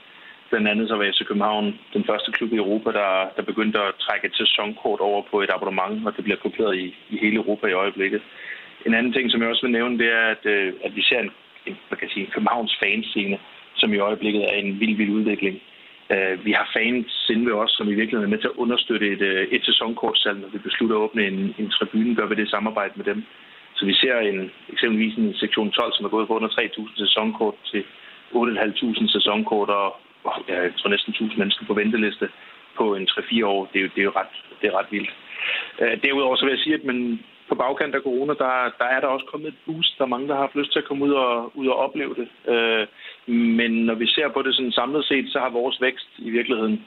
Blandt 0.49 0.67
andet 0.67 0.87
så 0.87 0.95
var 0.95 1.11
FC 1.11 1.21
København 1.27 1.65
den 1.93 2.03
første 2.09 2.31
klub 2.31 2.51
i 2.53 2.61
Europa, 2.63 2.89
der, 2.91 3.11
der 3.37 3.43
begyndte 3.51 3.79
at 3.79 3.95
trække 4.05 4.27
et 4.27 4.35
sæsonkort 4.41 4.99
over 4.99 5.21
på 5.31 5.41
et 5.41 5.51
abonnement, 5.55 6.07
og 6.07 6.15
det 6.15 6.23
bliver 6.23 6.43
kopieret 6.45 6.75
i, 6.77 6.87
i 7.09 7.15
hele 7.23 7.35
Europa 7.35 7.67
i 7.67 7.79
øjeblikket. 7.83 8.21
En 8.87 8.93
anden 8.93 9.13
ting, 9.13 9.31
som 9.31 9.41
jeg 9.41 9.49
også 9.49 9.65
vil 9.65 9.77
nævne, 9.77 9.97
det 9.97 10.09
er, 10.19 10.25
at, 10.35 10.43
øh, 10.45 10.73
at 10.85 10.95
vi 10.95 11.01
ser 11.01 11.19
en, 11.19 11.31
en, 11.67 11.75
man 11.89 11.99
kan 11.99 12.09
sige, 12.09 12.25
en 12.25 12.31
Københavns 12.31 12.77
fanscene, 12.83 13.37
som 13.75 13.93
i 13.93 13.97
øjeblikket 13.97 14.43
er 14.43 14.55
en 14.63 14.79
vild, 14.79 14.95
vild 14.97 15.09
udvikling. 15.19 15.55
Øh, 16.13 16.45
vi 16.45 16.51
har 16.51 16.69
fans 16.73 17.29
inde 17.29 17.45
ved 17.45 17.53
os, 17.53 17.71
som 17.77 17.89
i 17.89 17.97
virkeligheden 17.99 18.27
er 18.27 18.35
med 18.35 18.41
til 18.41 18.51
at 18.53 18.59
understøtte 18.63 19.07
et, 19.13 19.21
øh, 19.21 19.47
et 19.55 19.65
sæsonkortsalg. 19.65 20.37
Når 20.39 20.47
vi 20.47 20.57
beslutter 20.57 20.95
at 20.95 21.01
åbne 21.01 21.27
en, 21.27 21.55
en 21.59 21.69
tribune, 21.69 22.15
gør 22.15 22.27
vi 22.27 22.35
det 22.35 22.47
i 22.47 22.55
samarbejde 22.55 22.93
med 22.95 23.05
dem. 23.05 23.23
Så 23.75 23.85
vi 23.85 23.93
ser 23.93 24.17
en, 24.19 24.51
eksempelvis 24.73 25.15
en 25.17 25.33
sektion 25.33 25.71
12, 25.71 25.93
som 25.93 26.05
er 26.05 26.09
gået 26.09 26.27
fra 26.27 26.35
under 26.35 26.49
3.000 26.49 26.97
sæsonkort 26.97 27.55
til 27.71 27.83
8.500 28.33 29.11
sæsonkort, 29.11 29.69
og, 29.69 29.95
og 30.23 30.33
jeg 30.47 30.71
tror 30.77 30.89
næsten 30.89 31.13
1.000 31.13 31.37
mennesker 31.37 31.65
på 31.65 31.73
venteliste 31.73 32.29
på 32.77 32.95
en 32.95 33.07
3-4 33.11 33.45
år. 33.45 33.69
Det 33.73 33.79
er 33.79 33.83
jo, 33.83 33.89
det 33.95 34.01
er 34.01 34.09
jo 34.09 34.17
ret, 34.21 34.33
det 34.61 34.67
er 34.67 34.79
ret 34.79 34.91
vildt. 34.91 35.11
Øh, 35.81 36.01
derudover 36.03 36.35
så 36.35 36.45
vil 36.45 36.55
jeg 36.55 36.63
sige, 36.63 36.75
at 36.75 36.83
man, 36.83 37.19
på 37.49 37.55
bagkant 37.55 37.95
af 37.95 38.01
corona, 38.01 38.33
der, 38.33 38.51
der 38.79 38.87
er 38.95 38.99
der 38.99 39.07
også 39.07 39.25
kommet 39.25 39.47
et 39.47 39.59
boost. 39.65 39.97
Der 39.97 40.03
er 40.03 40.13
mange, 40.13 40.27
der 40.27 40.33
har 40.33 40.41
haft 40.41 40.55
lyst 40.55 40.71
til 40.71 40.79
at 40.79 40.85
komme 40.85 41.05
ud 41.05 41.13
og, 41.13 41.57
ud 41.57 41.67
og 41.67 41.75
opleve 41.75 42.15
det. 42.21 42.27
Øh, 42.53 42.87
men 43.33 43.71
når 43.85 43.95
vi 43.95 44.07
ser 44.07 44.27
på 44.29 44.41
det 44.41 44.55
sådan 44.55 44.71
samlet 44.71 45.05
set, 45.05 45.25
så 45.29 45.39
har 45.39 45.49
vores 45.49 45.81
vækst 45.81 46.09
i 46.17 46.29
virkeligheden 46.29 46.85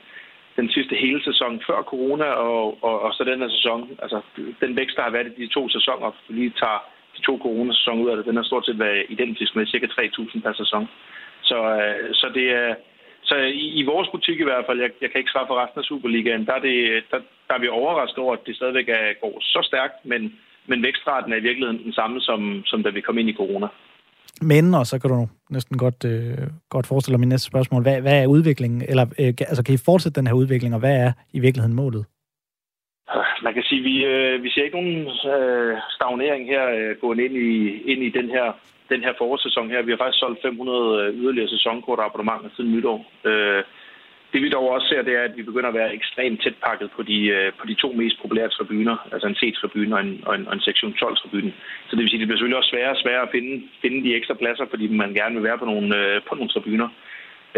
den 0.57 0.71
sidste 0.71 0.95
hele 0.95 1.25
sæson 1.25 1.63
før 1.67 1.83
corona, 1.83 2.25
og, 2.25 2.85
og, 2.85 3.01
og 3.03 3.15
så 3.15 3.25
den 3.25 3.41
her 3.41 3.49
sæson. 3.49 3.99
Altså, 4.03 4.21
den 4.61 4.77
vækst, 4.77 4.97
der 4.97 5.03
har 5.03 5.11
været 5.11 5.33
i 5.37 5.47
de 5.47 5.55
to 5.55 5.69
sæsoner, 5.69 6.11
hvis 6.11 6.29
vi 6.29 6.35
lige 6.35 6.55
tager 6.63 6.81
de 7.17 7.23
to 7.23 7.39
coronasæsoner 7.43 8.03
ud 8.05 8.11
af 8.11 8.17
det, 8.17 8.27
den 8.27 8.37
har 8.37 8.43
stort 8.43 8.67
set 8.67 8.79
været 8.79 9.07
identisk 9.09 9.57
med 9.57 9.67
cirka 9.67 9.87
3.000 9.87 10.43
per 10.43 10.53
sæson. 10.53 10.89
Så, 11.43 11.59
øh, 11.81 12.15
så 12.15 12.27
det 12.35 12.47
er... 12.51 12.75
Så 13.23 13.35
i, 13.37 13.67
i 13.81 13.83
vores 13.93 14.09
butik 14.15 14.41
i 14.41 14.49
hvert 14.49 14.67
fald, 14.67 14.81
jeg, 14.81 14.91
jeg 15.01 15.11
kan 15.11 15.19
ikke 15.19 15.31
svare 15.31 15.47
for 15.49 15.63
resten 15.63 15.79
af 15.79 15.85
Superligaen, 15.85 16.47
der 16.47 16.55
er, 16.55 16.63
det, 16.69 17.05
der, 17.11 17.19
der 17.49 17.55
er 17.55 17.61
vi 17.61 17.69
overrasket 17.69 18.19
over, 18.19 18.35
at 18.35 18.47
det 18.47 18.57
stadigvæk 18.57 18.89
er, 18.89 19.21
går 19.21 19.39
så 19.41 19.61
stærkt, 19.71 19.97
men, 20.05 20.23
men 20.67 20.83
vækstraten 20.83 21.33
er 21.33 21.37
i 21.37 21.47
virkeligheden 21.49 21.85
den 21.85 21.93
samme, 21.93 22.21
som, 22.21 22.63
som 22.67 22.83
da 22.83 22.91
vi 22.91 23.01
kom 23.01 23.19
ind 23.19 23.29
i 23.29 23.39
corona. 23.41 23.69
Men, 24.43 24.75
og 24.75 24.87
så 24.87 24.99
kan 25.01 25.11
du 25.11 25.29
næsten 25.51 25.79
godt, 25.79 26.05
øh, 26.05 26.47
godt 26.69 26.87
forestille 26.87 27.15
dig 27.15 27.21
min 27.21 27.29
næste 27.29 27.47
spørgsmål, 27.47 27.83
hvad, 27.83 28.01
hvad 28.01 28.23
er 28.23 28.27
udviklingen, 28.27 28.83
eller 28.89 29.07
øh, 29.21 29.33
altså 29.51 29.65
kan 29.65 29.75
I 29.75 29.85
fortsætte 29.85 30.21
den 30.21 30.27
her 30.27 30.35
udvikling, 30.35 30.75
og 30.75 30.81
hvad 30.81 30.97
er 31.07 31.13
i 31.33 31.41
virkeligheden 31.41 31.77
målet? 31.77 32.05
Man 33.43 33.55
kan 33.55 33.63
sige, 33.63 33.81
at 33.81 33.85
vi, 33.85 34.05
øh, 34.05 34.43
vi 34.43 34.51
ser 34.51 34.65
ikke 34.65 34.81
nogen 34.81 34.97
øh, 35.35 35.77
stagnering 35.97 36.47
her 36.47 36.65
øh, 36.79 36.97
gående 37.01 37.25
ind 37.25 37.37
i, 37.37 37.83
ind 37.93 38.03
i 38.03 38.11
den 38.19 38.29
her 38.29 38.47
den 38.93 39.03
her 39.07 39.15
forårssæson 39.19 39.71
her. 39.71 39.83
Vi 39.83 39.93
har 39.93 39.99
faktisk 39.99 40.21
solgt 40.21 40.43
500 40.43 41.03
øh, 41.03 41.15
yderligere 41.21 41.49
sæsonkort 41.49 42.01
abonnementer 42.03 42.51
siden 42.57 42.73
nytår. 42.73 42.99
Øh, 43.25 43.63
det 44.33 44.43
vi 44.43 44.49
dog 44.49 44.71
også 44.71 44.89
ser, 44.89 45.03
det 45.03 45.15
er, 45.17 45.23
at 45.23 45.37
vi 45.37 45.43
begynder 45.43 45.69
at 45.69 45.79
være 45.81 45.95
ekstremt 45.95 46.43
tæt 46.43 46.57
pakket 46.67 46.91
på 46.97 47.03
de, 47.03 47.19
øh, 47.37 47.53
på 47.61 47.67
de 47.67 47.75
to 47.75 47.93
mest 47.93 48.21
populære 48.23 48.49
tribuner, 48.49 48.97
altså 49.13 49.27
en 49.29 49.39
C-tribune 49.41 49.95
og 49.97 50.01
en, 50.01 50.25
og 50.27 50.35
en, 50.35 50.49
og 50.49 50.55
en 50.55 50.61
sektion 50.61 50.95
12-tribune. 51.03 51.53
Så 51.87 51.97
det 51.97 52.03
vil 52.03 52.09
sige, 52.09 52.19
at 52.19 52.21
det 52.21 52.29
bliver 52.29 52.39
selvfølgelig 52.39 52.61
også 52.61 52.71
sværere 52.71 52.97
og 52.97 53.03
sværere 53.03 53.23
at 53.23 53.33
finde, 53.35 53.63
finde 53.83 54.05
de 54.05 54.15
ekstra 54.15 54.35
pladser, 54.35 54.67
fordi 54.71 54.89
man 54.89 55.15
gerne 55.15 55.35
vil 55.35 55.45
være 55.49 55.59
på 55.59 55.65
nogle, 55.65 55.97
øh, 55.99 56.23
på 56.29 56.35
nogle 56.35 56.51
tribuner. 56.51 56.89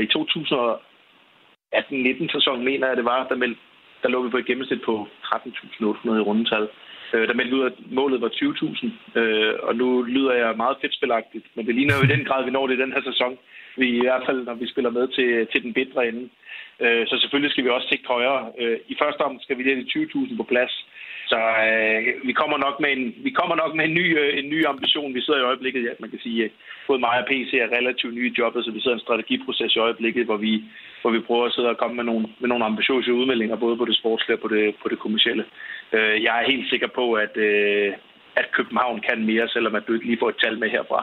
I 0.07 0.09
2018-19 0.17 2.33
sæsonen 2.37 2.65
mener 2.65 2.87
jeg, 2.89 2.97
det 2.97 3.05
var, 3.05 3.29
der, 3.29 3.37
meldte, 3.37 3.61
der 4.03 4.09
lå 4.09 4.23
vi 4.23 4.31
på 4.31 4.39
et 4.39 4.47
gennemsnit 4.47 4.83
på 4.83 5.09
13.800 5.25 6.21
i 6.21 6.27
rundetal. 6.29 6.69
Øh, 7.15 7.29
der 7.29 7.35
meldte 7.35 7.57
ud, 7.57 7.65
at 7.71 7.77
målet 7.91 8.21
var 8.21 8.29
20.000, 8.29 9.21
øh, 9.21 9.55
og 9.63 9.77
nu 9.77 10.03
lyder 10.03 10.33
jeg 10.33 10.57
meget 10.57 10.77
fedtspilagtigt, 10.81 11.47
men 11.55 11.67
det 11.67 11.75
ligner 11.75 11.95
jo 11.97 12.05
i 12.05 12.13
den 12.15 12.25
grad, 12.25 12.45
vi 12.45 12.51
når 12.51 12.67
det 12.67 12.75
i 12.75 12.83
den 12.83 12.93
her 12.93 13.03
sæson. 13.11 13.39
Vi 13.77 13.89
i 13.89 14.01
hvert 14.01 14.23
fald, 14.27 14.45
når 14.45 14.55
vi 14.55 14.67
spiller 14.73 14.91
med 14.91 15.09
til, 15.09 15.47
til 15.53 15.63
den 15.63 15.73
bedre 15.73 16.09
ende. 16.09 16.29
Øh, 16.81 17.07
så 17.07 17.15
selvfølgelig 17.21 17.53
skal 17.53 17.65
vi 17.65 17.71
også 17.71 17.89
sigte 17.89 18.09
højere. 18.09 18.53
Øh, 18.59 18.79
I 18.89 18.95
første 19.03 19.21
omgang 19.21 19.43
skal 19.43 19.59
vi 19.59 19.63
lige 19.63 19.77
de 19.77 19.91
20.000 19.91 20.37
på 20.37 20.43
plads. 20.43 20.87
Så 21.31 21.39
øh, 21.67 21.99
vi 22.29 22.33
kommer 22.41 22.59
nok 22.67 22.77
med 22.83 22.91
en, 22.97 23.05
vi 23.27 23.31
kommer 23.39 23.57
nok 23.63 23.73
med 23.75 23.85
en 23.85 23.95
ny, 24.01 24.07
øh, 24.21 24.31
en 24.41 24.49
ny 24.55 24.67
ambition. 24.73 25.15
Vi 25.15 25.21
sidder 25.23 25.41
i 25.41 25.49
øjeblikket, 25.51 25.83
ja, 25.89 25.93
man 26.01 26.11
kan 26.11 26.21
sige, 26.27 26.45
øh, 26.45 26.51
både 26.87 27.01
mig 27.07 27.17
og 27.23 27.27
PC 27.31 27.51
er 27.55 27.77
relativt 27.79 28.15
nye 28.15 28.31
i 28.31 28.39
jobbet, 28.39 28.65
så 28.65 28.71
vi 28.71 28.81
sidder 28.81 28.97
i 28.97 29.01
en 29.01 29.07
strategiproces 29.07 29.77
i 29.77 29.85
øjeblikket, 29.87 30.25
hvor 30.29 30.37
vi, 30.47 30.53
hvor 31.03 31.11
vi 31.11 31.27
prøver 31.27 31.47
at 31.47 31.53
sidde 31.53 31.73
og 31.75 31.79
komme 31.81 31.97
med 31.97 32.07
nogle, 32.11 32.25
med 32.41 32.49
nogle 32.49 32.65
ambitiøse 32.65 33.13
udmeldinger, 33.21 33.57
både 33.65 33.77
på 33.77 33.85
det 33.85 33.97
sportslige 34.01 34.37
og 34.37 34.43
på 34.45 34.49
det, 34.55 34.65
på 34.83 34.87
det 34.89 34.99
kommercielle. 34.99 35.45
Øh, 35.97 36.17
jeg 36.25 36.33
er 36.41 36.51
helt 36.53 36.67
sikker 36.73 36.89
på, 36.99 37.05
at, 37.25 37.35
øh, 37.37 37.93
at 38.41 38.47
København 38.57 39.01
kan 39.09 39.27
mere, 39.31 39.49
selvom 39.49 39.75
at 39.75 39.85
du 39.87 39.93
ikke 39.93 40.07
lige 40.07 40.21
får 40.23 40.29
et 40.29 40.43
tal 40.43 40.59
med 40.59 40.71
herfra. 40.71 41.01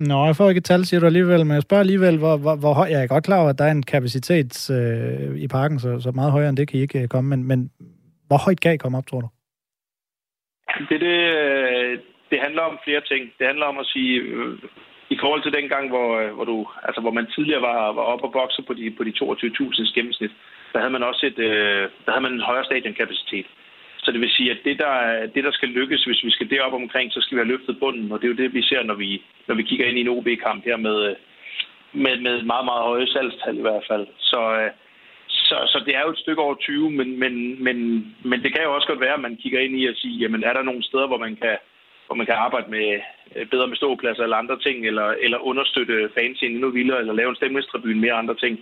Nå, 0.00 0.26
jeg 0.26 0.36
får 0.36 0.48
ikke 0.48 0.58
et 0.58 0.64
tal, 0.64 0.84
siger 0.84 1.00
du 1.00 1.06
alligevel, 1.06 1.46
men 1.46 1.54
jeg 1.54 1.62
spørger 1.62 1.80
alligevel, 1.80 2.18
hvor, 2.18 2.36
hvor, 2.36 2.56
hvor 2.56 2.72
høj... 2.72 2.88
Jeg 2.90 3.02
er 3.02 3.06
godt 3.06 3.24
klar 3.24 3.40
over, 3.40 3.50
at 3.50 3.58
der 3.58 3.64
er 3.64 3.70
en 3.70 3.82
kapacitet 3.82 4.70
øh, 4.70 5.36
i 5.36 5.48
parken, 5.48 5.78
så, 5.78 6.00
så 6.00 6.10
meget 6.10 6.32
højere 6.32 6.48
end 6.48 6.56
det 6.56 6.68
kan 6.68 6.78
I 6.78 6.82
ikke 6.82 7.02
øh, 7.02 7.08
komme, 7.08 7.30
men, 7.30 7.44
men 7.44 7.70
hvor 8.32 8.44
højt 8.46 8.60
gav 8.64 8.74
I 8.74 8.82
komme 8.82 8.98
op, 8.98 9.06
tror 9.06 9.20
du? 9.24 9.28
Det, 10.90 10.98
det, 11.06 11.16
det 12.30 12.38
handler 12.44 12.62
om 12.70 12.78
flere 12.84 13.02
ting. 13.10 13.22
Det 13.38 13.46
handler 13.50 13.66
om 13.72 13.78
at 13.82 13.86
sige, 13.92 14.14
i 15.14 15.16
forhold 15.22 15.42
til 15.42 15.56
den 15.58 15.66
gang, 15.72 15.84
hvor, 15.88 16.08
hvor, 16.36 16.46
du, 16.52 16.56
altså, 16.86 17.00
hvor 17.00 17.14
man 17.18 17.26
tidligere 17.34 17.62
var, 17.70 17.78
var 17.98 18.04
oppe 18.12 18.24
og 18.26 18.32
bokse 18.32 18.62
på 18.68 18.72
de, 18.78 18.90
på 18.98 19.02
de 19.04 19.12
22.000 19.20 19.94
gennemsnit, 19.96 20.32
der 20.72 20.78
havde 20.78 20.96
man 20.96 21.08
også 21.10 21.22
et, 21.30 21.38
øh, 21.38 21.82
der 22.04 22.10
havde 22.12 22.26
man 22.26 22.34
en 22.34 22.48
højere 22.50 22.64
stadionkapacitet. 22.64 23.46
Så 24.02 24.12
det 24.12 24.20
vil 24.20 24.36
sige, 24.36 24.50
at 24.50 24.60
det 24.64 24.78
der, 24.78 24.94
det, 25.34 25.44
der 25.44 25.52
skal 25.52 25.68
lykkes, 25.68 26.04
hvis 26.04 26.24
vi 26.24 26.30
skal 26.30 26.50
derop 26.50 26.72
omkring, 26.72 27.12
så 27.12 27.20
skal 27.20 27.36
vi 27.36 27.42
have 27.42 27.52
løftet 27.54 27.80
bunden. 27.80 28.12
Og 28.12 28.18
det 28.18 28.24
er 28.26 28.34
jo 28.34 28.42
det, 28.42 28.54
vi 28.54 28.62
ser, 28.62 28.82
når 28.82 28.94
vi, 28.94 29.22
når 29.48 29.54
vi 29.54 29.62
kigger 29.62 29.86
ind 29.86 29.98
i 29.98 30.00
en 30.00 30.14
OB-kamp 30.14 30.64
her 30.64 30.76
med, 30.76 30.96
øh, 31.08 31.16
med, 31.92 32.14
med 32.26 32.42
meget, 32.42 32.64
meget 32.64 32.82
høje 32.90 33.06
salgstal 33.06 33.58
i 33.58 33.66
hvert 33.66 33.84
fald. 33.90 34.06
Så, 34.18 34.40
øh, 34.60 34.70
så, 35.52 35.58
så 35.72 35.78
det 35.86 35.92
er 35.98 36.02
jo 36.04 36.10
et 36.12 36.22
stykke 36.24 36.42
over 36.46 36.54
20, 36.54 36.90
men, 36.98 37.08
men, 37.22 37.32
men, 37.66 37.76
men 38.30 38.38
det 38.42 38.50
kan 38.52 38.62
jo 38.64 38.74
også 38.74 38.88
godt 38.88 39.04
være, 39.06 39.16
at 39.18 39.26
man 39.26 39.40
kigger 39.42 39.60
ind 39.60 39.74
i 39.80 39.84
at 39.90 39.98
sige, 40.02 40.16
jamen 40.22 40.42
er 40.48 40.52
der 40.54 40.62
nogle 40.68 40.82
steder, 40.88 41.06
hvor 41.10 41.20
man 41.26 41.34
kan, 41.42 41.56
hvor 42.06 42.16
man 42.18 42.26
kan 42.28 42.36
arbejde 42.46 42.68
med 42.76 42.86
øh, 43.36 43.46
bedre 43.52 43.68
med 43.68 43.76
ståpladser 43.76 44.24
eller 44.24 44.42
andre 44.42 44.58
ting, 44.66 44.76
eller, 44.90 45.08
eller 45.24 45.38
understøtte 45.50 45.96
fansien 46.16 46.52
endnu 46.52 46.68
vildere, 46.78 47.00
eller 47.00 47.14
lave 47.20 47.30
en 47.30 47.40
stemningstribune 47.40 48.00
mere 48.04 48.20
andre 48.22 48.36
ting. 48.44 48.54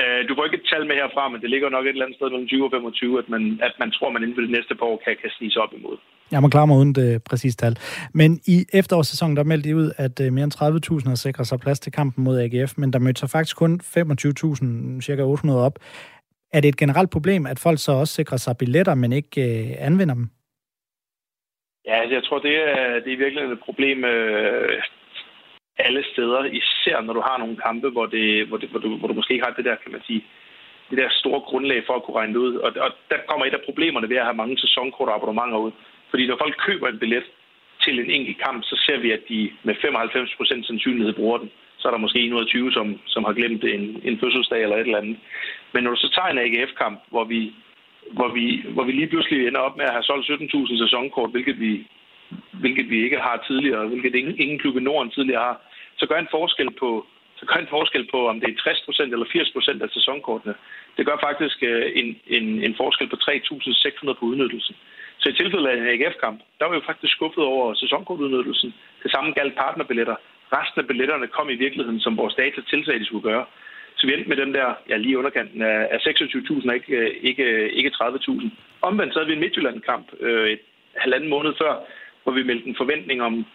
Øh, 0.00 0.20
du 0.28 0.32
får 0.34 0.44
ikke 0.44 0.60
et 0.60 0.70
tal 0.72 0.84
med 0.86 0.96
herfra, 1.00 1.24
men 1.28 1.40
det 1.42 1.50
ligger 1.50 1.68
nok 1.68 1.84
et 1.84 1.88
eller 1.88 2.06
andet 2.06 2.18
sted 2.18 2.30
mellem 2.30 2.48
20 2.48 2.64
og 2.66 2.70
25, 2.70 3.18
at 3.22 3.28
man, 3.34 3.42
at 3.68 3.74
man 3.82 3.90
tror, 3.96 4.10
man 4.10 4.22
inden 4.22 4.36
for 4.36 4.44
det 4.46 4.56
næste 4.56 4.74
par 4.78 4.86
år 4.92 4.98
kan, 5.04 5.14
kan 5.22 5.30
snige 5.36 5.52
sig 5.52 5.62
op 5.62 5.74
imod. 5.78 5.96
Ja, 6.32 6.40
man 6.40 6.50
klarer 6.50 6.66
mig 6.66 6.76
uden 6.76 6.94
det 6.94 7.22
præcise 7.24 7.56
tal. 7.56 7.78
Men 8.12 8.40
i 8.46 8.56
efterårssæsonen, 8.72 9.36
der 9.36 9.44
meldte 9.44 9.68
de 9.68 9.76
ud, 9.76 9.90
at 9.96 10.20
øh, 10.20 10.32
mere 10.32 10.44
end 10.44 10.54
30.000 11.02 11.08
har 11.08 11.14
sikret 11.14 11.46
sig 11.46 11.60
plads 11.60 11.80
til 11.80 11.92
kampen 11.92 12.24
mod 12.24 12.40
AGF, 12.40 12.72
men 12.76 12.92
der 12.92 12.98
mødte 12.98 13.20
sig 13.20 13.30
faktisk 13.30 13.56
kun 13.56 13.80
25.000, 13.84 15.00
cirka 15.00 15.22
800 15.22 15.64
op. 15.66 15.78
Er 16.52 16.60
det 16.60 16.68
et 16.68 16.76
generelt 16.76 17.10
problem, 17.10 17.46
at 17.46 17.58
folk 17.58 17.78
så 17.78 17.92
også 17.92 18.14
sikrer 18.14 18.36
sig 18.36 18.58
billetter, 18.58 18.94
men 18.94 19.12
ikke 19.12 19.40
øh, 19.48 19.74
anvender 19.78 20.14
dem? 20.14 20.28
Ja, 21.86 21.94
altså, 22.00 22.14
jeg 22.14 22.24
tror, 22.24 22.38
det 22.38 22.56
er, 22.56 23.00
det 23.04 23.12
er 23.12 23.16
virkelig 23.24 23.42
et 23.44 23.60
problem. 23.60 24.04
Øh, 24.04 24.82
alle 25.78 26.04
steder, 26.12 26.44
især 26.44 27.00
når 27.00 27.12
du 27.12 27.20
har 27.20 27.38
nogle 27.38 27.56
kampe, 27.56 27.88
hvor, 27.90 28.06
det, 28.06 28.46
hvor, 28.48 28.56
det, 28.56 28.68
hvor, 28.68 28.80
du, 28.80 28.96
hvor 28.98 29.08
du 29.08 29.14
måske 29.14 29.34
ikke 29.34 29.44
har 29.44 29.54
det 29.54 29.64
der, 29.64 29.76
kan 29.82 29.92
man 29.92 30.02
sige, 30.06 30.24
det 30.90 30.98
der 30.98 31.08
store 31.10 31.40
grundlag 31.40 31.82
for 31.86 31.94
at 31.96 32.02
kunne 32.02 32.16
regne 32.20 32.34
det 32.34 32.44
ud. 32.46 32.54
Og, 32.54 32.70
og 32.86 32.90
der 33.10 33.18
kommer 33.28 33.46
et 33.46 33.58
af 33.58 33.66
problemerne 33.68 34.08
ved 34.08 34.16
at 34.16 34.28
have 34.28 34.40
mange 34.42 34.58
sæsonkort 34.58 35.08
og 35.08 35.14
abonnementer 35.14 35.58
ud. 35.58 35.72
Fordi 36.10 36.26
når 36.26 36.36
folk 36.42 36.54
køber 36.66 36.88
en 36.88 36.98
billet 36.98 37.24
til 37.84 38.00
en 38.00 38.10
enkelt 38.10 38.38
kamp, 38.44 38.64
så 38.64 38.76
ser 38.86 38.98
vi, 38.98 39.10
at 39.10 39.22
de 39.28 39.50
med 39.62 39.74
95% 39.74 40.66
sandsynlighed 40.66 41.14
bruger 41.14 41.38
den. 41.38 41.50
Så 41.78 41.88
er 41.88 41.92
der 41.92 41.98
måske 42.06 42.20
120, 42.22 42.72
som, 42.72 43.00
som 43.06 43.24
har 43.24 43.32
glemt 43.32 43.64
en, 43.64 44.00
en 44.08 44.20
fødselsdag 44.20 44.62
eller 44.62 44.76
et 44.76 44.80
eller 44.80 44.98
andet. 44.98 45.18
Men 45.76 45.84
når 45.84 45.94
du 45.94 46.00
så 46.00 46.10
tager 46.16 46.30
en 46.30 46.44
AGF-kamp, 46.44 46.98
hvor 47.12 47.24
vi, 47.24 47.40
hvor, 48.16 48.28
vi, 48.36 48.44
hvor 48.74 48.84
vi 48.84 48.92
lige 48.92 49.12
pludselig 49.12 49.38
ender 49.46 49.60
op 49.60 49.76
med 49.76 49.84
at 49.84 49.96
have 49.96 50.08
solgt 50.10 50.30
17.000 50.30 50.78
sæsonkort, 50.84 51.30
hvilket 51.30 51.60
vi 51.60 51.72
hvilket 52.62 52.90
vi 52.90 53.04
ikke 53.04 53.20
har 53.26 53.44
tidligere, 53.48 53.86
hvilket 53.86 54.14
ingen, 54.14 54.34
ingen 54.38 54.58
klub 54.58 54.76
i 54.76 54.80
Norden 54.80 55.10
tidligere 55.10 55.42
har, 55.48 55.56
så 55.98 56.06
gør 56.06 56.18
en 56.18 56.34
forskel 56.36 56.70
på, 56.82 57.06
så 57.38 57.46
gør 57.46 57.58
en 57.60 57.74
forskel 57.76 58.04
på, 58.14 58.28
om 58.28 58.40
det 58.40 58.48
er 58.48 58.70
60% 58.70 59.02
eller 59.02 59.26
80% 59.26 59.82
af 59.84 59.90
sæsonkortene. 59.90 60.54
Det 60.96 61.06
gør 61.06 61.16
faktisk 61.28 61.58
øh, 61.62 61.92
en, 62.00 62.08
en, 62.36 62.46
en 62.66 62.74
forskel 62.76 63.08
på 63.08 63.16
3.600 63.16 64.12
på 64.18 64.24
udnyttelsen. 64.30 64.76
Så 65.18 65.28
i 65.28 65.38
tilfælde 65.40 65.70
af 65.70 65.76
en 65.76 65.92
AGF-kamp, 65.94 66.38
der 66.58 66.64
var 66.64 66.72
vi 66.72 66.80
jo 66.80 66.86
faktisk 66.86 67.12
skuffet 67.12 67.44
over 67.44 67.74
sæsonkortudnyttelsen. 67.74 68.74
Det 69.02 69.10
samme 69.10 69.32
galt 69.32 69.54
partnerbilletter. 69.56 70.16
Resten 70.56 70.80
af 70.80 70.86
billetterne 70.86 71.26
kom 71.26 71.50
i 71.50 71.60
virkeligheden, 71.64 72.00
som 72.00 72.16
vores 72.16 72.34
data 72.34 72.60
tilsagde, 72.70 73.00
de 73.00 73.06
skulle 73.06 73.28
gøre. 73.30 73.44
Så 73.96 74.06
vi 74.06 74.14
endte 74.14 74.28
med 74.28 74.36
dem 74.36 74.52
der, 74.52 74.74
ja, 74.88 74.96
lige 74.96 75.18
underkanten 75.18 75.62
af 75.62 75.98
26.000, 75.98 76.72
ikke, 76.72 76.96
øh, 76.96 77.10
ikke, 77.22 77.42
øh, 77.42 77.70
ikke 77.72 77.90
30.000. 77.90 78.50
Omvendt 78.82 79.12
så 79.12 79.18
havde 79.18 79.28
vi 79.28 79.34
en 79.34 79.40
Midtjylland-kamp 79.40 80.06
øh, 80.20 80.50
et 80.50 80.60
halvanden 80.96 81.28
måned 81.28 81.52
før, 81.62 81.74
hvor 82.22 82.32
vi 82.32 82.42
meldte 82.42 82.68
en 82.68 82.76
forventning 82.76 83.22
om, 83.22 83.46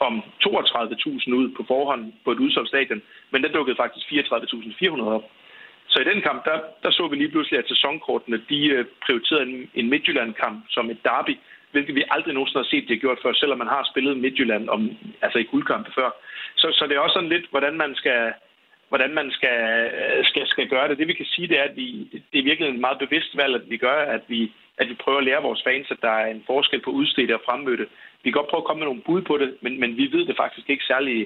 om 0.00 0.22
32.000 0.46 1.32
ud 1.34 1.48
på 1.56 1.64
forhånd 1.68 2.12
på 2.24 2.32
et 2.32 2.38
udsolgt 2.38 2.68
stadion, 2.68 3.02
men 3.30 3.42
der 3.42 3.48
dukkede 3.48 3.76
faktisk 3.76 4.06
34.400 4.06 5.02
op. 5.02 5.24
Så 5.88 6.00
i 6.00 6.04
den 6.14 6.22
kamp, 6.22 6.44
der, 6.44 6.58
der 6.82 6.90
så 6.90 7.08
vi 7.08 7.16
lige 7.16 7.30
pludselig, 7.30 7.58
at 7.58 7.68
sæsonkortene 7.68 8.42
de 8.48 8.66
øh, 8.66 8.84
prioriterede 9.04 9.46
en, 9.50 9.70
en 9.74 9.90
Midtjylland-kamp 9.90 10.64
som 10.68 10.90
et 10.90 11.04
derby, 11.04 11.34
hvilket 11.72 11.94
vi 11.94 12.04
aldrig 12.10 12.34
nogensinde 12.34 12.62
har 12.64 12.70
set, 12.70 12.88
det 12.88 13.00
gjort 13.00 13.18
før, 13.22 13.32
selvom 13.32 13.58
man 13.58 13.74
har 13.76 13.88
spillet 13.92 14.16
Midtjylland 14.16 14.68
om, 14.68 14.90
altså 15.22 15.38
i 15.38 15.50
guldkampe 15.50 15.90
før. 15.94 16.10
Så, 16.56 16.66
så 16.72 16.86
det 16.86 16.96
er 16.96 17.00
også 17.00 17.14
sådan 17.14 17.28
lidt, 17.28 17.46
hvordan 17.50 17.74
man 17.76 17.94
skal, 17.94 18.32
hvordan 18.90 19.12
man 19.20 19.28
skal, 19.36 19.56
øh, 20.00 20.24
skal, 20.30 20.44
skal 20.46 20.66
gøre 20.74 20.88
det. 20.88 20.98
Det 20.98 21.08
vi 21.08 21.20
kan 21.20 21.32
sige, 21.34 21.48
det 21.48 21.58
er, 21.58 21.66
at 21.70 21.76
vi, 21.76 21.86
det 22.30 22.38
er 22.38 22.48
virkelig 22.50 22.68
en 22.68 22.84
meget 22.86 22.98
bevidst 23.04 23.36
valg, 23.40 23.54
at 23.54 23.66
vi 23.72 23.76
gør, 23.76 23.98
at 24.16 24.24
vi, 24.28 24.40
at 24.80 24.88
vi 24.90 24.94
prøver 25.02 25.18
at 25.18 25.24
lære 25.24 25.46
vores 25.48 25.62
fans, 25.68 25.90
at 25.90 26.02
der 26.06 26.14
er 26.22 26.26
en 26.26 26.42
forskel 26.46 26.80
på 26.82 26.90
udstedte 26.90 27.34
og 27.38 27.42
fremmødte. 27.46 27.86
Vi 28.22 28.30
kan 28.30 28.38
godt 28.38 28.50
prøve 28.50 28.62
at 28.62 28.68
komme 28.68 28.80
med 28.80 28.88
nogle 28.90 29.06
bud 29.08 29.22
på 29.22 29.34
det, 29.42 29.50
men, 29.64 29.80
men 29.80 29.90
vi 29.96 30.04
ved 30.14 30.24
det 30.26 30.36
faktisk 30.36 30.66
ikke 30.70 30.84
særlig, 30.92 31.16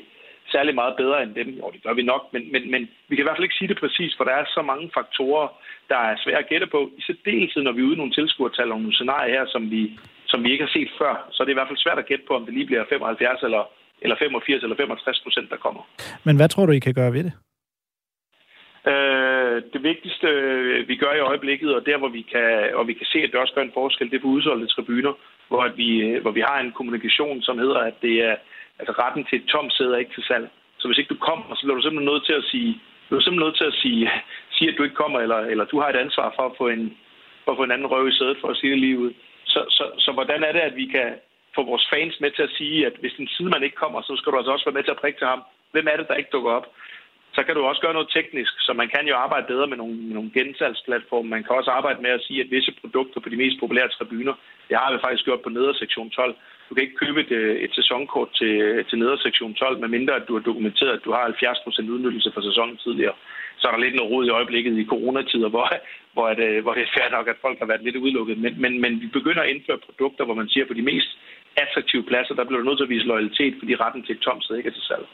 særlig 0.55 0.75
meget 0.75 0.95
bedre 0.97 1.23
end 1.23 1.35
dem. 1.35 1.49
Jo, 1.61 1.71
det 1.75 1.83
gør 1.83 1.95
vi 1.95 2.03
nok, 2.12 2.23
men, 2.33 2.43
men, 2.53 2.62
men 2.71 2.83
vi 3.09 3.12
kan 3.15 3.23
i 3.23 3.27
hvert 3.27 3.37
fald 3.37 3.49
ikke 3.49 3.61
sige 3.61 3.71
det 3.73 3.83
præcis, 3.85 4.12
for 4.17 4.25
der 4.25 4.35
er 4.41 4.45
så 4.57 4.62
mange 4.62 4.91
faktorer, 4.99 5.49
der 5.89 5.99
er 6.09 6.15
svære 6.25 6.43
at 6.45 6.49
gætte 6.49 6.67
på. 6.67 6.81
I 6.99 7.03
særdeleshed, 7.03 7.62
når 7.62 7.73
vi 7.73 7.81
er 7.81 7.89
ude 7.89 7.97
i 7.97 8.01
nogle 8.03 8.17
tilskuertal 8.19 8.73
og 8.73 8.81
nogle 8.81 8.97
scenarier 8.99 9.35
her, 9.37 9.47
som 9.55 9.71
vi, 9.71 9.83
som 10.27 10.45
vi 10.45 10.53
ikke 10.53 10.65
har 10.65 10.73
set 10.77 10.91
før, 11.01 11.15
så 11.33 11.39
er 11.43 11.45
det 11.45 11.53
i 11.53 11.59
hvert 11.59 11.71
fald 11.71 11.85
svært 11.85 11.99
at 11.99 12.07
gætte 12.07 12.25
på, 12.29 12.35
om 12.35 12.45
det 12.45 12.55
lige 12.55 12.67
bliver 12.67 12.85
75 12.89 13.43
eller, 13.43 13.62
eller 14.03 14.17
85 14.19 14.62
eller 14.62 14.77
65 14.77 15.21
procent, 15.25 15.51
der 15.51 15.57
kommer. 15.57 15.83
Men 16.27 16.37
hvad 16.37 16.49
tror 16.49 16.67
du, 16.67 16.73
I 16.73 16.79
kan 16.79 16.95
gøre 16.95 17.12
ved 17.12 17.25
det? 17.25 17.33
Øh, 18.93 19.62
det 19.72 19.82
vigtigste, 19.82 20.26
øh, 20.26 20.89
vi 20.89 20.97
gør 20.97 21.12
i 21.14 21.26
øjeblikket, 21.30 21.74
og 21.74 21.87
der, 21.87 21.99
hvor 21.99 22.09
vi 22.09 22.22
kan, 22.22 22.74
og 22.74 22.89
vi 22.89 22.95
kan 22.95 23.07
se, 23.07 23.18
at 23.18 23.30
det 23.32 23.41
også 23.41 23.55
gør 23.55 23.62
en 23.62 23.78
forskel, 23.80 24.11
det 24.11 24.16
er 24.16 24.20
på 24.20 24.35
udsolgte 24.37 24.66
tribuner, 24.66 25.12
hvor, 25.49 25.62
at 25.62 25.76
vi, 25.76 25.89
øh, 26.01 26.22
hvor 26.22 26.30
vi 26.30 26.41
har 26.41 26.59
en 26.61 26.72
kommunikation, 26.72 27.43
som 27.43 27.59
hedder, 27.59 27.78
at 27.78 27.95
det 28.03 28.14
er 28.28 28.37
altså 28.78 28.93
retten 29.03 29.24
til 29.24 29.39
et 29.39 29.47
tomt 29.47 29.72
sæde 29.72 29.95
er 29.95 29.99
ikke 29.99 30.14
til 30.14 30.24
salg. 30.24 30.49
Så 30.78 30.89
hvis 30.89 30.99
ikke 30.99 31.14
du 31.14 31.20
kommer, 31.28 31.55
så 31.55 31.62
bliver 31.62 31.76
du 31.76 31.82
simpelthen 31.82 32.12
nødt 32.12 32.26
til 32.26 32.32
at 32.41 32.45
sige, 32.53 32.80
du 33.11 33.16
er 33.16 33.20
simpelthen 33.20 33.47
nødt 33.47 33.59
til 33.59 33.70
at 33.72 33.78
sige, 33.82 34.01
sige 34.07 34.22
sige, 34.57 34.70
at 34.70 34.76
du 34.78 34.82
ikke 34.82 35.01
kommer, 35.03 35.20
eller, 35.20 35.41
eller 35.53 35.64
du 35.64 35.80
har 35.80 35.89
et 35.89 36.03
ansvar 36.05 36.32
for 36.37 36.45
at 36.47 36.57
få 36.59 36.68
en, 36.68 36.97
for 37.45 37.51
at 37.53 37.59
få 37.59 37.64
en 37.64 37.74
anden 37.74 37.91
røv 37.93 38.09
i 38.09 38.18
sædet 38.18 38.39
for 38.41 38.49
at 38.49 38.57
sige 38.57 38.70
det 38.70 38.80
lige 38.80 38.99
ud. 38.99 39.12
Så, 39.45 39.61
så, 39.76 39.85
så 39.99 40.12
hvordan 40.12 40.43
er 40.45 40.53
det, 40.53 40.61
at 40.61 40.76
vi 40.76 40.87
kan 40.87 41.09
få 41.55 41.62
vores 41.62 41.87
fans 41.93 42.20
med 42.20 42.30
til 42.30 42.43
at 42.43 42.55
sige, 42.59 42.87
at 42.87 42.95
hvis 43.01 43.16
en 43.18 43.28
sidemand 43.28 43.64
ikke 43.64 43.76
kommer, 43.76 44.03
så 44.03 44.16
skal 44.16 44.32
du 44.32 44.37
altså 44.37 44.53
også 44.53 44.64
være 44.66 44.78
med 44.78 44.85
til 44.85 44.97
at 44.97 45.03
prikke 45.03 45.18
til 45.18 45.26
ham. 45.26 45.43
Hvem 45.72 45.87
er 45.91 45.97
det, 45.97 46.09
der 46.09 46.14
ikke 46.14 46.35
dukker 46.37 46.51
op? 46.51 46.66
Så 47.37 47.41
kan 47.43 47.55
du 47.55 47.62
også 47.62 47.80
gøre 47.80 47.99
noget 47.99 48.14
teknisk, 48.16 48.53
så 48.66 48.72
man 48.72 48.89
kan 48.95 49.05
jo 49.11 49.14
arbejde 49.24 49.47
bedre 49.53 49.66
med 49.66 49.76
nogle, 49.76 49.97
med 50.09 50.14
nogle 50.14 50.30
gensalgsplatforme. 50.35 51.28
Man 51.28 51.45
kan 51.45 51.57
også 51.57 51.70
arbejde 51.70 52.03
med 52.03 52.11
at 52.11 52.24
sige, 52.26 52.41
at 52.41 52.51
visse 52.51 52.72
produkter 52.80 53.20
på 53.20 53.28
de 53.28 53.37
mest 53.43 53.61
populære 53.61 53.89
tribuner, 53.89 54.35
det 54.68 54.76
har 54.78 54.93
vi 54.93 54.99
faktisk 55.05 55.24
gjort 55.24 55.43
på 55.43 55.49
nedersektion 55.49 56.11
12. 56.11 56.35
Du 56.68 56.74
kan 56.74 56.85
ikke 56.85 57.03
købe 57.05 57.20
et, 57.20 57.32
øh, 57.41 57.57
et 57.64 57.72
sæsonkort 57.74 58.30
til, 58.41 58.85
til 58.89 58.99
nedersektion 58.99 59.55
12, 59.55 59.80
medmindre 59.80 60.14
at 60.16 60.28
du 60.28 60.32
har 60.37 60.45
dokumenteret, 60.51 60.93
at 60.97 61.05
du 61.05 61.12
har 61.12 61.22
70% 61.24 61.91
udnyttelse 61.95 62.30
for 62.35 62.41
sæsonen 62.41 62.76
tidligere. 62.76 63.14
Så 63.59 63.68
er 63.68 63.72
der 63.72 63.85
lidt 63.85 63.95
noget 63.95 64.12
rod 64.12 64.26
i 64.26 64.37
øjeblikket 64.39 64.78
i 64.78 64.91
coronatider, 64.93 65.49
hvor, 65.49 65.66
hvor, 66.12 66.35
det, 66.35 66.62
hvor 66.62 66.74
det 66.74 66.82
er 66.82 66.95
fair 66.97 67.11
nok, 67.16 67.28
at 67.28 67.43
folk 67.45 67.59
har 67.59 67.66
været 67.66 67.85
lidt 67.85 67.97
udelukket. 67.97 68.39
Men, 68.39 68.61
men, 68.61 68.80
men 68.80 69.01
vi 69.01 69.07
begynder 69.07 69.43
at 69.43 69.51
indføre 69.51 69.85
produkter, 69.87 70.24
hvor 70.24 70.35
man 70.35 70.49
siger, 70.49 70.66
på 70.66 70.74
de 70.74 70.82
mest 70.82 71.11
attraktive 71.57 72.03
pladser, 72.03 72.35
der 72.35 72.45
bliver 72.45 72.61
du 72.61 72.66
nødt 72.66 72.78
til 72.78 72.89
at 72.89 72.95
vise 72.95 73.07
loyalitet, 73.07 73.55
fordi 73.59 73.74
retten 73.74 74.03
til 74.03 74.14
et 74.14 74.20
tomt 74.20 74.45
sted 74.45 74.57
ikke 74.57 74.68
er 74.68 74.78
til 74.78 74.89
salg. 74.91 75.07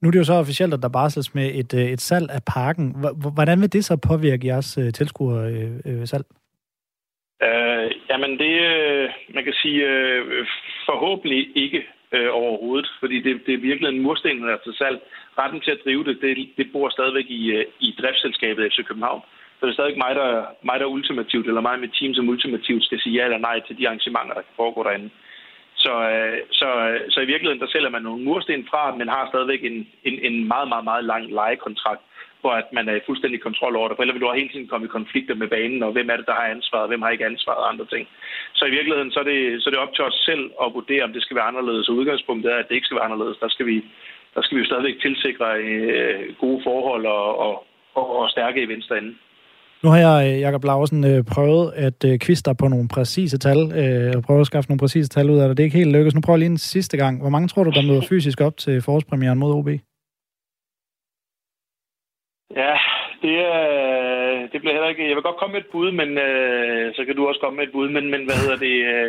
Nu 0.00 0.08
er 0.08 0.12
det 0.12 0.18
jo 0.18 0.32
så 0.32 0.42
officielt, 0.44 0.74
at 0.74 0.82
der 0.82 0.96
barsles 0.98 1.34
med 1.34 1.46
et, 1.60 1.74
øh, 1.74 1.86
et 1.94 2.00
salg 2.00 2.30
af 2.30 2.42
parken. 2.56 2.86
Hvordan 3.34 3.60
vil 3.60 3.72
det 3.72 3.84
så 3.84 3.96
påvirke 4.08 4.46
jeres 4.46 4.78
øh, 4.78 4.92
tilskuersalg? 4.92 6.26
Øh, 7.42 7.48
øh, 7.48 7.84
øh, 7.84 7.90
jamen 8.10 8.32
det, 8.38 8.54
man 9.34 9.44
kan 9.44 9.56
sige, 9.62 9.80
øh, 9.90 10.46
forhåbentlig 10.88 11.56
ikke 11.56 11.80
øh, 12.12 12.28
overhovedet, 12.32 12.88
fordi 13.00 13.16
det, 13.22 13.32
det 13.46 13.54
er 13.54 13.66
virkelig 13.68 13.88
en 13.88 14.02
mursten, 14.02 14.42
der 14.42 14.52
er 14.52 14.62
til 14.64 14.74
salg. 14.74 14.98
Retten 15.38 15.60
til 15.60 15.70
at 15.70 15.84
drive 15.84 16.04
det, 16.04 16.16
det, 16.22 16.48
det 16.56 16.66
bor 16.72 16.88
stadigvæk 16.88 17.28
i, 17.28 17.42
i 17.86 17.88
driftsselskabet 18.00 18.72
FC 18.72 18.86
København. 18.88 19.22
Så 19.56 19.66
det 19.66 19.72
er 19.72 19.78
stadig 19.78 19.98
mig, 19.98 20.14
der, 20.14 20.30
mig, 20.62 20.80
der 20.80 20.86
ultimativt, 20.96 21.46
eller 21.46 21.60
mig 21.60 21.80
med 21.80 21.88
team, 21.98 22.14
som 22.14 22.28
ultimativt 22.28 22.84
skal 22.84 23.00
sige 23.00 23.14
ja 23.18 23.24
eller 23.24 23.38
nej 23.38 23.60
til 23.66 23.78
de 23.78 23.86
arrangementer, 23.88 24.34
der 24.34 24.46
kan 24.46 24.58
foregå 24.60 24.82
derinde. 24.82 25.06
Øh, 25.06 25.27
så, 25.84 25.94
øh, 26.12 26.38
så, 26.60 26.68
øh, 26.88 27.00
så 27.10 27.18
i 27.20 27.30
virkeligheden, 27.32 27.62
der 27.62 27.72
sælger 27.72 27.90
man 27.90 28.02
nogle 28.02 28.24
mursten 28.24 28.66
fra, 28.70 28.94
men 28.94 29.08
har 29.08 29.28
stadigvæk 29.28 29.64
en, 29.64 29.88
en, 30.04 30.16
en 30.28 30.48
meget, 30.48 30.68
meget, 30.68 30.84
meget 30.84 31.04
lang 31.04 31.24
lejekontrakt, 31.40 32.02
hvor 32.40 32.50
at 32.50 32.68
man 32.72 32.88
er 32.88 32.94
i 32.96 33.06
fuldstændig 33.06 33.40
kontrol 33.40 33.76
over 33.76 33.88
det. 33.88 33.96
For 33.96 34.02
ellers 34.02 34.14
vil 34.14 34.22
du 34.22 34.32
hele 34.32 34.52
tiden 34.52 34.68
komme 34.68 34.86
i 34.86 34.96
konflikter 34.98 35.34
med 35.34 35.48
banen, 35.48 35.82
og 35.82 35.92
hvem 35.92 36.10
er 36.10 36.16
det, 36.16 36.26
der 36.26 36.40
har 36.40 36.46
ansvaret, 36.46 36.82
og 36.82 36.88
hvem 36.88 37.02
har 37.02 37.10
ikke 37.10 37.26
ansvaret 37.26 37.58
og 37.58 37.68
andre 37.72 37.86
ting. 37.86 38.08
Så 38.54 38.64
i 38.64 38.70
virkeligheden, 38.70 39.12
så 39.12 39.18
er, 39.20 39.24
det, 39.32 39.62
så 39.62 39.68
er 39.68 39.72
det 39.72 39.84
op 39.84 39.94
til 39.94 40.04
os 40.04 40.18
selv 40.28 40.50
at 40.64 40.74
vurdere, 40.74 41.04
om 41.04 41.12
det 41.12 41.22
skal 41.22 41.36
være 41.36 41.50
anderledes. 41.50 41.88
Og 41.88 41.94
udgangspunktet 41.94 42.52
er, 42.52 42.56
at 42.56 42.68
det 42.68 42.74
ikke 42.74 42.84
skal 42.86 42.96
være 42.96 43.08
anderledes. 43.10 43.38
Der 43.38 43.48
skal 43.48 43.66
vi, 43.66 43.84
der 44.34 44.42
skal 44.42 44.56
vi 44.56 44.62
jo 44.62 44.66
stadigvæk 44.66 45.00
tilsikre 45.00 45.48
øh, 45.62 46.34
gode 46.34 46.60
forhold 46.64 47.06
og, 47.06 47.38
og, 47.38 47.66
og, 47.94 48.16
og 48.18 48.30
stærke 48.30 48.62
events 48.62 48.86
derinde. 48.86 49.14
Nu 49.82 49.88
har 49.92 50.00
jeg, 50.06 50.16
øh, 50.26 50.40
Jakob 50.40 50.64
Lausen, 50.64 51.00
øh, 51.10 51.20
prøvet 51.34 51.66
at 51.86 52.00
øh, 52.08 52.18
kviste 52.18 52.50
på 52.60 52.66
nogle 52.68 52.88
præcise 52.94 53.38
tal, 53.46 53.60
øh, 53.80 54.12
og 54.16 54.22
prøve 54.26 54.40
at 54.40 54.50
skaffe 54.50 54.70
nogle 54.70 54.82
præcise 54.84 55.08
tal 55.08 55.30
ud 55.30 55.38
af 55.40 55.46
det. 55.48 55.56
Det 55.56 55.62
er 55.62 55.68
ikke 55.68 55.82
helt 55.82 55.94
lykkedes. 55.96 56.14
Nu 56.14 56.20
prøver 56.24 56.36
jeg 56.36 56.44
lige 56.44 56.56
en 56.56 56.68
sidste 56.74 56.96
gang. 57.02 57.14
Hvor 57.22 57.32
mange 57.34 57.48
tror 57.48 57.64
du, 57.64 57.70
der 57.70 57.88
møder 57.88 58.08
fysisk 58.12 58.40
op 58.40 58.56
til 58.64 58.82
forårspremieren 58.86 59.38
mod 59.38 59.52
OB? 59.58 59.68
Ja, 62.60 62.74
det, 63.24 63.36
øh, 63.58 64.38
det 64.52 64.58
bliver 64.60 64.76
heller 64.76 64.92
ikke... 64.92 65.08
Jeg 65.08 65.16
vil 65.16 65.28
godt 65.28 65.40
komme 65.40 65.52
med 65.54 65.62
et 65.64 65.72
bud, 65.74 65.90
men 66.00 66.10
øh, 66.26 66.94
så 66.96 67.02
kan 67.04 67.16
du 67.16 67.22
også 67.28 67.40
komme 67.40 67.56
med 67.56 67.66
et 67.66 67.74
bud. 67.76 67.88
Men, 67.96 68.04
men 68.12 68.20
hvad 68.26 68.36
hedder 68.42 68.58
det... 68.66 68.74
Øh, 68.92 69.08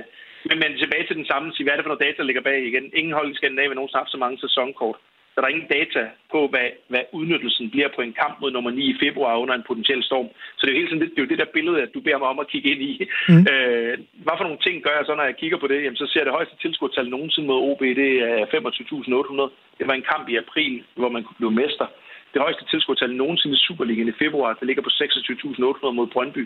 men, 0.49 0.57
men 0.61 0.69
tilbage 0.83 1.05
til 1.07 1.15
den 1.19 1.29
samme. 1.31 1.45
Sig, 1.53 1.63
hvad 1.63 1.73
er 1.73 1.77
det 1.77 1.85
for 1.85 1.93
noget 1.93 2.05
data, 2.05 2.17
der 2.17 2.29
ligger 2.29 2.47
bag 2.49 2.59
igen? 2.69 2.85
Ingen 2.99 3.13
hold 3.17 3.31
i 3.31 3.37
Skandinavien 3.39 3.75
nogensinde 3.75 3.97
har 3.97 4.03
haft 4.05 4.15
så 4.15 4.21
mange 4.23 4.37
sæsonkort. 4.45 4.97
Der 5.39 5.47
er 5.47 5.55
ingen 5.55 5.73
data 5.77 6.01
på, 6.33 6.39
hvad, 6.51 6.67
hvad 6.91 7.03
udnyttelsen 7.17 7.65
bliver 7.73 7.89
på 7.95 8.01
en 8.01 8.13
kamp 8.21 8.35
mod 8.41 8.51
nummer 8.51 8.71
9 8.71 8.83
i 8.93 8.99
februar 9.03 9.41
under 9.43 9.55
en 9.55 9.67
potentiel 9.69 10.03
storm. 10.09 10.29
Så 10.57 10.61
det 10.61 10.69
er 10.69 10.75
jo 10.75 10.79
hele 10.79 10.89
tiden 10.89 11.01
det, 11.01 11.09
det, 11.09 11.19
er 11.19 11.25
jo 11.25 11.31
det 11.33 11.41
der 11.43 11.55
billede, 11.57 11.77
at 11.85 11.93
du 11.93 11.99
beder 11.99 12.19
mig 12.21 12.29
om 12.33 12.39
at 12.43 12.51
kigge 12.53 12.69
ind 12.73 12.81
i. 12.91 12.93
Mm. 13.29 13.43
Øh, 13.51 13.93
hvad 14.25 14.35
for 14.37 14.45
nogle 14.47 14.63
ting 14.65 14.75
gør 14.85 14.95
jeg 14.97 15.05
så, 15.05 15.13
når 15.15 15.27
jeg 15.29 15.39
kigger 15.41 15.57
på 15.59 15.67
det? 15.71 15.79
Jamen, 15.83 16.01
så 16.03 16.07
ser 16.13 16.23
det 16.23 16.37
højeste 16.37 16.55
tilskuertal 16.63 17.07
nogensinde 17.09 17.47
mod 17.47 17.59
OB, 17.69 17.81
det 18.01 18.11
er 18.29 18.45
25.800. 18.45 19.77
Det 19.79 19.85
var 19.87 19.95
en 19.97 20.09
kamp 20.13 20.25
i 20.29 20.35
april, 20.43 20.73
hvor 20.99 21.09
man 21.15 21.23
kunne 21.23 21.41
blive 21.41 21.59
mester. 21.61 21.87
Det 22.33 22.41
højeste 22.45 22.65
tilskuertal 22.71 23.11
nogensinde 23.15 23.55
i 23.55 23.63
Superligaen 23.67 24.13
i 24.13 24.19
februar, 24.23 24.53
det 24.59 24.67
ligger 24.67 24.83
på 24.83 24.89
26.800 24.89 25.91
mod 25.97 26.07
Brøndby 26.13 26.43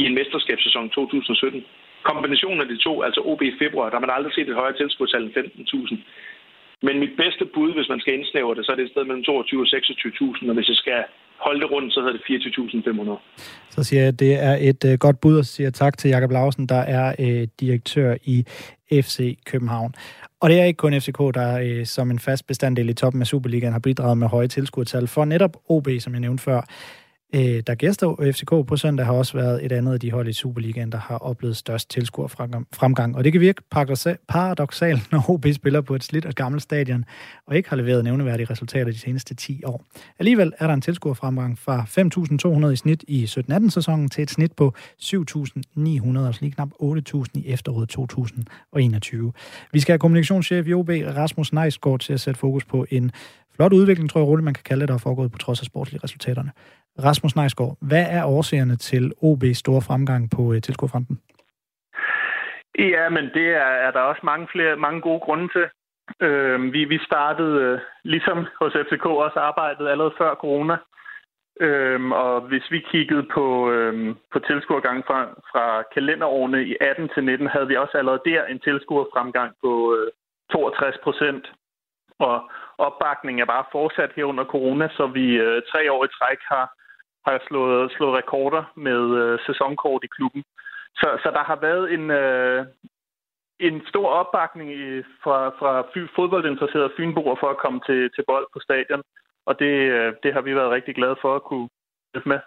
i 0.00 0.02
en 0.08 0.14
mesterskabssæson 0.14 0.90
2017. 0.90 1.64
Kombinationen 2.02 2.60
af 2.60 2.68
de 2.68 2.76
to, 2.86 3.02
altså 3.02 3.20
OB 3.30 3.42
i 3.42 3.58
februar, 3.62 3.88
der 3.88 3.96
har 3.96 4.06
man 4.06 4.16
aldrig 4.16 4.34
set 4.34 4.48
et 4.48 4.60
højere 4.62 4.76
tilskuertal 4.76 5.22
end 5.22 5.32
15.000. 5.36 5.96
Men 6.86 6.94
mit 7.02 7.14
bedste 7.22 7.44
bud, 7.54 7.70
hvis 7.74 7.88
man 7.92 8.00
skal 8.00 8.14
indsnævre 8.18 8.54
det, 8.54 8.62
så 8.64 8.72
er 8.72 8.76
det 8.76 8.84
et 8.84 8.94
sted 8.94 9.04
mellem 9.04 9.24
22 9.24 9.60
og 9.60 9.66
26.000, 9.66 10.48
og 10.50 10.54
hvis 10.54 10.68
jeg 10.72 10.76
skal 10.84 11.00
holde 11.46 11.60
det 11.60 11.70
rundt, 11.70 11.92
så 11.94 11.98
hedder 12.00 12.16
det 12.18 12.24
24.500. 12.28 13.70
Så 13.70 13.84
siger 13.84 14.00
jeg, 14.00 14.08
at 14.08 14.20
det 14.20 14.34
er 14.48 14.56
et 14.70 14.84
uh, 14.84 14.94
godt 15.04 15.20
bud, 15.20 15.38
og 15.38 15.44
siger 15.44 15.70
tak 15.70 15.98
til 15.98 16.08
Jakob 16.10 16.30
Lausen, 16.30 16.66
der 16.66 16.82
er 16.98 17.14
uh, 17.18 17.48
direktør 17.60 18.16
i 18.24 18.44
FC 18.92 19.38
København. 19.46 19.94
Og 20.40 20.50
det 20.50 20.60
er 20.60 20.64
ikke 20.64 20.76
kun 20.76 21.00
FCK, 21.00 21.18
der 21.18 21.78
uh, 21.80 21.84
som 21.84 22.10
en 22.10 22.18
fast 22.18 22.46
bestanddel 22.46 22.88
i 22.88 22.94
toppen 22.94 23.22
af 23.22 23.26
Superligaen 23.26 23.72
har 23.72 23.80
bidraget 23.80 24.18
med 24.18 24.28
høje 24.28 24.48
tilskuertal. 24.48 25.06
For 25.08 25.24
netop 25.24 25.56
OB, 25.68 25.88
som 25.98 26.12
jeg 26.12 26.20
nævnte 26.20 26.42
før, 26.42 26.60
Øh, 27.34 27.62
der 27.66 27.74
gæster 27.74 28.32
FCK 28.32 28.66
på 28.66 28.76
søndag 28.76 29.06
har 29.06 29.12
også 29.12 29.36
været 29.36 29.64
et 29.64 29.72
andet 29.72 29.92
af 29.92 30.00
de 30.00 30.10
hold 30.10 30.28
i 30.28 30.32
Superligaen, 30.32 30.92
der 30.92 30.98
har 30.98 31.16
oplevet 31.18 31.56
størst 31.56 31.90
tilskuerfremgang. 31.90 33.16
Og 33.16 33.24
det 33.24 33.32
kan 33.32 33.40
virke 33.40 33.62
paradoxalt, 34.28 35.12
når 35.12 35.30
OB 35.30 35.46
spiller 35.52 35.80
på 35.80 35.94
et 35.94 36.04
slidt 36.04 36.26
og 36.26 36.34
gammelt 36.34 36.62
stadion, 36.62 37.04
og 37.46 37.56
ikke 37.56 37.68
har 37.68 37.76
leveret 37.76 38.04
nævneværdige 38.04 38.46
resultater 38.50 38.92
de 38.92 38.98
seneste 38.98 39.34
10 39.34 39.64
år. 39.64 39.84
Alligevel 40.18 40.52
er 40.58 40.66
der 40.66 40.74
en 40.74 40.80
tilskuerfremgang 40.80 41.58
fra 41.58 41.86
5.200 42.64 42.72
i 42.72 42.76
snit 42.76 43.04
i 43.08 43.24
17-18 43.24 43.70
sæsonen 43.70 44.08
til 44.08 44.22
et 44.22 44.30
snit 44.30 44.52
på 44.52 44.74
7.900, 45.02 46.26
altså 46.26 46.38
lige 46.40 46.52
knap 46.52 46.68
8.000 46.82 47.24
i 47.34 47.46
efteråret 47.46 47.88
2021. 47.88 49.32
Vi 49.72 49.80
skal 49.80 49.92
have 49.92 49.98
kommunikationschef 49.98 50.68
i 50.68 50.72
OB, 50.72 50.88
Rasmus 50.88 51.52
Neisgaard, 51.52 52.00
til 52.00 52.12
at 52.12 52.20
sætte 52.20 52.40
fokus 52.40 52.64
på 52.64 52.86
en 52.90 53.10
flot 53.56 53.72
udvikling, 53.72 54.10
tror 54.10 54.20
jeg 54.20 54.28
roligt, 54.28 54.44
man 54.44 54.54
kan 54.54 54.64
kalde 54.64 54.80
det, 54.80 54.88
der 54.88 54.94
er 54.94 55.06
foregået 55.06 55.32
på 55.32 55.38
trods 55.38 55.60
af 55.60 55.66
sportslige 55.66 56.04
resultaterne. 56.04 56.52
Rasmus 57.04 57.36
Neisgaard, 57.36 57.76
hvad 57.80 58.06
er 58.10 58.24
årsagerne 58.24 58.76
til 58.76 59.12
OB's 59.22 59.54
store 59.64 59.82
fremgang 59.82 60.30
på 60.36 60.52
øh, 60.52 60.62
tilskuerfronten? 60.62 61.20
Ja, 62.78 63.08
men 63.08 63.24
det 63.34 63.48
er, 63.48 63.72
er 63.86 63.90
der 63.90 64.00
også 64.00 64.20
mange 64.24 64.48
flere, 64.52 64.76
mange 64.76 65.00
gode 65.00 65.20
grunde 65.20 65.48
til. 65.48 65.66
Øh, 66.20 66.72
vi, 66.72 66.84
vi 66.84 66.98
startede, 66.98 67.62
øh, 67.62 67.78
ligesom 68.04 68.46
hos 68.60 68.72
FCK, 68.72 69.06
også 69.06 69.38
arbejdet 69.38 69.88
allerede 69.88 70.14
før 70.18 70.34
corona. 70.34 70.76
Øhm, 71.60 72.12
og 72.12 72.40
hvis 72.40 72.70
vi 72.70 72.78
kiggede 72.92 73.26
på, 73.34 73.70
øhm, 73.70 74.16
på 74.32 74.38
tilskuergang 74.38 75.04
fra, 75.06 75.20
fra 75.50 75.82
kalenderårene 75.94 76.64
i 76.64 76.76
18 76.80 77.08
til 77.14 77.24
19, 77.24 77.46
havde 77.46 77.68
vi 77.68 77.76
også 77.76 77.98
allerede 77.98 78.22
der 78.24 78.44
en 78.44 78.60
tilskuerfremgang 78.60 79.52
på 79.62 79.96
øh, 79.96 80.10
62 80.52 80.96
procent. 81.02 81.44
Og 82.18 82.50
opbakning 82.86 83.36
er 83.40 83.52
bare 83.54 83.70
fortsat 83.72 84.10
her 84.16 84.24
under 84.24 84.44
corona, 84.44 84.86
så 84.96 85.04
vi 85.18 85.26
øh, 85.44 85.62
tre 85.70 85.92
år 85.94 86.04
i 86.04 86.14
træk 86.18 86.40
har, 86.52 86.66
har 87.26 87.38
slået, 87.48 87.92
slået 87.96 88.16
rekorder 88.20 88.64
med 88.76 89.02
øh, 89.20 89.38
sæsonkort 89.46 90.04
i 90.04 90.14
klubben. 90.16 90.42
Så, 91.00 91.08
så 91.22 91.28
der 91.36 91.44
har 91.50 91.58
været 91.68 91.84
en, 91.96 92.04
øh, 92.10 92.60
en 93.68 93.76
stor 93.90 94.08
opbakning 94.20 94.68
i, 94.70 95.02
fra, 95.24 95.38
fra 95.58 95.72
fodboldinteresserede 96.16 96.94
fynboer 96.96 97.36
for 97.40 97.48
at 97.50 97.60
komme 97.64 97.80
til, 97.88 98.00
til 98.14 98.24
bold 98.30 98.46
på 98.52 98.58
stadion. 98.66 99.02
Og 99.48 99.54
det, 99.58 99.74
øh, 99.96 100.12
det 100.22 100.30
har 100.34 100.40
vi 100.40 100.54
været 100.54 100.74
rigtig 100.76 100.94
glade 100.94 101.16
for 101.22 101.36
at 101.36 101.42
kunne 101.48 101.68
hjælpe 102.12 102.28
med. 102.28 102.40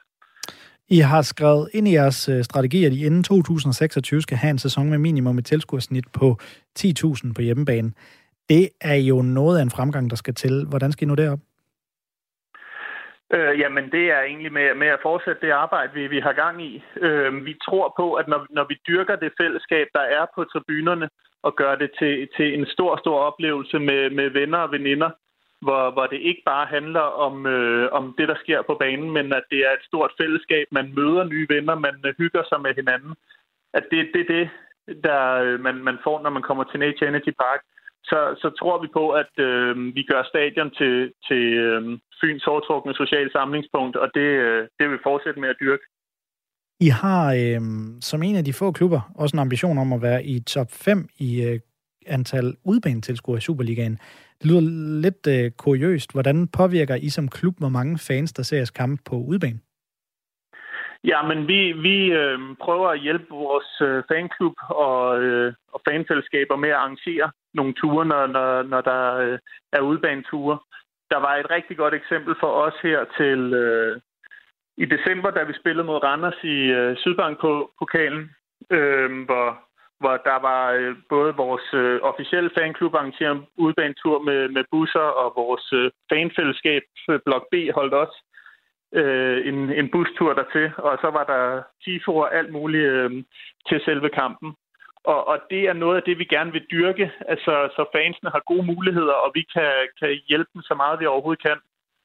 I 0.89 0.99
har 0.99 1.21
skrevet 1.21 1.69
ind 1.73 1.87
i 1.87 1.93
jeres 1.93 2.29
øh, 2.29 2.43
strategi, 2.43 2.85
at 2.85 2.93
I 2.93 3.05
inden 3.05 3.23
2026 3.23 4.21
skal 4.21 4.37
have 4.37 4.51
en 4.51 4.59
sæson 4.59 4.89
med 4.89 4.97
minimum 4.97 5.37
et 5.37 5.45
tilskuersnit 5.45 6.05
på 6.13 6.37
10.000 6.79 7.33
på 7.35 7.41
hjemmebane. 7.41 7.91
Det 8.49 8.69
er 8.81 8.95
jo 8.95 9.21
noget 9.21 9.57
af 9.57 9.61
en 9.61 9.75
fremgang, 9.77 10.09
der 10.09 10.15
skal 10.15 10.33
til. 10.33 10.65
Hvordan 10.69 10.91
skal 10.91 11.05
I 11.05 11.09
nå 11.09 11.15
derop? 11.15 11.39
Øh, 13.33 13.59
jamen, 13.59 13.91
det 13.91 14.05
er 14.11 14.21
egentlig 14.21 14.53
med, 14.53 14.75
med 14.75 14.87
at 14.87 14.99
fortsætte 15.03 15.41
det 15.41 15.51
arbejde, 15.51 15.93
vi, 15.93 16.07
vi 16.07 16.19
har 16.19 16.33
gang 16.33 16.65
i. 16.65 16.83
Øh, 16.97 17.45
vi 17.45 17.53
tror 17.65 17.93
på, 17.97 18.13
at 18.13 18.27
når, 18.27 18.47
når 18.49 18.65
vi 18.69 18.75
dyrker 18.87 19.15
det 19.15 19.31
fællesskab, 19.41 19.87
der 19.93 20.05
er 20.17 20.25
på 20.35 20.43
tribunerne, 20.43 21.09
og 21.47 21.55
gør 21.55 21.75
det 21.75 21.91
til, 21.99 22.29
til 22.37 22.47
en 22.59 22.65
stor, 22.65 22.97
stor 23.03 23.17
oplevelse 23.19 23.79
med, 23.79 24.09
med 24.09 24.29
venner 24.29 24.57
og 24.57 24.71
veninder, 24.71 25.09
hvor, 25.61 25.91
hvor 25.91 26.05
det 26.07 26.19
ikke 26.29 26.43
bare 26.45 26.65
handler 26.65 27.07
om, 27.27 27.45
øh, 27.45 27.91
om 27.91 28.15
det, 28.17 28.27
der 28.27 28.37
sker 28.43 28.61
på 28.61 28.75
banen, 28.83 29.09
men 29.11 29.33
at 29.33 29.43
det 29.51 29.59
er 29.67 29.71
et 29.73 29.87
stort 29.89 30.11
fællesskab. 30.21 30.67
Man 30.71 30.93
møder 30.95 31.23
nye 31.23 31.47
venner, 31.49 31.75
man 31.75 31.95
øh, 32.05 32.13
hygger 32.17 32.43
sig 32.49 32.61
med 32.61 32.73
hinanden. 32.75 33.13
At 33.73 33.83
det 33.91 33.99
er 33.99 34.07
det, 34.13 34.25
det, 34.27 34.49
der 35.03 35.21
øh, 35.43 35.59
man, 35.59 35.75
man 35.75 35.97
får, 36.03 36.21
når 36.23 36.29
man 36.29 36.47
kommer 36.47 36.63
til 36.63 36.79
Nature 36.79 37.09
Energy 37.09 37.33
Park 37.43 37.61
så, 38.09 38.19
så 38.41 38.49
tror 38.59 38.81
vi 38.81 38.87
på, 38.99 39.05
at 39.21 39.33
øh, 39.47 39.95
vi 39.97 40.03
gør 40.11 40.21
stadion 40.31 40.71
til, 40.79 40.95
til 41.27 41.43
øh, 41.65 41.81
Fyns 42.21 42.43
hårdtrukne 42.49 42.93
social 42.93 43.31
samlingspunkt, 43.31 43.95
og 43.95 44.07
det, 44.13 44.29
øh, 44.45 44.61
det 44.77 44.83
vil 44.85 44.93
vi 44.97 45.07
fortsætte 45.09 45.39
med 45.39 45.49
at 45.49 45.61
dyrke. 45.63 45.85
I 46.79 46.89
har 47.01 47.33
øh, 47.33 47.61
som 48.01 48.23
en 48.23 48.35
af 48.35 48.45
de 48.45 48.53
få 48.53 48.71
klubber 48.71 49.01
også 49.15 49.35
en 49.35 49.39
ambition 49.39 49.77
om 49.77 49.93
at 49.93 50.01
være 50.01 50.25
i 50.25 50.39
top 50.39 50.71
5 50.71 51.09
i 51.19 51.43
øh, 51.43 51.59
antal 52.05 52.55
udbanetilskuere 52.63 53.37
i 53.37 53.41
Superligaen. 53.41 53.99
Det 54.39 54.45
lyder 54.45 54.61
lidt 55.01 55.27
øh, 55.27 55.51
kuriøst. 55.51 56.11
Hvordan 56.11 56.47
påvirker 56.47 56.95
I 56.95 57.09
som 57.09 57.27
klub, 57.27 57.57
hvor 57.57 57.69
mange 57.69 57.97
fans, 57.97 58.33
der 58.33 58.43
ser 58.43 58.57
jeres 58.57 58.71
kamp 58.71 59.01
på 59.05 59.15
udbanen? 59.15 59.61
Ja, 61.11 61.21
men 61.21 61.47
vi, 61.47 61.71
vi 61.71 62.11
øh, 62.11 62.39
prøver 62.61 62.89
at 62.89 62.99
hjælpe 62.99 63.25
vores 63.29 63.81
øh, 63.81 64.03
fanklub 64.11 64.53
og, 64.69 65.23
øh, 65.23 65.53
og 65.73 65.81
fanfællesskaber 65.89 66.55
med 66.55 66.69
at 66.69 66.75
arrangere 66.75 67.31
nogle 67.53 67.73
ture, 67.73 68.05
når, 68.05 68.27
når, 68.27 68.63
når 68.63 68.81
der 68.81 69.15
øh, 69.15 69.39
er 69.73 69.81
udbaneture. 69.81 70.57
Der 71.11 71.17
var 71.17 71.35
et 71.35 71.49
rigtig 71.49 71.77
godt 71.77 71.93
eksempel 71.93 72.35
for 72.39 72.51
os 72.65 72.73
her 72.83 73.05
til 73.17 73.53
øh, 73.53 74.01
i 74.77 74.85
december, 74.85 75.31
da 75.31 75.43
vi 75.43 75.53
spillede 75.53 75.87
mod 75.87 76.03
Randers 76.03 76.43
i 76.43 76.57
øh, 76.79 76.97
Sydbank-pokalen, 76.97 78.31
øh, 78.71 79.25
hvor, 79.25 79.47
hvor 79.99 80.17
der 80.17 80.39
var 80.49 80.71
øh, 80.71 80.95
både 81.09 81.35
vores 81.35 81.73
øh, 81.73 81.99
officielle 82.01 82.49
fanklub 82.57 82.93
arrangeret 82.95 83.45
udbanetur 83.57 84.21
med, 84.21 84.49
med 84.49 84.63
busser, 84.71 85.07
og 85.21 85.33
vores 85.35 85.73
øh, 85.73 85.91
fanfællesskab, 86.13 86.83
øh, 87.09 87.19
Blok 87.25 87.45
B, 87.51 87.55
holdt 87.75 87.93
også 87.93 88.24
øh, 88.99 89.47
en, 89.47 89.57
en 89.79 89.89
bustur 89.91 90.33
dertil, 90.33 90.71
og 90.77 90.97
så 91.01 91.09
var 91.17 91.23
der 91.23 91.61
tifo 91.83 92.15
og 92.15 92.35
alt 92.35 92.51
muligt 92.51 92.89
øh, 92.91 93.11
til 93.67 93.81
selve 93.85 94.09
kampen. 94.09 94.55
Og, 95.03 95.27
og 95.27 95.37
det 95.49 95.61
er 95.67 95.73
noget 95.73 95.95
af 95.97 96.03
det, 96.03 96.19
vi 96.19 96.25
gerne 96.25 96.51
vil 96.51 96.65
dyrke, 96.71 97.11
altså, 97.27 97.53
så 97.75 97.85
fansene 97.95 98.29
har 98.29 98.43
gode 98.51 98.65
muligheder, 98.65 99.13
og 99.13 99.31
vi 99.33 99.43
kan, 99.55 99.71
kan 99.99 100.09
hjælpe 100.29 100.49
dem 100.53 100.61
så 100.61 100.73
meget, 100.75 100.99
vi 100.99 101.05
overhovedet 101.05 101.43
kan 101.43 101.57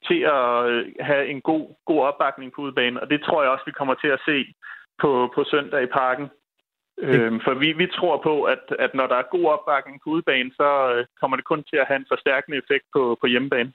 til 0.09 0.20
at 0.20 0.66
øh, 0.70 0.93
have 1.01 1.26
en 1.26 1.41
god, 1.41 1.64
god 1.84 2.01
opbakning 2.09 2.53
på 2.53 2.61
udbanen. 2.62 3.01
Og 3.01 3.11
det 3.11 3.20
tror 3.22 3.43
jeg 3.43 3.51
også, 3.51 3.64
vi 3.66 3.78
kommer 3.78 3.95
til 3.95 4.09
at 4.09 4.20
se 4.28 4.55
på, 5.03 5.32
på 5.34 5.45
søndag 5.45 5.82
i 5.82 5.95
parken. 6.01 6.28
Øhm, 6.99 7.41
for 7.45 7.55
vi, 7.55 7.72
vi 7.72 7.86
tror 7.86 8.16
på, 8.22 8.43
at, 8.43 8.64
at 8.78 8.95
når 8.95 9.07
der 9.07 9.16
er 9.16 9.32
god 9.36 9.47
opbakning 9.55 10.01
på 10.05 10.11
udbanen, 10.11 10.53
så 10.53 10.95
øh, 10.95 11.07
kommer 11.20 11.36
det 11.36 11.45
kun 11.45 11.64
til 11.70 11.76
at 11.76 11.86
have 11.86 11.97
en 11.97 12.11
forstærkende 12.12 12.59
effekt 12.59 12.84
på, 12.95 13.18
på 13.20 13.26
hjemmebane. 13.26 13.72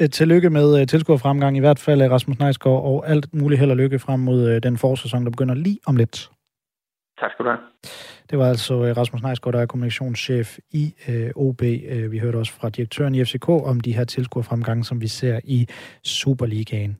Øh, 0.00 0.10
tillykke 0.10 0.50
med 0.50 0.80
uh, 0.80 0.86
tilskuerfremgang, 0.86 1.56
i 1.56 1.60
hvert 1.60 1.78
fald 1.78 2.02
øh, 2.02 2.10
Rasmus 2.10 2.38
Neisgaard, 2.38 2.82
og 2.82 3.08
alt 3.08 3.34
muligt 3.34 3.58
held 3.60 3.70
og 3.70 3.76
lykke 3.76 3.98
frem 3.98 4.20
mod 4.20 4.50
uh, 4.50 4.56
den 4.56 4.78
forsæson, 4.78 5.24
der 5.24 5.30
begynder 5.30 5.54
lige 5.54 5.78
om 5.86 5.96
lidt. 5.96 6.30
Tak 7.20 7.30
skal 7.32 7.44
du 7.44 7.50
have. 7.50 7.60
Det 8.30 8.38
var 8.38 8.48
altså 8.48 8.84
øh, 8.84 8.96
Rasmus 8.96 9.22
Neisgaard, 9.22 9.54
der 9.54 9.60
er 9.60 9.66
kommunikationschef 9.66 10.58
i 10.72 10.94
øh, 11.08 11.30
OB. 11.34 11.62
Øh, 11.62 12.12
vi 12.12 12.18
hørte 12.18 12.36
også 12.36 12.52
fra 12.52 12.68
direktøren 12.68 13.14
i 13.14 13.24
FCK 13.24 13.48
om 13.48 13.80
de 13.80 13.92
her 13.92 14.04
tilskuerfremgange, 14.04 14.84
som 14.84 15.00
vi 15.00 15.08
ser 15.08 15.40
i 15.44 15.68
Superligaen. 16.02 16.96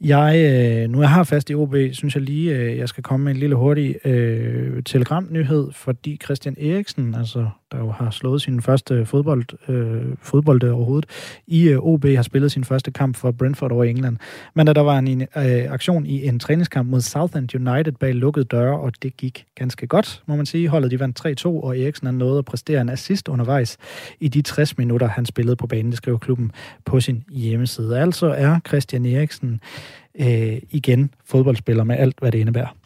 Jeg, 0.00 0.36
øh, 0.36 0.90
nu 0.90 1.00
jeg 1.00 1.10
har 1.10 1.24
fast 1.24 1.50
i 1.50 1.54
OB, 1.54 1.74
synes 1.92 2.14
jeg 2.14 2.22
lige, 2.22 2.56
øh, 2.56 2.78
jeg 2.78 2.88
skal 2.88 3.02
komme 3.02 3.24
med 3.24 3.32
en 3.32 3.38
lille 3.38 3.56
hurtig 3.56 4.06
øh, 4.06 4.82
telegramnyhed, 4.82 5.72
fordi 5.72 6.18
Christian 6.24 6.56
Eriksen, 6.60 7.14
altså 7.14 7.48
der 7.72 7.78
jo 7.78 7.90
har 7.90 8.10
slået 8.10 8.42
sin 8.42 8.62
første 8.62 9.06
fodbold, 9.06 9.68
øh, 9.68 10.16
fodbold 10.22 10.64
øh, 10.64 10.74
overhovedet, 10.74 11.10
i 11.46 11.68
øh, 11.68 11.78
OB 11.78 12.04
har 12.04 12.22
spillet 12.22 12.52
sin 12.52 12.64
første 12.64 12.90
kamp 12.90 13.16
for 13.16 13.30
Brentford 13.30 13.72
over 13.72 13.84
England. 13.84 14.16
Men 14.54 14.66
da 14.66 14.72
der 14.72 14.80
var 14.80 14.98
en 14.98 15.22
øh, 15.22 15.72
aktion 15.72 16.06
i 16.06 16.26
en 16.26 16.38
træningskamp 16.38 16.90
mod 16.90 17.00
Southend 17.00 17.54
United 17.54 17.92
bag 17.92 18.14
lukkede 18.14 18.44
døre, 18.44 18.80
og 18.80 18.92
det 19.02 19.16
gik 19.16 19.46
ganske 19.54 19.86
godt, 19.86 20.22
må 20.26 20.36
man 20.36 20.46
sige. 20.46 20.65
Holdet 20.66 20.90
de 20.90 21.00
vandt 21.00 21.46
3-2, 21.46 21.46
og 21.46 21.78
Eriksen 21.78 22.06
har 22.06 22.12
nået 22.12 22.38
at 22.38 22.44
præstere 22.44 22.80
en 22.80 22.88
assist 22.88 23.28
undervejs 23.28 23.76
i 24.20 24.28
de 24.28 24.42
60 24.42 24.78
minutter, 24.78 25.08
han 25.08 25.26
spillede 25.26 25.56
på 25.56 25.66
banen, 25.66 25.90
det 25.90 25.96
skriver 25.96 26.18
klubben 26.18 26.52
på 26.84 27.00
sin 27.00 27.24
hjemmeside. 27.30 28.00
Altså 28.00 28.26
er 28.26 28.60
Christian 28.68 29.06
Eriksen 29.06 29.60
øh, 30.20 30.58
igen 30.70 31.10
fodboldspiller 31.24 31.84
med 31.84 31.96
alt, 31.96 32.16
hvad 32.20 32.32
det 32.32 32.38
indebærer. 32.38 32.76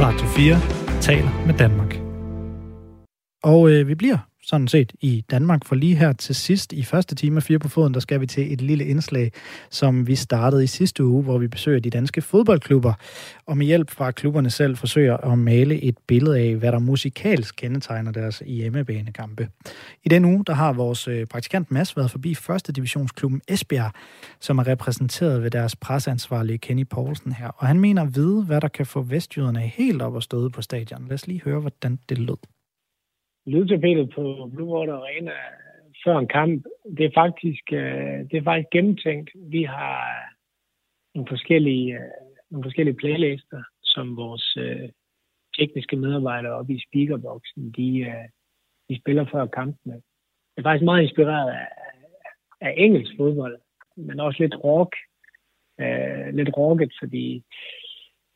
Radio 0.00 0.26
4 0.26 1.00
taler 1.00 1.46
med 1.46 1.54
Danmark. 1.54 2.00
Og 3.42 3.70
øh, 3.70 3.88
vi 3.88 3.94
bliver 3.94 4.29
sådan 4.50 4.68
set 4.68 4.92
i 5.00 5.24
Danmark, 5.30 5.64
for 5.64 5.74
lige 5.74 5.96
her 5.96 6.12
til 6.12 6.34
sidst 6.34 6.72
i 6.72 6.82
første 6.82 7.14
time 7.14 7.40
fire 7.40 7.58
på 7.58 7.68
foden, 7.68 7.94
der 7.94 8.00
skal 8.00 8.20
vi 8.20 8.26
til 8.26 8.52
et 8.52 8.60
lille 8.60 8.84
indslag, 8.84 9.32
som 9.70 10.06
vi 10.06 10.14
startede 10.14 10.64
i 10.64 10.66
sidste 10.66 11.04
uge, 11.04 11.22
hvor 11.22 11.38
vi 11.38 11.48
besøger 11.48 11.80
de 11.80 11.90
danske 11.90 12.22
fodboldklubber, 12.22 12.92
og 13.46 13.56
med 13.56 13.66
hjælp 13.66 13.90
fra 13.90 14.10
klubberne 14.10 14.50
selv 14.50 14.76
forsøger 14.76 15.16
at 15.16 15.38
male 15.38 15.82
et 15.82 15.98
billede 16.06 16.38
af, 16.38 16.56
hvad 16.56 16.72
der 16.72 16.78
musikalsk 16.78 17.54
kendetegner 17.56 18.12
deres 18.12 18.42
hjemmebanekampe. 18.46 19.48
I 20.04 20.08
den 20.08 20.24
uge, 20.24 20.44
der 20.46 20.54
har 20.54 20.72
vores 20.72 21.08
øh, 21.08 21.26
praktikant 21.26 21.70
Mads 21.70 21.96
været 21.96 22.10
forbi 22.10 22.34
første 22.34 22.72
divisionsklubben 22.72 23.40
Esbjerg, 23.48 23.92
som 24.40 24.58
er 24.58 24.66
repræsenteret 24.66 25.42
ved 25.42 25.50
deres 25.50 25.76
presseansvarlige 25.76 26.58
Kenny 26.58 26.86
Poulsen 26.86 27.32
her, 27.32 27.48
og 27.48 27.66
han 27.66 27.80
mener 27.80 28.02
at 28.02 28.14
vide, 28.14 28.44
hvad 28.44 28.60
der 28.60 28.68
kan 28.68 28.86
få 28.86 29.02
vestjyderne 29.02 29.60
helt 29.60 30.02
op 30.02 30.14
og 30.14 30.22
støde 30.22 30.50
på 30.50 30.62
stadion. 30.62 31.06
Lad 31.08 31.14
os 31.14 31.26
lige 31.26 31.42
høre, 31.44 31.60
hvordan 31.60 31.98
det 32.08 32.18
lød 32.18 32.59
lydtapetet 33.52 34.10
på 34.14 34.50
Blue 34.54 34.72
Water 34.74 34.94
Arena 34.94 35.32
før 36.04 36.18
en 36.18 36.28
kamp, 36.28 36.66
det 36.96 37.04
er 37.06 37.10
faktisk, 37.14 37.72
øh, 37.72 38.18
det 38.30 38.36
er 38.36 38.42
faktisk 38.42 38.70
gennemtænkt. 38.72 39.30
Vi 39.34 39.62
har 39.62 40.00
øh, 40.00 40.28
nogle 41.14 41.28
forskellige, 41.28 41.94
øh, 41.94 42.10
nogle 42.50 42.64
forskellige 42.64 42.96
playlister, 42.96 43.62
som 43.82 44.16
vores 44.16 44.58
tekniske 45.58 45.96
medarbejdere 45.96 46.52
oppe 46.52 46.72
i 46.72 46.84
speakerboksen, 46.88 47.70
de, 47.70 48.06
de 48.88 49.00
spiller 49.00 49.24
før 49.32 49.46
kampen. 49.46 49.92
Det 49.92 50.58
er 50.58 50.62
faktisk 50.62 50.84
meget 50.84 51.02
inspireret 51.02 51.50
af, 51.50 51.68
af 52.60 52.74
engelsk 52.76 53.12
fodbold, 53.16 53.58
men 53.96 54.20
også 54.20 54.42
lidt 54.42 54.54
rock. 54.64 54.96
Lidt 56.32 56.56
rocket, 56.56 56.92
fordi 57.00 57.44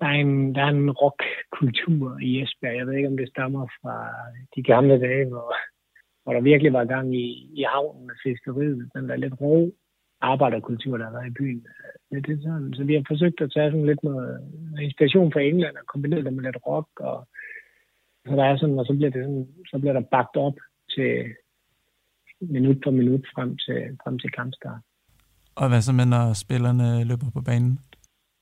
der 0.04 0.10
er 0.10 0.20
en, 0.26 0.54
der 0.54 0.62
er 0.62 0.68
en 0.68 0.90
rockkultur 0.90 2.18
i 2.28 2.42
Esbjerg. 2.42 2.76
Jeg 2.76 2.86
ved 2.86 2.94
ikke, 2.96 3.12
om 3.12 3.16
det 3.16 3.28
stammer 3.28 3.66
fra 3.80 3.96
de 4.56 4.62
gamle 4.62 5.00
dage, 5.06 5.26
hvor, 5.28 5.48
hvor 6.22 6.32
der 6.32 6.40
virkelig 6.40 6.72
var 6.72 6.84
gang 6.84 7.16
i, 7.24 7.26
i 7.60 7.62
havnen 7.72 8.06
med 8.06 8.16
fiskeriet. 8.24 8.90
Den 8.94 9.08
der 9.08 9.16
lidt 9.16 9.40
rå 9.40 9.72
arbejderkultur, 10.20 10.96
der 10.96 11.04
har 11.04 11.12
været 11.12 11.30
i 11.30 11.38
byen. 11.40 11.66
Det 12.10 12.32
er 12.32 12.42
sådan. 12.42 12.74
Så 12.74 12.84
vi 12.84 12.94
har 12.94 13.04
forsøgt 13.08 13.40
at 13.40 13.52
tage 13.54 13.70
sådan 13.70 13.86
lidt 13.86 14.02
noget 14.02 14.32
inspiration 14.86 15.32
fra 15.32 15.40
England 15.40 15.76
og 15.76 15.86
kombinere 15.86 16.24
det 16.24 16.32
med 16.32 16.44
lidt 16.44 16.58
rock. 16.66 16.88
Og, 17.00 17.28
så 18.26 18.32
der 18.36 18.44
er 18.44 18.56
sådan, 18.56 18.78
og 18.78 18.86
så 18.86 18.94
bliver, 18.94 19.10
det 19.10 19.24
sådan, 19.24 19.48
så 19.70 19.78
bliver 19.78 19.92
der 19.92 20.04
bagt 20.16 20.36
op 20.36 20.58
til 20.94 21.12
minut 22.40 22.78
for 22.84 22.90
minut 22.90 23.24
frem 23.34 23.50
til, 23.64 23.80
frem 24.02 24.18
til 24.18 24.30
kampstart. 24.30 24.80
Og 25.60 25.68
hvad 25.68 25.80
så 25.80 25.92
med, 25.92 26.06
når 26.06 26.24
spillerne 26.44 27.04
løber 27.10 27.30
på 27.36 27.40
banen? 27.50 27.78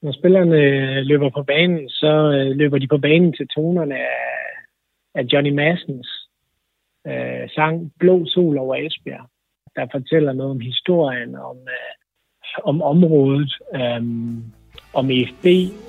Når 0.02 0.12
spillerne 0.12 0.60
løber 1.02 1.30
på 1.30 1.42
banen, 1.42 1.88
så 1.88 2.12
øh, 2.36 2.56
løber 2.56 2.78
de 2.78 2.88
på 2.88 2.98
banen 2.98 3.32
til 3.32 3.48
tonerne 3.48 3.94
af, 3.94 4.18
af 5.14 5.22
Johnny 5.32 5.50
Massens 5.50 6.08
øh, 7.06 7.50
sang 7.54 7.92
Blå 7.98 8.26
Sol 8.26 8.58
over 8.58 8.76
Esbjerg, 8.76 9.26
der 9.76 9.86
fortæller 9.92 10.32
noget 10.32 10.50
om 10.50 10.60
historien, 10.60 11.34
om, 11.34 11.56
øh, 11.56 11.92
om 12.64 12.82
området, 12.82 13.52
øh, 13.74 14.02
om 14.94 15.10
EFB, 15.10 15.46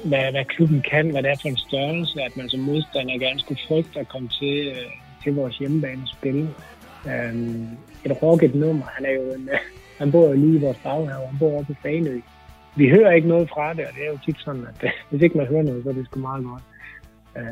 hvad, 0.09 0.31
hvad 0.31 0.45
klubben 0.45 0.81
kan, 0.91 1.11
hvad 1.11 1.23
det 1.23 1.31
er 1.31 1.41
for 1.41 1.49
en 1.49 1.65
størrelse, 1.67 2.21
at 2.21 2.37
man 2.37 2.49
som 2.49 2.59
modstander 2.59 3.17
gerne 3.17 3.39
skulle 3.39 3.61
frygte 3.67 3.99
at 3.99 4.07
komme 4.07 4.29
til, 4.29 4.67
øh, 4.67 4.91
til 5.23 5.35
vores 5.35 5.57
hjemmebane 5.57 6.07
spil. 6.07 6.49
Øh, 7.07 7.35
et 8.05 8.23
rocket 8.23 8.55
nummer. 8.55 8.85
Han 8.85 9.05
er 9.05 9.11
jo 9.11 9.21
en, 9.21 9.49
øh, 9.49 9.59
han 9.99 10.11
bor 10.11 10.27
jo 10.27 10.33
lige 10.33 10.57
i 10.57 10.61
vores 10.61 10.79
baghave, 10.83 11.27
han 11.27 11.39
bor 11.39 11.59
oppe 11.59 11.73
på 11.73 11.79
Faneø 11.81 12.19
vi 12.77 12.89
hører 12.89 13.11
ikke 13.11 13.27
noget 13.27 13.49
fra 13.49 13.73
det, 13.73 13.85
og 13.87 13.93
det 13.95 14.05
er 14.05 14.11
jo 14.11 14.19
tit 14.25 14.39
sådan, 14.39 14.65
at 14.67 14.91
hvis 15.09 15.21
ikke 15.21 15.37
man 15.37 15.47
hører 15.47 15.63
noget, 15.63 15.83
så 15.83 15.89
er 15.89 15.93
det 15.93 16.05
sgu 16.05 16.19
meget 16.19 16.45
godt. 16.45 16.63
Øh, 17.37 17.43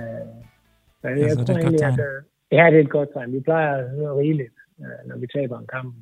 så 1.01 1.07
jeg, 1.07 1.17
altså, 1.17 1.45
tror 1.45 1.57
egentlig, 1.57 1.83
at 1.83 1.99
øh, 1.99 2.17
ja, 2.51 2.65
det 2.71 2.77
er 2.79 2.83
et 2.83 2.89
godt 2.89 3.09
tegn. 3.13 3.33
Vi 3.33 3.39
plejer 3.39 3.77
at 3.77 3.89
høre 3.89 4.17
rigeligt, 4.17 4.55
øh, 4.79 5.07
når 5.07 5.17
vi 5.17 5.27
taber 5.35 5.59
en 5.59 5.67
kamp. 5.67 5.95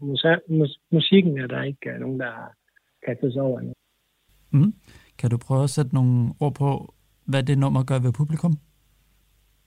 Men 0.00 0.16
mus- 0.48 0.80
musikken 0.92 1.38
er 1.38 1.46
der 1.46 1.62
ikke 1.62 1.90
uh, 1.94 2.00
nogen, 2.00 2.20
der 2.20 2.30
har 2.30 2.52
kastet 3.06 3.32
sig 3.32 3.42
over. 3.42 3.60
Mm. 4.50 4.74
Kan 5.18 5.30
du 5.30 5.38
prøve 5.46 5.64
at 5.64 5.70
sætte 5.70 5.94
nogle 5.94 6.32
ord 6.40 6.54
på, 6.54 6.94
hvad 7.24 7.42
det 7.42 7.58
nummer 7.58 7.82
gør 7.84 7.98
ved 7.98 8.12
publikum? 8.12 8.54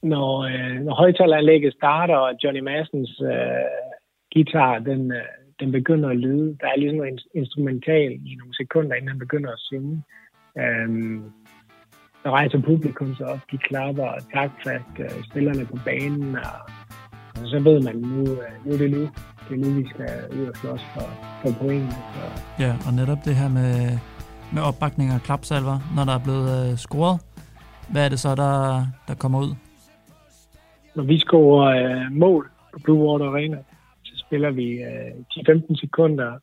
Når, 0.03 0.31
øh, 0.51 0.81
når 0.85 0.93
højtaleranlægget 0.93 1.73
starter, 1.73 2.15
og 2.15 2.33
Johnny 2.43 2.59
Massens 2.59 3.21
øh, 3.21 3.69
guitar, 4.33 4.79
den, 4.79 5.11
øh, 5.11 5.21
den 5.59 5.71
begynder 5.71 6.09
at 6.09 6.17
lyde. 6.17 6.57
Der 6.61 6.67
er 6.67 6.77
ligesom 6.77 6.97
noget 6.97 7.21
instrumental 7.35 8.11
i 8.11 8.35
nogle 8.35 8.55
sekunder, 8.55 8.95
inden 8.95 9.09
han 9.09 9.19
begynder 9.19 9.51
at 9.51 9.59
synge. 9.59 10.03
Øhm, 10.57 11.23
der 12.23 12.29
rejser 12.31 12.61
publikum 12.61 13.15
så 13.15 13.23
op, 13.23 13.39
de 13.51 13.57
klapper 13.57 14.03
og 14.03 14.21
taktfast 14.33 14.95
øh, 14.99 15.23
spillerne 15.29 15.65
på 15.65 15.77
banen, 15.85 16.35
og, 16.35 16.59
og 17.41 17.47
så 17.47 17.59
ved 17.59 17.81
man, 17.81 17.95
nu, 17.95 18.21
øh, 18.21 18.65
nu 18.65 18.73
er 18.73 18.77
det 18.77 18.91
nu. 18.91 19.09
Det 19.49 19.55
er 19.55 19.65
nu, 19.65 19.69
vi 19.81 19.89
skal 19.89 20.09
ud 20.39 20.45
og 20.47 20.55
slås 20.55 20.81
for, 20.93 21.07
for 21.41 21.51
pointene. 21.59 21.91
Så. 21.91 22.43
Ja, 22.59 22.75
og 22.87 22.93
netop 22.93 23.17
det 23.25 23.35
her 23.35 23.49
med, 23.49 23.99
med 24.53 24.61
opbakning 24.61 25.13
og 25.13 25.21
klapsalver, 25.21 25.77
når 25.95 26.05
der 26.05 26.13
er 26.13 26.23
blevet 26.23 26.71
øh, 26.71 26.77
scoret. 26.77 27.19
Hvad 27.91 28.05
er 28.05 28.09
det 28.09 28.19
så, 28.19 28.35
der, 28.35 28.85
der 29.07 29.15
kommer 29.15 29.39
ud? 29.39 29.55
Når 30.95 31.03
vi 31.03 31.19
scorer 31.19 31.67
øh, 31.77 32.11
mål 32.11 32.49
på 32.73 32.79
Blue 32.83 33.09
Water 33.09 33.25
Arena, 33.25 33.57
spiller 34.29 34.51
vi 34.51 34.67
øh, 34.83 35.11
10-15 35.33 35.75
sekunder 35.75 36.39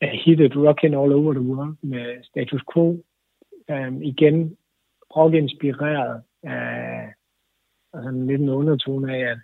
af 0.00 0.20
hittet 0.24 0.52
Rockin' 0.52 0.96
All 1.00 1.12
Over 1.12 1.32
the 1.32 1.42
World 1.42 1.76
med 1.82 2.24
Status 2.24 2.62
Quo. 2.72 3.04
Um, 3.72 4.02
igen 4.02 4.56
rock-inspireret 5.16 6.22
af 6.42 7.12
altså 7.94 8.10
lidt 8.10 8.40
en 8.40 8.48
undertone 8.48 9.16
af, 9.16 9.30
at 9.30 9.38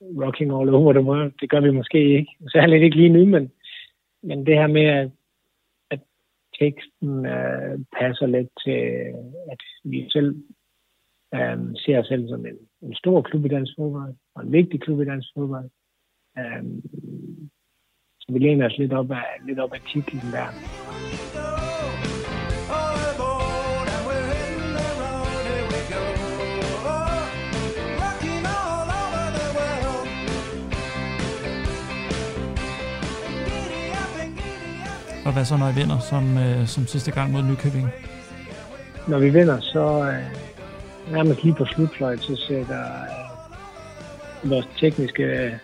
Rocking 0.00 0.50
All 0.50 0.74
Over 0.74 0.92
the 0.92 1.02
World, 1.02 1.32
det 1.40 1.50
gør 1.50 1.60
vi 1.60 1.70
måske 1.70 2.18
ikke. 2.18 2.36
Særligt 2.48 2.82
ikke 2.82 2.96
lige 2.96 3.16
nu, 3.16 3.26
men, 3.26 3.52
men 4.22 4.46
det 4.46 4.54
her 4.54 4.66
med, 4.66 4.84
at, 4.84 5.10
at 5.90 6.00
teksten 6.60 7.26
øh, 7.26 7.78
passer 7.98 8.26
lidt 8.26 8.48
til, 8.64 8.80
at 9.52 9.60
vi 9.84 10.08
selv 10.10 10.36
øh, 11.34 11.58
ser 11.76 11.98
os 11.98 12.06
selv 12.06 12.28
som 12.28 12.46
en, 12.46 12.58
en 12.82 12.94
stor 12.94 13.22
klub 13.22 13.44
i 13.44 13.48
dansk 13.48 13.72
fodbold, 13.78 14.14
og 14.34 14.42
en 14.42 14.52
vigtig 14.52 14.80
klub 14.80 15.00
i 15.00 15.04
dansk 15.04 15.28
fodbold. 15.34 15.70
Øh, 16.38 16.62
så 18.20 18.32
vi 18.32 18.38
læner 18.38 18.66
os 18.66 18.78
lidt 18.78 18.92
op 18.92 19.10
af, 19.10 19.24
lidt 19.46 19.58
op 19.58 19.72
af 19.72 19.80
titlen 19.80 20.32
der. 20.32 20.48
Og 35.26 35.34
hvad 35.34 35.44
så, 35.44 35.56
når 35.56 35.68
I 35.68 35.74
vinder, 35.80 35.98
som, 35.98 36.38
øh, 36.38 36.66
som 36.66 36.86
sidste 36.86 37.10
gang 37.10 37.32
mod 37.32 37.42
Nykøbing? 37.42 37.88
Når 39.08 39.18
vi 39.18 39.30
vinder, 39.30 39.60
så 39.60 39.84
øh, 40.10 41.12
nærmest 41.12 41.44
lige 41.44 41.54
på 41.54 41.64
slutfløjt, 41.64 42.20
så 42.20 42.36
sætter 42.36 42.84
øh, 44.44 44.50
vores 44.50 44.68
tekniske 44.80 45.58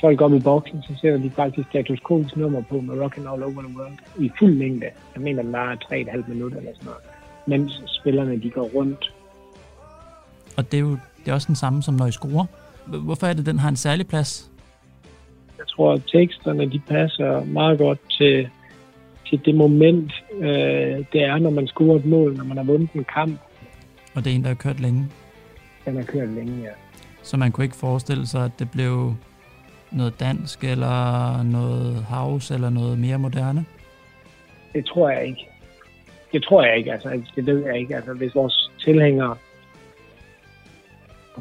folk 0.00 0.20
op 0.20 0.34
i 0.34 0.40
boksen, 0.40 0.82
så 0.82 0.92
sætter 1.00 1.18
de 1.18 1.30
faktisk 1.30 1.68
status 1.68 1.98
quo's 2.10 2.38
nummer 2.40 2.62
på 2.62 2.80
med 2.80 2.94
Rockin' 2.94 3.32
All 3.32 3.42
Over 3.42 3.62
the 3.62 3.76
World 3.76 3.98
i 4.18 4.30
fuld 4.38 4.54
længde. 4.54 4.86
Jeg 5.14 5.22
mener, 5.22 5.42
den 5.42 5.52
var 5.52 5.74
3,5 5.74 6.28
minutter 6.28 6.58
eller 6.58 6.72
sådan 6.74 6.84
noget. 6.84 7.02
Mens 7.46 7.82
spillerne, 7.86 8.42
de 8.42 8.50
går 8.50 8.70
rundt. 8.74 9.14
Og 10.56 10.72
det 10.72 10.76
er 10.76 10.80
jo 10.80 10.98
det 11.24 11.30
er 11.30 11.34
også 11.34 11.46
den 11.46 11.56
samme, 11.56 11.82
som 11.82 11.94
når 11.94 12.06
I 12.06 12.12
scorer. 12.12 12.46
Hvorfor 12.86 13.26
er 13.26 13.32
det, 13.32 13.46
den 13.46 13.58
har 13.58 13.68
en 13.68 13.76
særlig 13.76 14.06
plads? 14.06 14.50
Jeg 15.58 15.66
tror, 15.68 15.92
at 15.92 16.02
teksterne, 16.12 16.70
de 16.70 16.80
passer 16.88 17.44
meget 17.44 17.78
godt 17.78 17.98
til 18.10 18.48
til 19.26 19.44
det 19.44 19.54
moment, 19.54 20.12
øh, 20.40 21.04
det 21.12 21.22
er, 21.24 21.38
når 21.38 21.50
man 21.50 21.66
scorer 21.66 21.96
et 21.96 22.04
mål, 22.04 22.36
når 22.36 22.44
man 22.44 22.56
har 22.56 22.64
vundet 22.64 22.90
en 22.94 23.04
kamp. 23.04 23.40
Og 24.14 24.24
det 24.24 24.30
er 24.30 24.34
en, 24.34 24.42
der 24.42 24.48
har 24.48 24.54
kørt 24.54 24.80
længe? 24.80 25.08
Den 25.84 25.96
har 25.96 26.02
kørt 26.02 26.28
længe, 26.28 26.62
ja. 26.62 26.70
Så 27.22 27.36
man 27.36 27.52
kunne 27.52 27.64
ikke 27.64 27.76
forestille 27.76 28.26
sig, 28.26 28.44
at 28.44 28.50
det 28.58 28.70
blev 28.70 29.14
noget 29.94 30.20
dansk, 30.20 30.64
eller 30.64 31.42
noget 31.42 32.04
house, 32.04 32.54
eller 32.54 32.70
noget 32.70 32.98
mere 32.98 33.18
moderne? 33.18 33.64
Det 34.72 34.86
tror 34.86 35.10
jeg 35.10 35.26
ikke. 35.26 35.48
Det 36.32 36.44
tror 36.44 36.64
jeg 36.64 36.76
ikke, 36.76 36.92
altså. 36.92 37.22
Det 37.36 37.46
ved 37.46 37.66
jeg 37.66 37.78
ikke. 37.78 37.96
Altså, 37.96 38.12
hvis 38.12 38.34
vores 38.34 38.70
tilhængere 38.84 39.36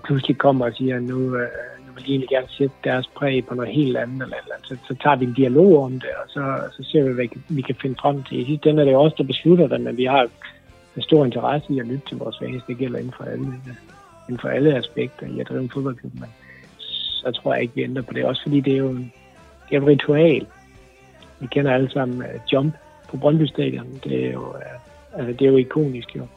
pludselig 0.04 0.38
kommer 0.38 0.66
og 0.66 0.74
siger, 0.74 1.00
nu, 1.00 1.36
øh, 1.36 1.48
vil 1.96 2.04
egentlig 2.08 2.30
gerne 2.30 2.48
sætte 2.50 2.76
deres 2.84 3.08
præg 3.08 3.46
på 3.46 3.56
noget 3.56 3.72
helt 3.74 3.98
andet, 3.98 4.22
eller, 4.22 4.38
eller 4.44 4.56
så, 4.64 4.78
så 4.88 4.96
tager 5.04 5.16
vi 5.16 5.26
en 5.26 5.34
dialog 5.34 5.84
om 5.84 5.92
det, 5.92 6.10
og 6.24 6.30
så, 6.30 6.44
så 6.72 6.90
ser 6.92 7.04
vi, 7.04 7.14
hvad 7.14 7.28
vi 7.50 7.62
kan 7.62 7.76
finde 7.82 7.96
frem 8.02 8.24
til. 8.24 8.40
I 8.40 8.46
sidste 8.46 8.70
ende 8.70 8.82
er 8.82 8.86
det 8.86 8.96
også 8.96 9.16
der 9.18 9.24
beslutter 9.24 9.68
det, 9.68 9.82
men 9.82 9.98
vi 9.98 10.06
har 10.06 10.28
en 10.96 11.02
stor 11.02 11.26
interesse 11.26 11.74
i 11.74 11.80
at 11.80 11.88
lytte 11.88 12.08
til 12.08 12.18
vores 12.18 12.38
fans. 12.40 12.64
Det 12.68 12.78
gælder 12.78 13.00
inden 13.00 13.14
for 13.18 13.24
alle, 13.24 13.46
inden 14.30 14.40
for 14.42 14.48
alle 14.50 14.78
aspekter 14.78 15.28
i 15.28 15.40
at 15.40 15.50
drive 15.50 15.62
en 15.62 15.70
fodboldklub, 15.70 16.14
men 16.14 16.30
så 17.24 17.32
tror 17.32 17.54
jeg 17.54 17.62
ikke, 17.62 17.76
vi 17.76 17.84
ændrer 17.84 18.02
på 18.02 18.14
det. 18.14 18.26
Også 18.26 18.44
fordi 18.44 18.60
det 18.60 18.74
er 18.74 18.78
jo, 18.78 18.90
en, 18.90 19.14
det 19.70 19.76
er 19.76 19.82
et 19.82 19.88
ritual. 19.88 20.48
Vi 21.40 21.48
kender 21.48 21.74
alle 21.74 21.92
sammen 21.92 22.18
uh, 22.18 22.54
Jump 22.54 22.74
på 23.10 23.18
Brøndby 23.18 23.46
Stadion. 23.46 24.00
Det 24.04 24.26
er 24.26 24.32
jo, 24.32 24.50
uh, 24.50 25.20
altså, 25.20 25.34
det 25.34 25.42
er 25.42 25.52
jo 25.52 25.58
ikonisk 25.58 26.16
jo 26.16 26.28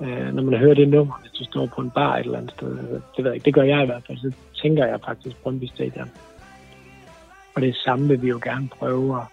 Uh, 0.00 0.34
når 0.34 0.42
man 0.42 0.58
hører 0.58 0.74
det 0.74 0.88
nummer, 0.88 1.20
hvis 1.20 1.32
du 1.32 1.44
står 1.44 1.66
på 1.66 1.80
en 1.80 1.90
bar 1.90 2.16
et 2.16 2.24
eller 2.24 2.38
andet 2.38 2.52
sted. 2.52 2.68
Det 3.16 3.24
ved 3.24 3.24
jeg 3.24 3.34
ikke, 3.34 3.44
det 3.44 3.54
gør 3.54 3.62
jeg 3.62 3.82
i 3.82 3.86
hvert 3.86 4.02
fald, 4.06 4.18
så 4.18 4.32
tænker 4.62 4.86
jeg 4.86 5.00
faktisk 5.06 5.42
Brøndby 5.42 5.64
Stadion. 5.64 6.10
Og 7.54 7.62
det 7.62 7.76
samme 7.76 8.08
vil 8.08 8.22
vi 8.22 8.28
jo 8.28 8.40
gerne 8.44 8.68
prøve 8.68 9.16
at 9.16 9.26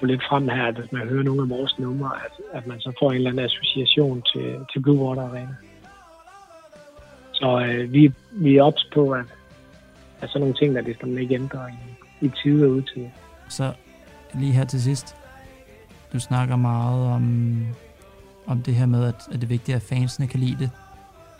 få 0.00 0.06
lidt 0.06 0.22
frem 0.28 0.48
her, 0.48 0.66
at 0.66 0.74
hvis 0.74 0.92
man 0.92 1.08
hører 1.08 1.22
nogle 1.22 1.42
af 1.42 1.50
vores 1.50 1.78
numre, 1.78 2.10
at, 2.24 2.32
at 2.58 2.66
man 2.66 2.80
så 2.80 2.92
får 3.00 3.10
en 3.10 3.16
eller 3.16 3.30
anden 3.30 3.44
association 3.44 4.22
til, 4.22 4.56
til 4.72 4.80
Blue 4.80 4.98
Water 4.98 5.22
Arena. 5.22 5.56
Så 7.32 7.66
øh, 7.66 7.92
vi, 7.92 8.12
vi 8.32 8.56
er 8.56 8.62
ops 8.62 8.88
på, 8.94 9.10
at, 9.10 9.24
at 10.22 10.28
sådan 10.28 10.40
nogle 10.40 10.54
ting, 10.54 10.74
der 10.74 10.80
det 10.80 10.94
skal 10.94 11.08
man 11.08 11.18
ikke 11.18 11.34
ændre 11.34 11.70
i, 11.70 12.26
i 12.26 12.30
tid 12.42 12.64
og 12.64 12.70
udtid. 12.70 13.06
Så 13.48 13.72
lige 14.34 14.52
her 14.52 14.64
til 14.64 14.82
sidst, 14.82 15.16
du 16.12 16.20
snakker 16.20 16.56
meget 16.56 17.06
om 17.06 17.56
om 18.46 18.62
det 18.62 18.74
her 18.74 18.86
med, 18.86 19.04
at, 19.04 19.14
at 19.14 19.34
det 19.34 19.42
er 19.42 19.48
vigtigt, 19.48 19.76
at 19.76 19.82
fansene 19.82 20.26
kan 20.26 20.40
lide 20.40 20.56
det. 20.58 20.70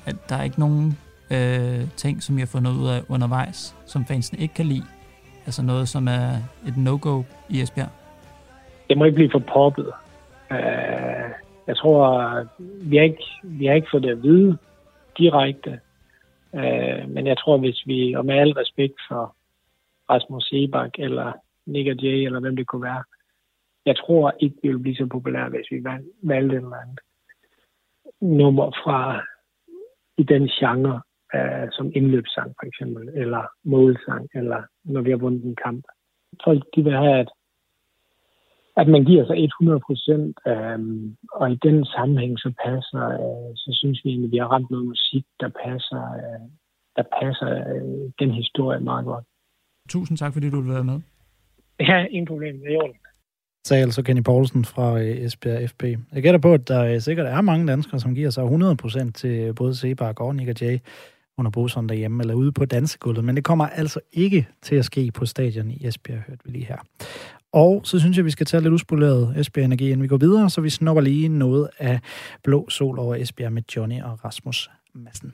At 0.06 0.16
der 0.28 0.36
er 0.36 0.42
ikke 0.42 0.60
nogen 0.60 0.98
øh, 1.30 1.88
ting, 1.96 2.22
som 2.22 2.34
jeg 2.38 2.42
har 2.42 2.46
fundet 2.46 2.70
ud 2.70 2.88
af 2.88 3.02
undervejs, 3.08 3.76
som 3.86 4.04
fansene 4.04 4.38
ikke 4.38 4.54
kan 4.54 4.66
lide. 4.66 4.84
Altså 5.46 5.62
noget, 5.62 5.88
som 5.88 6.08
er 6.08 6.28
et 6.68 6.76
no-go 6.76 7.22
i 7.48 7.60
Esbjerg. 7.60 7.88
Det 8.88 8.98
må 8.98 9.04
ikke 9.04 9.14
blive 9.14 9.30
for 9.30 9.42
poppet. 9.54 9.86
Uh, 10.50 10.56
jeg 11.66 11.76
tror, 11.76 12.34
vi 12.58 12.96
har, 12.96 13.04
ikke, 13.04 13.24
vi 13.42 13.66
har 13.66 13.74
ikke 13.74 13.88
fået 13.90 14.02
det 14.02 14.10
at 14.10 14.22
vide 14.22 14.58
direkte. 15.18 15.80
Uh, 16.52 17.10
men 17.10 17.26
jeg 17.26 17.38
tror, 17.38 17.58
hvis 17.58 17.86
vi, 17.86 18.14
og 18.14 18.26
med 18.26 18.34
al 18.34 18.52
respekt 18.52 18.94
for 19.08 19.36
Rasmus 20.10 20.44
Sebak 20.44 20.90
eller 20.98 21.32
Nick 21.66 22.02
Jay, 22.02 22.26
eller 22.26 22.40
hvem 22.40 22.56
det 22.56 22.66
kunne 22.66 22.82
være, 22.82 23.04
jeg 23.86 23.96
tror 23.96 24.34
ikke, 24.40 24.56
vi 24.62 24.68
ville 24.68 24.82
blive 24.82 24.96
så 24.96 25.06
populære, 25.06 25.48
hvis 25.48 25.70
vi 25.70 25.84
valgte 26.22 26.56
en 26.56 26.64
eller 26.64 26.76
anden 26.76 26.98
nummer 28.20 28.70
fra 28.84 29.22
i 30.18 30.22
den 30.22 30.48
genre, 30.48 31.02
uh, 31.34 31.68
som 31.72 31.92
indløbssang 31.94 32.54
for 32.60 32.66
eksempel, 32.66 33.08
eller 33.08 33.42
målsang, 33.64 34.28
eller 34.34 34.62
når 34.84 35.00
vi 35.00 35.10
har 35.10 35.18
vundet 35.18 35.44
en 35.44 35.56
kamp. 35.56 35.84
Folk 36.44 36.64
de 36.76 36.84
vil 36.84 36.92
have, 36.92 37.18
at, 37.18 37.28
at 38.80 38.88
man 38.94 39.04
giver 39.04 39.24
sig 39.26 39.36
100 39.44 39.80
procent, 39.86 40.38
um, 40.52 41.16
og 41.32 41.52
i 41.52 41.58
den 41.66 41.84
sammenhæng 41.84 42.38
så 42.38 42.50
passer, 42.64 43.04
uh, 43.24 43.50
så 43.62 43.70
synes 43.80 44.00
vi 44.04 44.10
egentlig, 44.10 44.28
at 44.28 44.32
vi 44.32 44.42
har 44.42 44.52
ramt 44.54 44.70
noget 44.70 44.86
musik, 44.86 45.24
der 45.40 45.50
passer, 45.64 46.02
uh, 46.24 46.46
der 46.96 47.04
passer 47.20 47.50
uh, 47.74 48.10
den 48.20 48.30
historie 48.40 48.80
meget 48.80 49.04
godt. 49.04 49.24
Tusind 49.88 50.18
tak, 50.18 50.32
fordi 50.32 50.50
du 50.50 50.60
vil 50.60 50.74
være 50.74 50.84
med. 50.84 51.00
Ja, 51.80 51.98
ingen 52.04 52.26
problem. 52.26 52.54
Det 52.60 52.74
er 52.74 52.82
orden 52.82 53.00
sagde 53.66 53.82
altså 53.82 54.02
Kenny 54.02 54.22
Poulsen 54.22 54.64
fra 54.64 55.00
øh, 55.00 55.16
Esbjerg 55.16 55.70
FB. 55.70 55.82
Jeg 56.12 56.22
gætter 56.22 56.40
på, 56.40 56.54
at 56.54 56.68
der 56.68 56.84
øh, 56.84 57.00
sikkert 57.00 57.26
er 57.26 57.40
mange 57.40 57.66
danskere, 57.66 58.00
som 58.00 58.14
giver 58.14 58.30
sig 58.30 58.44
100% 58.44 59.10
til 59.10 59.54
både 59.54 59.74
Sebak 59.74 60.20
og 60.20 60.36
Nick 60.36 60.48
og 60.48 60.60
Jay 60.60 60.78
under 61.38 61.50
busserne 61.50 61.88
derhjemme 61.88 62.22
eller 62.22 62.34
ude 62.34 62.52
på 62.52 62.64
dansegulvet, 62.64 63.24
men 63.24 63.36
det 63.36 63.44
kommer 63.44 63.66
altså 63.66 64.00
ikke 64.12 64.48
til 64.62 64.76
at 64.76 64.84
ske 64.84 65.10
på 65.14 65.26
stadion 65.26 65.70
i 65.70 65.86
Esbjerg, 65.86 66.22
hørte 66.28 66.44
vi 66.44 66.50
lige 66.50 66.64
her. 66.64 66.78
Og 67.52 67.80
så 67.84 67.98
synes 67.98 68.16
jeg, 68.16 68.24
vi 68.24 68.30
skal 68.30 68.46
tage 68.46 68.62
lidt 68.62 68.74
uspoleret 68.74 69.34
Esbjerg 69.36 69.64
Energi, 69.64 69.84
inden 69.86 70.02
vi 70.02 70.08
går 70.08 70.16
videre, 70.16 70.50
så 70.50 70.60
vi 70.60 70.70
snupper 70.70 71.02
lige 71.02 71.28
noget 71.28 71.68
af 71.78 72.00
blå 72.44 72.68
sol 72.68 72.98
over 72.98 73.14
Esbjerg 73.14 73.52
med 73.52 73.62
Johnny 73.76 74.02
og 74.02 74.24
Rasmus 74.24 74.70
Madsen. 74.94 75.32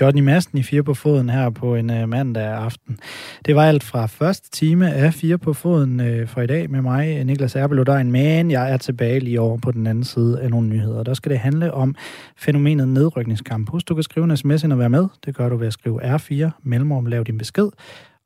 Johnny 0.00 0.20
Madsen 0.20 0.58
i 0.58 0.62
Fire 0.62 0.82
på 0.82 0.94
Foden 0.94 1.28
her 1.28 1.50
på 1.50 1.74
en 1.74 1.90
øh, 1.90 2.08
mandag 2.08 2.44
aften. 2.44 2.98
Det 3.46 3.56
var 3.56 3.64
alt 3.64 3.84
fra 3.84 4.06
første 4.06 4.50
time 4.50 4.94
af 4.94 5.14
Fire 5.14 5.38
på 5.38 5.52
Foden 5.52 6.00
uh, 6.00 6.28
for 6.28 6.40
i 6.40 6.46
dag 6.46 6.70
med 6.70 6.82
mig, 6.82 7.24
Niklas 7.24 7.56
Erbeludegn, 7.56 8.10
men 8.10 8.50
jeg 8.50 8.72
er 8.72 8.76
tilbage 8.76 9.20
lige 9.20 9.40
over 9.40 9.58
på 9.58 9.72
den 9.72 9.86
anden 9.86 10.04
side 10.04 10.40
af 10.40 10.50
nogle 10.50 10.68
nyheder. 10.68 11.02
Der 11.02 11.14
skal 11.14 11.30
det 11.30 11.38
handle 11.38 11.74
om 11.74 11.94
fænomenet 12.36 12.88
nedrykningskamp. 12.88 13.70
Husk, 13.70 13.88
du 13.88 13.94
kan 13.94 14.02
skrive 14.02 14.24
en 14.24 14.36
sms 14.36 14.64
ind 14.64 14.72
og 14.72 14.78
være 14.78 14.90
med. 14.90 15.08
Det 15.24 15.36
gør 15.36 15.48
du 15.48 15.56
ved 15.56 15.66
at 15.66 15.72
skrive 15.72 16.14
R4, 16.16 16.50
mellemrum, 16.62 17.06
lav 17.06 17.24
din 17.24 17.38
besked, 17.38 17.68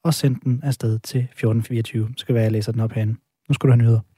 og 0.04 0.14
send 0.14 0.36
den 0.44 0.60
afsted 0.62 0.98
til 0.98 1.20
1424. 1.20 2.08
Så 2.08 2.20
skal 2.20 2.34
være, 2.34 2.44
jeg 2.44 2.52
læser 2.52 2.72
den 2.72 2.80
op 2.80 2.92
herinde. 2.92 3.14
Nu 3.48 3.54
skal 3.54 3.66
du 3.66 3.72
have 3.72 3.78
nyheder. 3.78 4.09